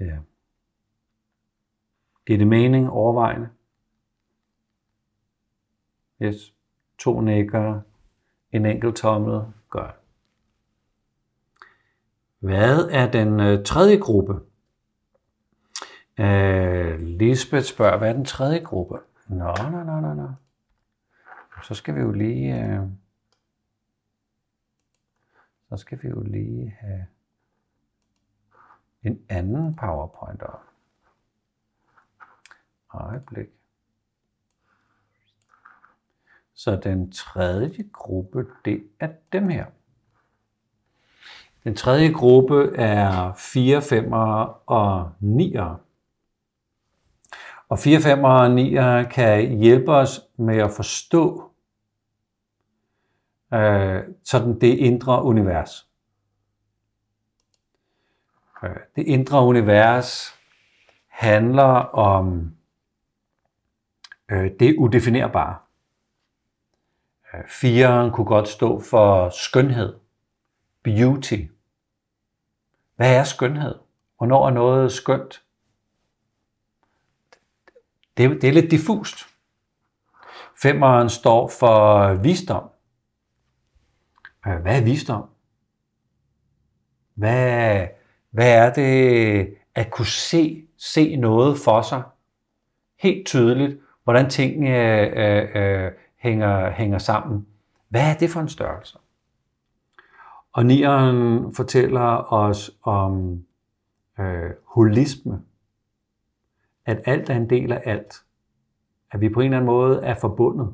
Ja. 0.00 0.18
Giver 2.26 2.38
det 2.38 2.46
mening 2.46 2.90
overvejende? 2.90 3.48
Yes. 6.22 6.54
To 6.98 7.20
nækker, 7.20 7.80
en 8.52 8.66
enkelt 8.66 8.96
tommel, 8.96 9.52
godt. 9.68 10.03
Hvad 12.44 12.88
er 12.90 13.10
den 13.10 13.40
øh, 13.40 13.64
tredje 13.64 13.96
gruppe? 13.96 14.32
Øh, 16.18 17.00
Lisbeth 17.00 17.64
spørger, 17.64 17.98
hvad 17.98 18.08
er 18.08 18.12
den 18.12 18.24
tredje 18.24 18.58
gruppe? 18.58 18.98
Nå, 19.26 19.54
nå, 19.70 19.82
nå, 19.82 20.00
nå, 20.00 20.14
nå. 20.14 20.28
Så 21.62 21.74
skal 21.74 21.94
vi 21.94 22.00
jo 22.00 22.12
lige... 22.12 22.64
Øh, 22.64 22.80
så 25.68 25.76
skal 25.76 26.02
vi 26.02 26.08
jo 26.08 26.22
lige 26.22 26.76
have 26.80 27.06
en 29.02 29.24
anden 29.28 29.76
PowerPoint 29.76 30.42
op. 30.42 30.62
Øjeblik. 32.94 33.48
Så 36.54 36.76
den 36.76 37.12
tredje 37.12 37.88
gruppe, 37.92 38.46
det 38.64 38.88
er 39.00 39.12
dem 39.32 39.48
her. 39.48 39.66
Den 41.64 41.76
tredje 41.76 42.12
gruppe 42.12 42.76
er 42.76 43.32
4, 43.36 43.82
5 43.82 44.12
og 44.66 45.12
9. 45.20 45.56
Og 47.68 47.78
4, 47.78 48.00
5 48.00 48.24
og 48.24 48.50
9 48.50 48.74
kan 49.10 49.58
hjælpe 49.58 49.92
os 49.92 50.20
med 50.36 50.58
at 50.58 50.70
forstå 50.70 51.50
øh, 53.54 54.02
sådan 54.24 54.60
det 54.60 54.78
indre 54.78 55.22
univers. 55.22 55.88
Øh, 58.62 58.76
det 58.96 59.06
indre 59.06 59.44
univers 59.44 60.38
handler 61.06 61.72
om 61.94 62.56
øh, 64.28 64.50
det 64.60 64.76
udefinerbare. 64.76 65.56
Øh, 67.34 68.10
kunne 68.12 68.26
godt 68.26 68.48
stå 68.48 68.80
for 68.80 69.28
skønhed, 69.28 69.94
beauty, 70.82 71.36
hvad 72.96 73.16
er 73.16 73.24
skønhed? 73.24 73.74
Hvornår 74.16 74.46
er 74.46 74.50
noget 74.50 74.92
skønt? 74.92 75.42
Det, 78.16 78.42
det 78.42 78.48
er 78.48 78.52
lidt 78.52 78.70
diffust. 78.70 79.18
Femeren 80.62 81.10
står 81.10 81.48
for 81.48 82.14
visdom. 82.14 82.70
Øh, 84.46 84.56
hvad 84.56 84.80
er 84.80 84.84
visdom? 84.84 85.28
Hvad, 87.14 87.88
hvad 88.30 88.52
er 88.52 88.72
det 88.72 89.56
at 89.74 89.90
kunne 89.90 90.06
se, 90.06 90.66
se 90.78 91.16
noget 91.16 91.58
for 91.64 91.82
sig 91.82 92.02
helt 92.98 93.26
tydeligt, 93.26 93.80
hvordan 94.04 94.30
tingene 94.30 94.70
øh, 94.70 95.48
øh, 95.54 95.84
øh 95.84 95.92
hænger, 96.16 96.70
hænger 96.70 96.98
sammen? 96.98 97.46
Hvad 97.88 98.10
er 98.10 98.14
det 98.14 98.30
for 98.30 98.40
en 98.40 98.48
størrelse? 98.48 98.98
Og 100.54 100.66
nieren 100.66 101.54
fortæller 101.54 102.32
os 102.32 102.70
om 102.82 103.44
øh, 104.20 104.50
holisme. 104.66 105.42
At 106.86 107.00
alt 107.04 107.30
er 107.30 107.36
en 107.36 107.50
del 107.50 107.72
af 107.72 107.82
alt. 107.84 108.14
At 109.10 109.20
vi 109.20 109.28
på 109.28 109.40
en 109.40 109.44
eller 109.44 109.56
anden 109.56 109.66
måde 109.66 110.00
er 110.02 110.14
forbundet. 110.14 110.66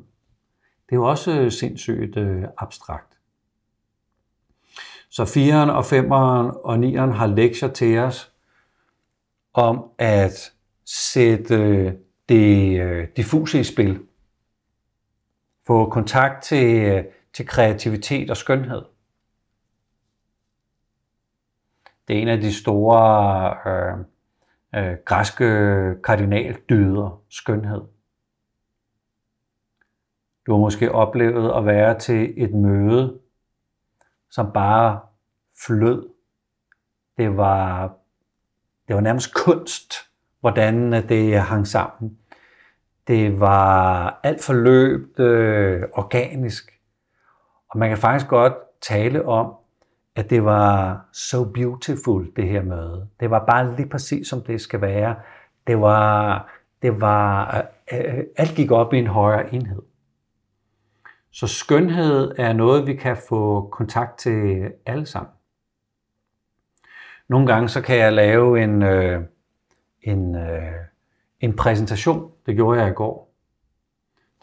Det 0.85 0.91
er 0.91 0.95
jo 0.95 1.09
også 1.09 1.49
sindssygt 1.49 2.17
øh, 2.17 2.43
abstrakt. 2.57 3.17
Så 5.09 5.23
4'eren 5.23 5.71
og 5.71 5.83
5'eren 5.83 6.61
og 6.63 6.75
9'eren 6.75 7.11
har 7.11 7.27
lektier 7.27 7.69
til 7.69 7.97
os 7.97 8.33
om 9.53 9.91
at 9.97 10.53
sætte 10.85 11.55
øh, 11.55 11.93
det 12.29 12.81
øh, 12.81 13.07
diffuse 13.15 13.59
i 13.59 13.63
spil. 13.63 13.99
Få 15.67 15.89
kontakt 15.89 16.43
til, 16.43 16.85
øh, 16.85 17.03
til 17.33 17.47
kreativitet 17.47 18.29
og 18.29 18.37
skønhed. 18.37 18.90
Det 22.11 22.17
er 22.17 22.21
en 22.21 22.27
af 22.27 22.41
de 22.41 22.53
store 22.53 23.55
øh, 23.65 23.97
øh, 24.75 24.97
græske 25.05 25.45
kardinaldyder, 26.03 27.21
skønhed. 27.29 27.81
Du 30.45 30.51
har 30.51 30.59
måske 30.59 30.91
oplevet 30.91 31.57
at 31.57 31.65
være 31.65 31.99
til 31.99 32.33
et 32.37 32.53
møde, 32.53 33.19
som 34.31 34.51
bare 34.53 34.99
flød. 35.65 36.09
Det 37.17 37.37
var, 37.37 37.93
det 38.87 38.95
var 38.95 39.01
nærmest 39.01 39.33
kunst, 39.33 39.93
hvordan 40.39 40.91
det 41.09 41.39
hang 41.39 41.67
sammen. 41.67 42.17
Det 43.07 43.39
var 43.39 44.19
alt 44.23 44.43
forløbt 44.43 45.19
øh, 45.19 45.83
organisk. 45.93 46.71
Og 47.69 47.79
man 47.79 47.89
kan 47.89 47.97
faktisk 47.97 48.29
godt 48.29 48.53
tale 48.81 49.25
om, 49.25 49.55
at 50.15 50.29
det 50.29 50.43
var 50.45 51.05
so 51.13 51.43
beautiful, 51.43 52.35
det 52.35 52.47
her 52.47 52.63
møde. 52.63 53.07
Det 53.19 53.29
var 53.29 53.45
bare 53.45 53.75
lige 53.75 53.89
præcis, 53.89 54.27
som 54.27 54.41
det 54.41 54.61
skal 54.61 54.81
være. 54.81 55.15
Det 55.67 55.81
var, 55.81 56.47
det 56.81 57.01
var, 57.01 57.57
øh, 57.93 57.99
øh, 57.99 58.23
alt 58.37 58.55
gik 58.55 58.71
op 58.71 58.93
i 58.93 58.97
en 58.97 59.07
højere 59.07 59.53
enhed. 59.53 59.81
Så 61.31 61.47
skønhed 61.47 62.31
er 62.37 62.53
noget, 62.53 62.87
vi 62.87 62.95
kan 62.95 63.17
få 63.29 63.69
kontakt 63.71 64.19
til 64.19 64.71
alle 64.85 65.05
sammen. 65.05 65.31
Nogle 67.27 67.47
gange 67.47 67.69
så 67.69 67.81
kan 67.81 67.97
jeg 67.97 68.13
lave 68.13 68.63
en, 68.63 68.83
øh, 68.83 69.21
en, 70.01 70.35
øh, 70.35 70.73
en 71.39 71.55
præsentation. 71.55 72.31
Det 72.45 72.55
gjorde 72.55 72.81
jeg 72.81 72.89
i 72.89 72.93
går. 72.93 73.33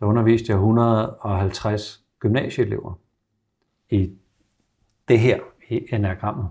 Der 0.00 0.06
underviste 0.06 0.50
jeg 0.50 0.56
150 0.56 2.04
gymnasieelever 2.18 2.98
i 3.90 4.12
det 5.08 5.20
her 5.20 5.38
enagrammet. 5.70 6.48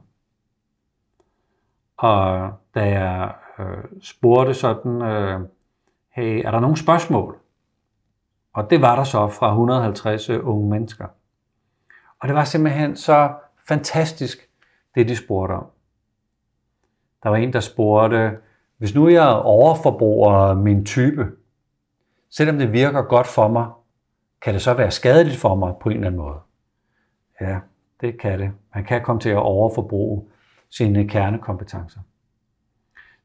Og 1.97 2.51
da 2.75 2.87
jeg 2.89 3.35
øh, 3.59 3.83
spurgte 4.01 4.53
sådan, 4.53 5.01
øh, 5.01 5.41
hey, 6.09 6.45
er 6.45 6.51
der 6.51 6.59
nogle 6.59 6.77
spørgsmål? 6.77 7.37
Og 8.53 8.69
det 8.69 8.81
var 8.81 8.95
der 8.95 9.03
så 9.03 9.27
fra 9.27 9.49
150 9.49 10.29
øh, 10.29 10.47
unge 10.47 10.69
mennesker. 10.69 11.05
Og 12.19 12.27
det 12.27 12.35
var 12.35 12.43
simpelthen 12.43 12.95
så 12.95 13.33
fantastisk, 13.67 14.49
det 14.95 15.07
de 15.07 15.15
spurgte 15.15 15.53
om. 15.53 15.65
Der 17.23 17.29
var 17.29 17.37
en, 17.37 17.53
der 17.53 17.59
spurgte, 17.59 18.37
hvis 18.77 18.95
nu 18.95 19.09
jeg 19.09 19.29
overforbruger 19.29 20.53
min 20.53 20.85
type, 20.85 21.31
selvom 22.29 22.57
det 22.57 22.71
virker 22.71 23.01
godt 23.01 23.27
for 23.27 23.47
mig, 23.47 23.71
kan 24.41 24.53
det 24.53 24.61
så 24.61 24.73
være 24.73 24.91
skadeligt 24.91 25.37
for 25.37 25.55
mig 25.55 25.73
på 25.81 25.89
en 25.89 25.95
eller 25.95 26.07
anden 26.07 26.21
måde? 26.21 26.39
Ja, 27.41 27.59
det 28.01 28.19
kan 28.19 28.39
det. 28.39 28.51
Man 28.75 28.83
kan 28.83 29.01
komme 29.01 29.19
til 29.21 29.29
at 29.29 29.37
overforbruge 29.37 30.23
sine 30.69 31.07
kernekompetencer. 31.07 31.99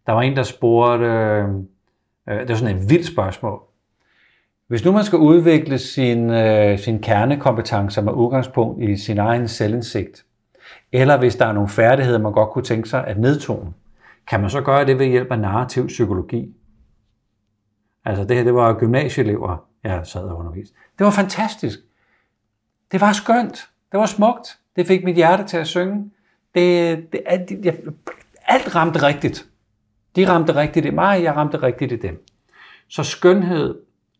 Der 0.06 0.12
var 0.12 0.22
en, 0.22 0.36
der 0.36 0.42
spurgte, 0.42 1.06
øh, 1.06 1.48
øh 2.28 2.40
det 2.40 2.48
var 2.48 2.54
sådan 2.54 2.76
et 2.76 2.90
vildt 2.90 3.06
spørgsmål. 3.06 3.62
Hvis 4.66 4.84
nu 4.84 4.92
man 4.92 5.04
skal 5.04 5.18
udvikle 5.18 5.78
sin, 5.78 6.30
øh, 6.30 6.78
sin 6.78 7.02
kernekompetencer 7.02 8.02
med 8.02 8.12
udgangspunkt 8.12 8.82
i 8.82 8.96
sin 8.96 9.18
egen 9.18 9.48
selvindsigt, 9.48 10.24
eller 10.92 11.18
hvis 11.18 11.36
der 11.36 11.46
er 11.46 11.52
nogle 11.52 11.68
færdigheder, 11.68 12.18
man 12.18 12.32
godt 12.32 12.50
kunne 12.50 12.64
tænke 12.64 12.88
sig 12.88 13.06
at 13.06 13.18
nedtone, 13.18 13.72
kan 14.26 14.40
man 14.40 14.50
så 14.50 14.60
gøre 14.60 14.84
det 14.84 14.98
ved 14.98 15.06
hjælp 15.06 15.32
af 15.32 15.38
narrativ 15.38 15.86
psykologi? 15.86 16.56
Altså 18.04 18.24
det 18.24 18.36
her, 18.36 18.44
det 18.44 18.54
var 18.54 18.78
gymnasieelever, 18.78 19.68
jeg 19.84 20.06
sad 20.06 20.22
og 20.22 20.38
underviste. 20.38 20.74
Det 20.98 21.04
var 21.04 21.10
fantastisk. 21.10 21.78
Det 22.92 23.00
var 23.00 23.12
skønt. 23.12 23.68
Det 23.92 24.00
var 24.00 24.06
smukt. 24.06 24.58
Det 24.76 24.86
fik 24.86 25.04
mit 25.04 25.16
hjerte 25.16 25.44
til 25.44 25.56
at 25.56 25.66
synge. 25.66 26.10
Det, 26.54 27.12
det, 27.12 27.20
alt, 27.26 27.50
jeg, 27.64 27.78
alt 28.44 28.74
ramte 28.74 29.02
rigtigt. 29.02 29.46
De 30.16 30.28
ramte 30.28 30.54
rigtigt 30.54 30.86
i 30.86 30.90
mig, 30.90 31.22
jeg 31.22 31.36
ramte 31.36 31.62
rigtigt 31.62 31.92
i 31.92 31.96
dem. 31.96 32.24
Så 32.88 33.02
skønhed, 33.02 33.78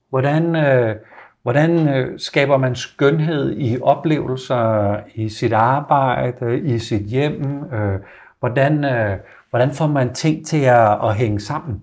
hvordan, 0.09 0.57
øh, 0.57 0.97
hvordan 1.43 1.89
øh, 1.89 2.19
skaber 2.19 2.57
man 2.57 2.75
skønhed 2.75 3.57
i 3.59 3.81
oplevelser, 3.81 5.01
i 5.15 5.29
sit 5.29 5.53
arbejde, 5.53 6.61
i 6.61 6.79
sit 6.79 7.03
hjem? 7.03 7.65
Øh, 7.73 8.01
hvordan, 8.41 8.85
øh, 8.85 9.19
hvordan 9.51 9.71
får 9.73 9.87
man 9.87 10.15
ting 10.15 10.47
til 10.47 10.61
at, 10.61 11.05
at 11.05 11.17
hænge 11.17 11.41
sammen? 11.41 11.83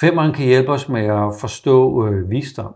Femmeren 0.00 0.32
kan 0.32 0.44
hjælpe 0.44 0.72
os 0.72 0.88
med 0.88 1.06
at 1.06 1.32
forstå 1.40 2.06
øh, 2.06 2.30
visdom. 2.30 2.74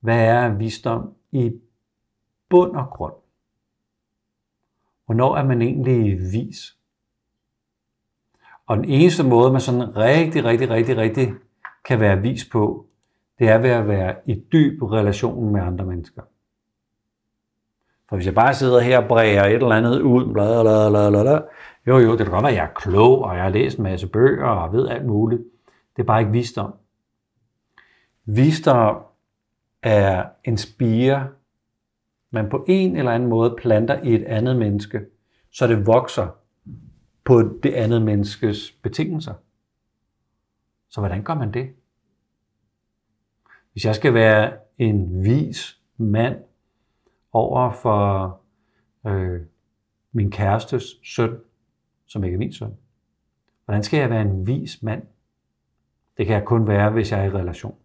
Hvad 0.00 0.18
er 0.18 0.48
visdom 0.48 1.10
i 1.32 1.52
bund 2.52 2.76
og 2.76 2.90
grund? 2.90 3.14
Hvornår 5.06 5.36
er 5.36 5.44
man 5.44 5.62
egentlig 5.62 6.18
vis? 6.32 6.76
Og 8.66 8.76
den 8.76 8.84
eneste 8.84 9.24
måde, 9.24 9.52
man 9.52 9.60
sådan 9.60 9.96
rigtig, 9.96 10.44
rigtig, 10.44 10.70
rigtig, 10.70 10.96
rigtig 10.96 11.34
kan 11.84 12.00
være 12.00 12.20
vis 12.20 12.48
på, 12.52 12.86
det 13.38 13.48
er 13.48 13.58
ved 13.58 13.70
at 13.70 13.88
være 13.88 14.16
i 14.26 14.44
dyb 14.52 14.82
relation 14.82 15.52
med 15.52 15.60
andre 15.60 15.86
mennesker. 15.86 16.22
For 18.08 18.16
hvis 18.16 18.26
jeg 18.26 18.34
bare 18.34 18.54
sidder 18.54 18.80
her 18.80 18.98
og 18.98 19.08
bræger 19.08 19.44
et 19.44 19.52
eller 19.52 19.68
andet 19.68 20.00
ud, 20.00 20.32
bla, 20.32 20.62
bla, 20.62 20.88
bla, 20.90 21.10
bla, 21.10 21.22
bla, 21.22 21.40
jo 21.86 21.98
jo, 21.98 22.10
det 22.10 22.18
kan 22.18 22.30
godt 22.30 22.42
være, 22.42 22.52
at 22.52 22.56
jeg 22.56 22.64
er 22.64 22.74
klog, 22.74 23.22
og 23.22 23.34
jeg 23.34 23.42
har 23.42 23.50
læst 23.50 23.78
en 23.78 23.82
masse 23.82 24.06
bøger 24.06 24.46
og 24.46 24.72
ved 24.72 24.88
alt 24.88 25.06
muligt. 25.06 25.42
Det 25.96 26.02
er 26.02 26.06
bare 26.06 26.20
ikke 26.20 26.32
visdom. 26.32 26.74
Visdom 28.24 29.02
er 29.82 30.24
en 30.44 30.56
spire, 30.56 31.28
man 32.32 32.50
på 32.50 32.64
en 32.68 32.96
eller 32.96 33.12
anden 33.12 33.28
måde 33.28 33.54
planter 33.58 34.02
i 34.02 34.14
et 34.14 34.24
andet 34.24 34.56
menneske, 34.56 35.00
så 35.50 35.66
det 35.66 35.86
vokser 35.86 36.28
på 37.24 37.42
det 37.62 37.72
andet 37.74 38.02
menneskes 38.02 38.72
betingelser. 38.82 39.34
Så 40.88 41.00
hvordan 41.00 41.22
gør 41.22 41.34
man 41.34 41.54
det? 41.54 41.70
Hvis 43.72 43.84
jeg 43.84 43.94
skal 43.94 44.14
være 44.14 44.52
en 44.78 45.24
vis 45.24 45.80
mand 45.96 46.36
over 47.32 47.72
for 47.72 48.40
øh, 49.06 49.40
min 50.12 50.30
kærestes 50.30 50.84
søn, 51.04 51.36
som 52.06 52.24
ikke 52.24 52.34
er 52.34 52.38
min 52.38 52.52
søn, 52.52 52.76
hvordan 53.64 53.82
skal 53.82 54.00
jeg 54.00 54.10
være 54.10 54.22
en 54.22 54.46
vis 54.46 54.82
mand? 54.82 55.02
Det 56.16 56.26
kan 56.26 56.36
jeg 56.36 56.44
kun 56.44 56.68
være, 56.68 56.90
hvis 56.90 57.12
jeg 57.12 57.20
er 57.20 57.24
i 57.24 57.30
relation. 57.30 57.76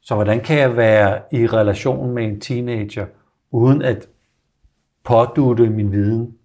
Så 0.00 0.14
hvordan 0.14 0.40
kan 0.40 0.58
jeg 0.58 0.76
være 0.76 1.22
i 1.32 1.46
relation 1.46 2.10
med 2.10 2.24
en 2.24 2.40
teenager, 2.40 3.06
uden 3.50 3.82
at 3.82 4.08
pådutte 5.04 5.70
min 5.70 5.92
viden 5.92 6.38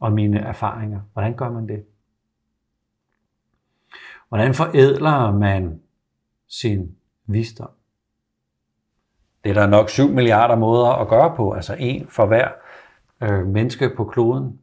og 0.00 0.12
mine 0.12 0.38
erfaringer? 0.38 1.00
Hvordan 1.12 1.36
gør 1.36 1.50
man 1.50 1.68
det? 1.68 1.84
Hvordan 4.28 4.54
forædler 4.54 5.32
man 5.32 5.80
sin 6.48 6.96
visdom? 7.26 7.70
Det 9.44 9.50
er 9.50 9.54
der 9.54 9.66
nok 9.66 9.90
7 9.90 10.08
milliarder 10.08 10.56
måder 10.56 10.88
at 10.88 11.08
gøre 11.08 11.36
på, 11.36 11.52
altså 11.52 11.76
en 11.78 12.08
for 12.08 12.26
hver 12.26 12.48
øh, 13.22 13.46
menneske 13.46 13.90
på 13.96 14.04
kloden. 14.04 14.58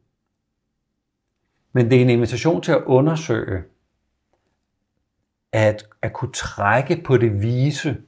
Men 1.72 1.90
det 1.90 1.98
er 1.98 2.02
en 2.02 2.10
invitation 2.10 2.62
til 2.62 2.72
at 2.72 2.82
undersøge, 2.86 3.62
at, 5.52 5.88
at 6.02 6.12
kunne 6.12 6.32
trække 6.32 7.02
på 7.04 7.16
det 7.16 7.42
vise, 7.42 8.02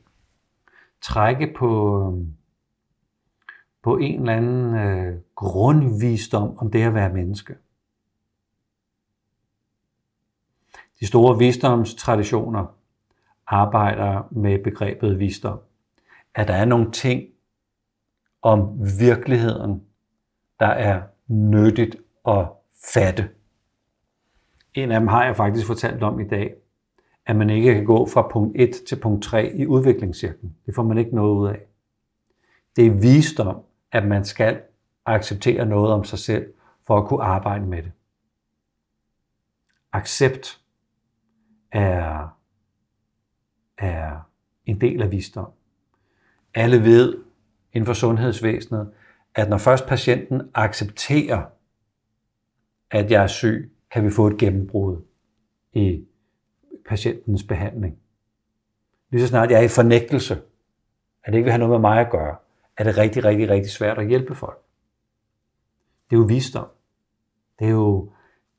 trække 1.03 1.55
på, 1.57 2.01
øhm, 2.01 2.35
på 3.83 3.97
en 3.97 4.21
eller 4.21 4.33
anden 4.33 4.75
øh, 4.75 5.21
grundvisdom 5.35 6.59
om 6.59 6.71
det 6.71 6.83
at 6.83 6.95
være 6.95 7.13
menneske. 7.13 7.55
De 11.01 11.07
store 11.07 11.39
visdomstraditioner 11.39 12.67
arbejder 13.47 14.29
med 14.31 14.65
begrebet 14.65 15.19
visdom. 15.19 15.61
At 16.35 16.49
der 16.49 16.55
er 16.55 16.65
nogle 16.65 16.91
ting 16.91 17.23
om 18.43 18.81
virkeligheden, 19.01 19.85
der 20.61 20.67
er 20.67 21.03
nyttigt 21.27 21.97
at 22.29 22.49
fatte. 22.95 23.31
En 24.75 24.91
af 24.91 25.01
dem 25.01 25.09
har 25.09 25.25
jeg 25.25 25.37
faktisk 25.37 25.67
fortalt 25.67 26.03
om 26.03 26.21
i 26.21 26.29
dag, 26.29 26.55
at 27.27 27.37
man 27.37 27.51
ikke 27.51 27.75
kan 27.75 27.85
gå 27.85 28.07
fra 28.07 28.29
punkt 28.33 28.57
1 28.61 28.71
til 28.89 28.97
punkt 29.01 29.25
3 29.25 29.55
i 29.57 29.67
udviklingscirklen. 29.67 30.57
Det 30.67 30.75
får 30.75 30.83
man 30.83 30.99
ikke 30.99 31.15
noget 31.15 31.35
ud 31.35 31.49
af. 31.49 31.67
Det 32.77 32.87
er 32.87 32.91
visdom, 32.91 33.63
at 33.93 34.07
man 34.07 34.25
skal 34.25 34.61
acceptere 35.07 35.67
noget 35.67 35.93
om 35.93 36.05
sig 36.05 36.19
selv, 36.19 36.53
for 36.87 36.99
at 36.99 37.09
kunne 37.09 37.23
arbejde 37.23 37.67
med 37.67 37.83
det. 37.83 37.93
Accept 39.93 40.61
er, 41.73 42.29
er 43.79 44.31
en 44.67 44.81
del 44.81 45.03
af 45.03 45.11
visdom. 45.11 45.51
Alle 46.55 46.85
ved 46.85 47.25
inden 47.73 47.87
for 47.87 47.93
sundhedsvæsenet, 47.93 48.93
at 49.35 49.49
når 49.49 49.59
først 49.59 49.87
patienten 49.87 50.51
accepterer, 50.55 51.45
at 52.91 53.11
jeg 53.11 53.23
er 53.23 53.27
syg, 53.27 53.73
kan 53.91 54.05
vi 54.05 54.11
få 54.11 54.27
et 54.27 54.39
gennembrud 54.39 55.03
i 55.73 56.07
patientens 56.89 57.43
behandling. 57.43 57.99
Lige 59.11 59.23
så 59.23 59.29
snart 59.29 59.51
jeg 59.51 59.59
er 59.61 59.65
i 59.65 59.69
fornægtelse, 59.69 60.35
at 61.25 61.33
det 61.33 61.35
ikke 61.35 61.45
vil 61.45 61.53
have 61.53 61.59
noget 61.59 61.81
med 61.81 61.91
mig 61.91 62.01
at 62.01 62.11
gøre, 62.11 62.37
er 62.77 62.85
det 62.85 62.99
rigtig, 62.99 63.25
rigtig, 63.25 63.49
rigtig 63.49 63.71
svært 63.71 63.99
at 63.99 64.09
hjælpe 64.09 64.35
folk. 64.35 64.59
Det 66.11 66.17
er 66.17 66.21
jo 66.21 66.27
visdom. 66.27 66.67
Det 67.59 67.67
er 67.67 67.71
jo, 67.71 68.13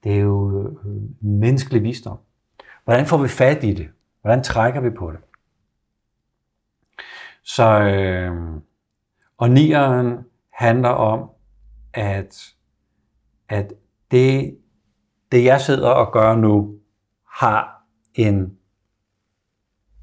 det 0.04 0.14
er 0.14 0.20
jo 0.20 0.60
øh, 0.60 0.92
menneskelig 1.22 1.84
visdom. 1.84 2.18
Hvordan 2.84 3.06
får 3.06 3.18
vi 3.18 3.28
fat 3.28 3.64
i 3.64 3.74
det? 3.74 3.90
Hvordan 4.22 4.44
trækker 4.44 4.82
vi 4.82 4.90
på 4.90 5.12
det? 5.12 5.20
Så, 7.44 7.80
øh, 7.80 8.62
og 9.38 9.50
nieren 9.50 10.26
handler 10.50 10.90
om, 10.90 11.30
at, 11.94 12.54
at 13.50 13.74
det, 14.12 14.58
det 15.32 15.44
jeg 15.44 15.62
sidder 15.62 15.90
og 15.90 16.14
gør 16.14 16.36
nu, 16.36 16.80
har 17.28 17.83
en 18.16 18.58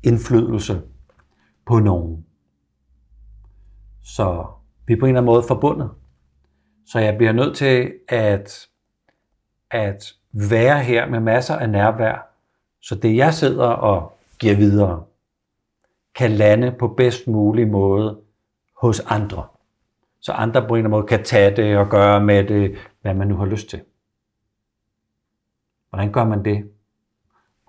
indflydelse 0.03 0.83
på 1.67 1.79
nogen. 1.79 2.27
Så 4.03 4.47
vi 4.87 4.93
er 4.93 5.01
på 5.01 5.07
en 5.07 5.09
eller 5.09 5.21
anden 5.21 5.33
måde 5.33 5.43
forbundet. 5.49 5.91
Så 6.87 6.99
jeg 6.99 7.17
bliver 7.17 7.33
nødt 7.33 7.57
til 7.57 7.93
at, 8.09 8.69
at 9.71 10.13
være 10.33 10.83
her 10.83 11.07
med 11.09 11.21
masser 11.21 11.57
af 11.57 11.71
nærvær, 11.71 12.27
så 12.81 12.95
det 12.95 13.17
jeg 13.17 13.35
sidder 13.35 13.67
og 13.67 14.19
giver 14.39 14.57
videre, 14.57 15.05
kan 16.15 16.31
lande 16.31 16.77
på 16.79 16.89
bedst 16.89 17.27
mulig 17.27 17.69
måde 17.69 18.21
hos 18.81 19.01
andre. 19.01 19.47
Så 20.21 20.33
andre 20.33 20.61
på 20.61 20.67
en 20.67 20.79
eller 20.79 20.79
anden 20.79 20.91
måde 20.91 21.07
kan 21.07 21.25
tage 21.25 21.57
det 21.57 21.79
og 21.79 21.89
gøre 21.89 22.25
med 22.25 22.45
det, 22.45 22.79
hvad 23.01 23.15
man 23.15 23.29
nu 23.29 23.37
har 23.37 23.47
lyst 23.47 23.69
til. 23.69 23.83
Hvordan 25.91 26.13
gør 26.13 26.25
man 26.25 26.45
det? 26.45 26.71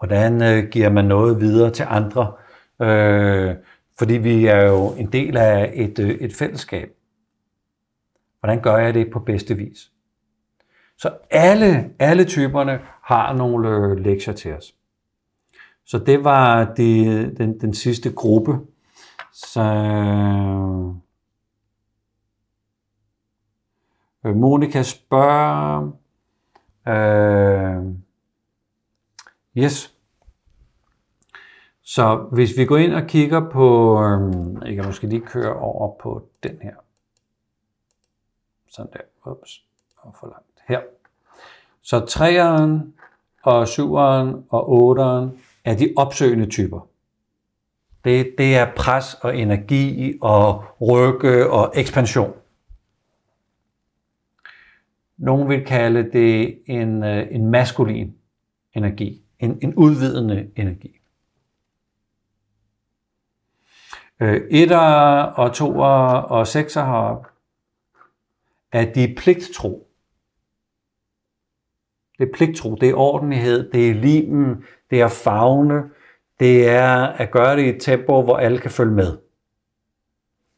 Hvordan 0.01 0.43
øh, 0.43 0.69
giver 0.69 0.89
man 0.89 1.05
noget 1.05 1.41
videre 1.41 1.71
til 1.71 1.85
andre? 1.89 2.33
Øh, 2.81 3.55
fordi 3.99 4.13
vi 4.13 4.45
er 4.45 4.65
jo 4.65 4.93
en 4.93 5.05
del 5.11 5.37
af 5.37 5.71
et, 5.73 5.99
øh, 5.99 6.09
et 6.09 6.33
fællesskab. 6.33 6.91
Hvordan 8.39 8.61
gør 8.61 8.77
jeg 8.77 8.93
det 8.93 9.11
på 9.13 9.19
bedste 9.19 9.55
vis? 9.55 9.91
Så 10.97 11.17
alle, 11.31 11.89
alle 11.99 12.25
typerne 12.25 12.79
har 13.03 13.33
nogle 13.33 13.69
øh, 13.69 13.97
lektier 13.97 14.33
til 14.33 14.53
os. 14.53 14.75
Så 15.85 15.99
det 15.99 16.23
var 16.23 16.73
de, 16.73 17.35
den, 17.37 17.59
den 17.59 17.73
sidste 17.73 18.13
gruppe. 18.13 18.59
Så 19.33 19.61
øh, 24.25 24.35
Monika 24.35 24.83
spørger, 24.83 25.91
øh, 26.87 27.95
yes, 29.57 29.95
så 31.83 32.27
hvis 32.31 32.57
vi 32.57 32.65
går 32.65 32.77
ind 32.77 32.93
og 32.93 33.07
kigger 33.07 33.49
på, 33.49 33.99
øhm, 34.03 34.61
jeg 34.61 34.75
kan 34.75 34.85
måske 34.85 35.07
lige 35.07 35.21
køre 35.21 35.55
over 35.55 35.95
på 36.01 36.29
den 36.43 36.57
her. 36.61 36.75
Sådan 38.69 38.91
der, 38.93 39.31
ups, 39.31 39.63
og 39.97 40.15
for 40.19 40.27
langt. 40.27 40.61
Her. 40.67 40.81
Så 41.81 41.99
3'eren 41.99 43.01
og 43.43 43.63
7'eren 43.63 44.35
og 44.49 44.91
8'eren 44.97 45.37
er 45.65 45.77
de 45.77 45.93
opsøgende 45.97 46.49
typer. 46.49 46.87
Det, 48.03 48.35
det 48.37 48.55
er 48.55 48.73
pres 48.75 49.13
og 49.13 49.37
energi 49.37 50.17
og 50.21 50.63
rykke 50.81 51.49
og 51.49 51.71
ekspansion. 51.75 52.33
Nogle 55.17 55.47
vil 55.47 55.65
kalde 55.65 56.11
det 56.11 56.61
en, 56.65 57.03
øh, 57.03 57.27
en 57.31 57.45
maskulin 57.45 58.15
energi, 58.73 59.21
en, 59.41 59.59
en 59.61 59.75
udvidende 59.75 60.51
energi. 60.55 60.99
Øh, 64.19 64.41
etter 64.51 64.77
og 65.23 65.53
toer 65.53 65.87
og 66.17 66.47
sekser 66.47 66.83
har 66.83 67.33
er 68.71 68.93
de 68.93 69.15
pligttro. 69.17 69.87
Det 72.17 72.27
er 72.27 72.33
pligttro, 72.33 72.75
det 72.75 72.89
er 72.89 72.93
ordentlighed, 72.93 73.71
det 73.71 73.89
er 73.89 73.93
limen, 73.93 74.65
det 74.89 75.01
er 75.01 75.07
fagne, 75.07 75.83
det 76.39 76.69
er 76.69 77.07
at 77.07 77.31
gøre 77.31 77.55
det 77.55 77.63
i 77.63 77.69
et 77.69 77.81
tempo, 77.81 78.21
hvor 78.23 78.37
alle 78.37 78.59
kan 78.59 78.71
følge 78.71 78.91
med. 78.91 79.17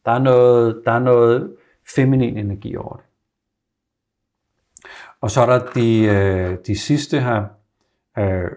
Der 0.05 0.11
er 0.11 0.19
noget, 0.19 0.81
der 0.85 0.91
er 0.91 0.99
noget 0.99 1.55
feminin 1.95 2.37
energi 2.37 2.75
over 2.75 2.95
det. 2.95 3.05
Og 5.21 5.31
så 5.31 5.41
er 5.41 5.45
der 5.45 5.71
de, 5.71 6.03
øh, 6.03 6.57
de 6.67 6.79
sidste 6.79 7.21
her, 7.21 7.45
øh, 8.17 8.51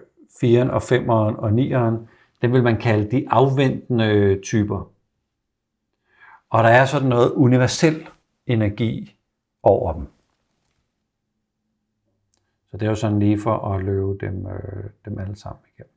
4'eren 0.45 0.71
og 0.71 0.83
5'eren 0.83 1.37
og 1.39 1.51
9'eren, 1.51 2.09
den 2.43 2.53
vil 2.53 2.63
man 2.63 2.81
kalde 2.81 3.11
de 3.11 3.27
afventende 3.31 4.41
typer. 4.43 4.91
Og 6.51 6.65
der 6.65 6.71
er 6.71 6.85
sådan 6.85 7.09
noget 7.09 7.33
universel 7.33 8.07
energi 8.47 9.17
over 9.63 9.93
dem. 9.93 10.07
Så 12.71 12.77
det 12.77 12.83
er 12.83 12.91
jo 12.91 12.95
sådan 12.95 13.19
lige 13.19 13.41
for 13.41 13.59
at 13.59 13.85
løbe 13.85 14.17
dem, 14.21 14.47
øh, 14.47 14.91
dem 15.05 15.19
alle 15.19 15.37
sammen 15.37 15.63
igennem. 15.75 15.93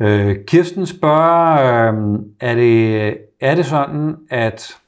Øh, 0.00 0.44
Kirsten 0.44 0.86
spørger, 0.86 1.92
øh, 1.92 2.20
er, 2.40 2.54
det, 2.54 3.18
er 3.40 3.54
det 3.54 3.66
sådan, 3.66 4.16
at 4.30 4.81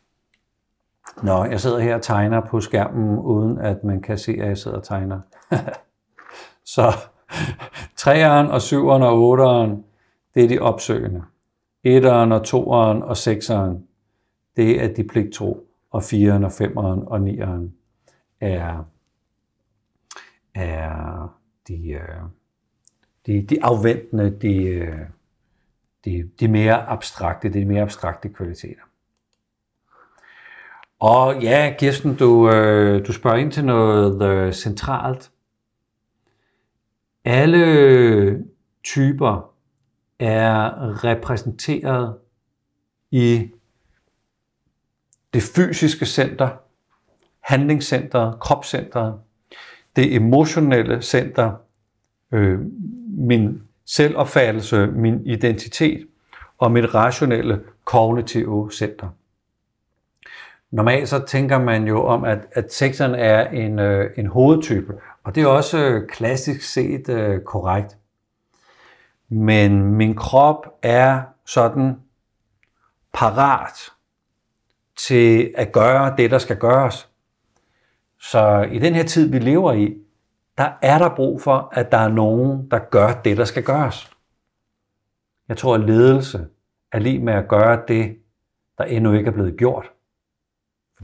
Nå, 1.22 1.44
jeg 1.44 1.60
sidder 1.60 1.78
her 1.78 1.94
og 1.94 2.02
tegner 2.02 2.40
på 2.40 2.60
skærmen, 2.60 3.18
uden 3.18 3.58
at 3.58 3.84
man 3.84 4.02
kan 4.02 4.18
se, 4.18 4.32
at 4.32 4.48
jeg 4.48 4.58
sidder 4.58 4.76
og 4.76 4.84
tegner. 4.84 5.20
så 6.74 6.90
3'eren 8.00 8.50
og 8.50 8.56
7'eren 8.56 9.04
og 9.04 9.38
8'eren, 9.38 9.76
det 10.34 10.44
er 10.44 10.48
de 10.48 10.58
opsøgende. 10.58 11.22
1'eren 11.86 12.32
og 12.32 12.40
2'eren 12.46 13.04
og 13.04 13.12
6'eren, 13.12 13.78
det 14.56 14.84
er 14.84 14.94
de 14.94 15.04
pligtro. 15.04 15.66
Og 15.90 16.02
4'eren 16.02 16.44
og 16.44 16.50
5'eren 16.50 17.06
og 17.06 17.18
9'eren 17.18 17.68
er, 18.40 18.84
er 20.54 21.38
de, 21.68 21.90
øh, 21.90 22.22
de, 23.26 23.42
de 23.42 23.64
afventende, 23.64 24.30
de, 24.30 24.64
øh, 24.64 24.98
de, 26.04 26.30
de 26.40 26.48
mere 26.48 26.86
abstrakte, 26.86 27.48
de 27.48 27.64
mere 27.64 27.82
abstrakte 27.82 28.28
kvaliteter. 28.28 28.83
Og 31.06 31.42
ja, 31.42 31.74
Kirsten, 31.78 32.16
du, 32.16 32.50
øh, 32.50 33.06
du 33.06 33.12
spørger 33.12 33.36
ind 33.36 33.52
til 33.52 33.64
noget 33.64 34.22
øh, 34.22 34.52
centralt. 34.52 35.30
Alle 37.24 38.44
typer 38.84 39.50
er 40.18 41.04
repræsenteret 41.04 42.16
i 43.10 43.50
det 45.34 45.42
fysiske 45.42 46.06
center, 46.06 46.48
handlingscenteret, 47.40 48.40
kropscenteret, 48.40 49.14
det 49.96 50.14
emotionelle 50.14 51.02
center, 51.02 51.52
øh, 52.32 52.60
min 53.08 53.62
selvopfattelse, 53.86 54.86
min 54.86 55.26
identitet 55.26 56.06
og 56.58 56.72
mit 56.72 56.94
rationelle 56.94 57.60
kognitive 57.84 58.72
center. 58.72 59.08
Normalt 60.74 61.08
så 61.08 61.24
tænker 61.26 61.58
man 61.58 61.86
jo 61.88 62.04
om, 62.04 62.24
at, 62.24 62.38
at 62.52 62.72
sekseren 62.72 63.14
er 63.14 63.48
en, 63.48 63.78
øh, 63.78 64.10
en 64.16 64.26
hovedtype, 64.26 64.94
og 65.24 65.34
det 65.34 65.42
er 65.42 65.46
også 65.46 65.78
øh, 65.78 66.08
klassisk 66.08 66.72
set 66.72 67.08
øh, 67.08 67.40
korrekt. 67.40 67.98
Men 69.28 69.84
min 69.84 70.14
krop 70.14 70.66
er 70.82 71.22
sådan 71.46 71.96
parat 73.12 73.92
til 74.96 75.54
at 75.56 75.72
gøre 75.72 76.14
det, 76.16 76.30
der 76.30 76.38
skal 76.38 76.56
gøres. 76.56 77.08
Så 78.20 78.68
i 78.72 78.78
den 78.78 78.94
her 78.94 79.04
tid, 79.04 79.30
vi 79.30 79.38
lever 79.38 79.72
i, 79.72 79.94
der 80.58 80.72
er 80.82 80.98
der 80.98 81.14
brug 81.16 81.42
for, 81.42 81.68
at 81.72 81.92
der 81.92 81.98
er 81.98 82.08
nogen, 82.08 82.70
der 82.70 82.78
gør 82.78 83.12
det, 83.24 83.36
der 83.36 83.44
skal 83.44 83.64
gøres. 83.64 84.10
Jeg 85.48 85.56
tror, 85.56 85.74
at 85.74 85.80
ledelse 85.80 86.46
er 86.92 86.98
lige 86.98 87.18
med 87.18 87.32
at 87.32 87.48
gøre 87.48 87.82
det, 87.88 88.16
der 88.78 88.84
endnu 88.84 89.12
ikke 89.12 89.28
er 89.28 89.34
blevet 89.34 89.56
gjort. 89.56 89.90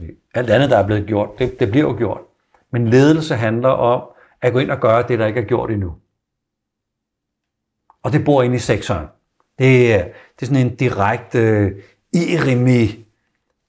Fordi 0.01 0.13
alt 0.33 0.49
andet, 0.49 0.69
der 0.69 0.77
er 0.77 0.85
blevet 0.85 1.07
gjort, 1.07 1.29
det, 1.39 1.59
det 1.59 1.71
bliver 1.71 1.87
jo 1.87 1.97
gjort. 1.97 2.21
Men 2.71 2.87
ledelse 2.87 3.35
handler 3.35 3.69
om 3.69 4.09
at 4.41 4.53
gå 4.53 4.59
ind 4.59 4.71
og 4.71 4.79
gøre 4.79 5.07
det, 5.07 5.19
der 5.19 5.25
ikke 5.25 5.39
er 5.39 5.45
gjort 5.45 5.71
endnu. 5.71 5.95
Og 8.03 8.11
det 8.13 8.25
bor 8.25 8.43
inde 8.43 8.55
i 8.55 8.59
sekseren. 8.59 9.07
Det 9.59 9.93
er, 9.93 10.03
det 10.03 10.41
er 10.41 10.45
sådan 10.45 10.65
en 10.65 10.75
direkte 10.75 11.65
uh, 11.65 11.71
irimi 12.13 13.05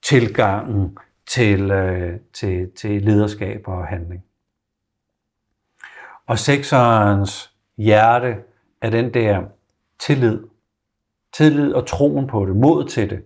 tilgangen 0.03 0.99
til, 1.27 1.71
øh, 1.71 2.21
til, 2.33 2.71
til 2.71 3.03
lederskab 3.03 3.63
og 3.69 3.87
handling. 3.87 4.25
Og 6.27 6.39
sekserens 6.39 7.53
hjerte 7.77 8.37
er 8.81 8.91
den 8.91 9.15
der 9.15 9.45
tillid. 9.99 10.41
Tillid 11.33 11.73
og 11.73 11.87
troen 11.87 12.27
på 12.27 12.47
det, 12.47 12.57
mod 12.57 12.89
til 12.89 13.11
det. 13.11 13.23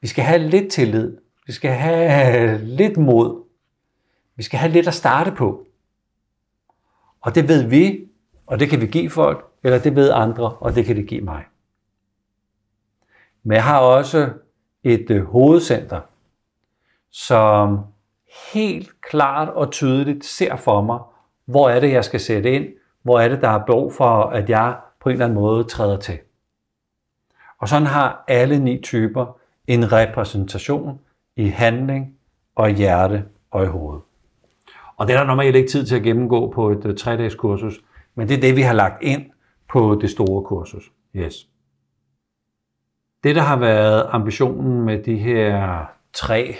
Vi 0.00 0.06
skal 0.06 0.24
have 0.24 0.38
lidt 0.38 0.72
tillid. 0.72 1.16
Vi 1.50 1.54
skal 1.54 1.70
have 1.70 2.58
lidt 2.58 2.96
mod. 2.96 3.44
Vi 4.36 4.42
skal 4.42 4.58
have 4.58 4.72
lidt 4.72 4.88
at 4.88 4.94
starte 4.94 5.32
på. 5.32 5.66
Og 7.20 7.34
det 7.34 7.48
ved 7.48 7.68
vi, 7.68 8.08
og 8.46 8.60
det 8.60 8.70
kan 8.70 8.80
vi 8.80 8.86
give 8.86 9.10
folk, 9.10 9.44
eller 9.62 9.78
det 9.78 9.96
ved 9.96 10.10
andre, 10.10 10.56
og 10.56 10.74
det 10.74 10.84
kan 10.84 10.96
det 10.96 11.06
give 11.06 11.20
mig. 11.20 11.44
Men 13.42 13.54
jeg 13.54 13.64
har 13.64 13.80
også 13.80 14.32
et 14.82 15.10
øh, 15.10 15.24
hovedcenter, 15.24 16.00
som 17.10 17.80
helt 18.52 19.00
klart 19.00 19.48
og 19.48 19.72
tydeligt 19.72 20.24
ser 20.24 20.56
for 20.56 20.82
mig, 20.82 20.98
hvor 21.44 21.68
er 21.68 21.80
det, 21.80 21.92
jeg 21.92 22.04
skal 22.04 22.20
sætte 22.20 22.52
ind, 22.52 22.66
hvor 23.02 23.20
er 23.20 23.28
det, 23.28 23.42
der 23.42 23.48
er 23.48 23.64
behov 23.64 23.92
for, 23.92 24.22
at 24.22 24.50
jeg 24.50 24.76
på 25.00 25.08
en 25.08 25.12
eller 25.12 25.24
anden 25.24 25.38
måde 25.38 25.64
træder 25.64 25.96
til. 25.96 26.18
Og 27.58 27.68
sådan 27.68 27.86
har 27.86 28.24
alle 28.28 28.58
ni 28.58 28.80
typer 28.82 29.38
en 29.66 29.92
repræsentation 29.92 31.00
i 31.40 31.48
handling 31.48 32.14
og 32.54 32.70
i 32.70 32.74
hjerte 32.74 33.24
og 33.50 33.64
i 33.64 33.66
hoved. 33.66 34.00
Og 34.96 35.06
det 35.06 35.14
er 35.14 35.18
der 35.18 35.26
normalt 35.26 35.56
ikke 35.56 35.68
tid 35.68 35.86
til 35.86 35.96
at 35.96 36.02
gennemgå 36.02 36.52
på 36.52 36.70
et 36.70 36.86
øh, 36.86 36.96
tre-dages 36.96 37.34
kursus, 37.34 37.80
men 38.14 38.28
det 38.28 38.36
er 38.36 38.40
det, 38.40 38.56
vi 38.56 38.62
har 38.62 38.72
lagt 38.72 39.02
ind 39.02 39.30
på 39.68 39.98
det 40.00 40.10
store 40.10 40.44
kursus. 40.44 40.92
Yes. 41.16 41.48
det, 43.24 43.36
der 43.36 43.42
har 43.42 43.56
været 43.56 44.06
ambitionen 44.08 44.84
med 44.84 45.02
de 45.02 45.16
her 45.16 45.84
tre 46.12 46.54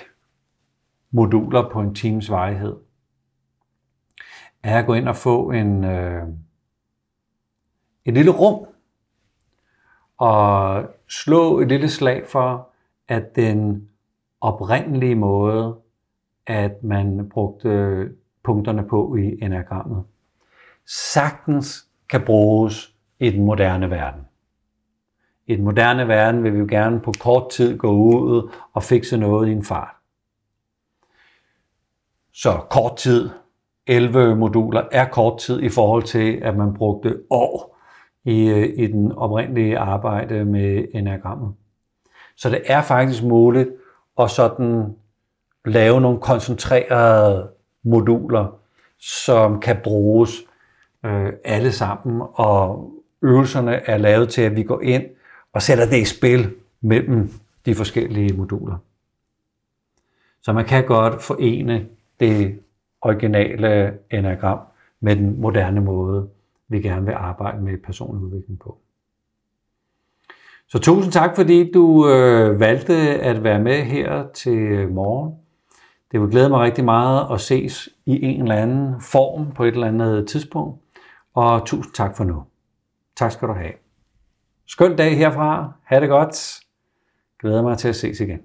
moduler 1.10 1.70
på 1.72 1.80
en 1.80 1.94
times 1.94 2.30
vejhed, 2.30 2.76
er 4.62 4.78
at 4.78 4.86
gå 4.86 4.94
ind 4.94 5.08
og 5.08 5.16
få 5.16 5.50
en, 5.50 5.84
øh, 5.84 6.22
et 8.04 8.14
lille 8.14 8.30
rum 8.30 8.66
og 10.18 10.84
slå 11.08 11.60
et 11.60 11.68
lille 11.68 11.88
slag 11.88 12.26
for, 12.26 12.68
at 13.08 13.36
den 13.36 13.89
oprindelige 14.40 15.14
måde, 15.14 15.76
at 16.46 16.82
man 16.82 17.28
brugte 17.28 18.08
punkterne 18.44 18.88
på 18.88 19.16
i 19.16 19.44
enagrammet, 19.44 20.04
sagtens 20.86 21.86
kan 22.08 22.22
bruges 22.26 22.94
i 23.20 23.30
den 23.30 23.44
moderne 23.44 23.90
verden. 23.90 24.20
I 25.46 25.56
den 25.56 25.64
moderne 25.64 26.08
verden 26.08 26.42
vil 26.42 26.52
vi 26.54 26.58
jo 26.58 26.66
gerne 26.70 27.00
på 27.00 27.12
kort 27.20 27.50
tid 27.50 27.78
gå 27.78 27.90
ud 27.90 28.50
og 28.72 28.82
fikse 28.82 29.16
noget 29.16 29.48
i 29.48 29.52
en 29.52 29.64
fart. 29.64 29.94
Så 32.32 32.52
kort 32.70 32.96
tid, 32.96 33.30
11 33.86 34.36
moduler, 34.36 34.82
er 34.92 35.08
kort 35.08 35.38
tid 35.38 35.62
i 35.62 35.68
forhold 35.68 36.02
til, 36.02 36.32
at 36.42 36.56
man 36.56 36.74
brugte 36.74 37.22
år 37.30 37.78
i, 38.24 38.48
øh, 38.48 38.68
i 38.76 38.86
den 38.86 39.12
oprindelige 39.12 39.78
arbejde 39.78 40.44
med 40.44 40.84
enagrammet. 40.94 41.54
Så 42.36 42.50
det 42.50 42.62
er 42.66 42.82
faktisk 42.82 43.24
muligt 43.24 43.68
og 44.20 44.30
sådan 44.30 44.96
lave 45.64 46.00
nogle 46.00 46.20
koncentrerede 46.20 47.50
moduler, 47.82 48.58
som 48.98 49.60
kan 49.60 49.76
bruges 49.84 50.30
øh, 51.04 51.32
alle 51.44 51.72
sammen, 51.72 52.22
og 52.34 52.92
øvelserne 53.22 53.72
er 53.72 53.98
lavet 53.98 54.28
til, 54.28 54.42
at 54.42 54.56
vi 54.56 54.62
går 54.62 54.80
ind 54.80 55.04
og 55.52 55.62
sætter 55.62 55.86
det 55.86 55.96
i 55.96 56.04
spil 56.04 56.54
mellem 56.80 57.30
de 57.66 57.74
forskellige 57.74 58.32
moduler. 58.36 58.76
Så 60.42 60.52
man 60.52 60.64
kan 60.64 60.86
godt 60.86 61.22
forene 61.22 61.86
det 62.20 62.60
originale 63.00 63.98
enagram 64.10 64.58
med 65.00 65.16
den 65.16 65.40
moderne 65.40 65.80
måde, 65.80 66.28
vi 66.68 66.80
gerne 66.80 67.06
vil 67.06 67.12
arbejde 67.12 67.62
med 67.62 67.78
personlig 67.78 68.24
udvikling 68.24 68.58
på. 68.58 68.78
Så 70.72 70.78
tusind 70.78 71.12
tak, 71.12 71.36
fordi 71.36 71.72
du 71.72 72.08
øh, 72.08 72.60
valgte 72.60 72.94
at 72.98 73.44
være 73.44 73.58
med 73.58 73.82
her 73.82 74.26
til 74.34 74.88
morgen. 74.88 75.34
Det 76.12 76.20
vil 76.20 76.30
glæde 76.30 76.48
mig 76.48 76.60
rigtig 76.60 76.84
meget 76.84 77.26
at 77.32 77.40
ses 77.40 77.88
i 78.06 78.24
en 78.24 78.42
eller 78.42 78.54
anden 78.54 79.00
form 79.00 79.52
på 79.52 79.64
et 79.64 79.74
eller 79.74 79.86
andet 79.86 80.28
tidspunkt. 80.28 80.82
Og 81.34 81.66
tusind 81.66 81.94
tak 81.94 82.16
for 82.16 82.24
nu. 82.24 82.42
Tak 83.16 83.32
skal 83.32 83.48
du 83.48 83.52
have. 83.52 83.72
Skøn 84.66 84.96
dag 84.96 85.16
herfra. 85.16 85.72
Ha' 85.84 86.00
det 86.00 86.08
godt. 86.08 86.60
Glæder 87.40 87.62
mig 87.62 87.78
til 87.78 87.88
at 87.88 87.96
ses 87.96 88.20
igen. 88.20 88.40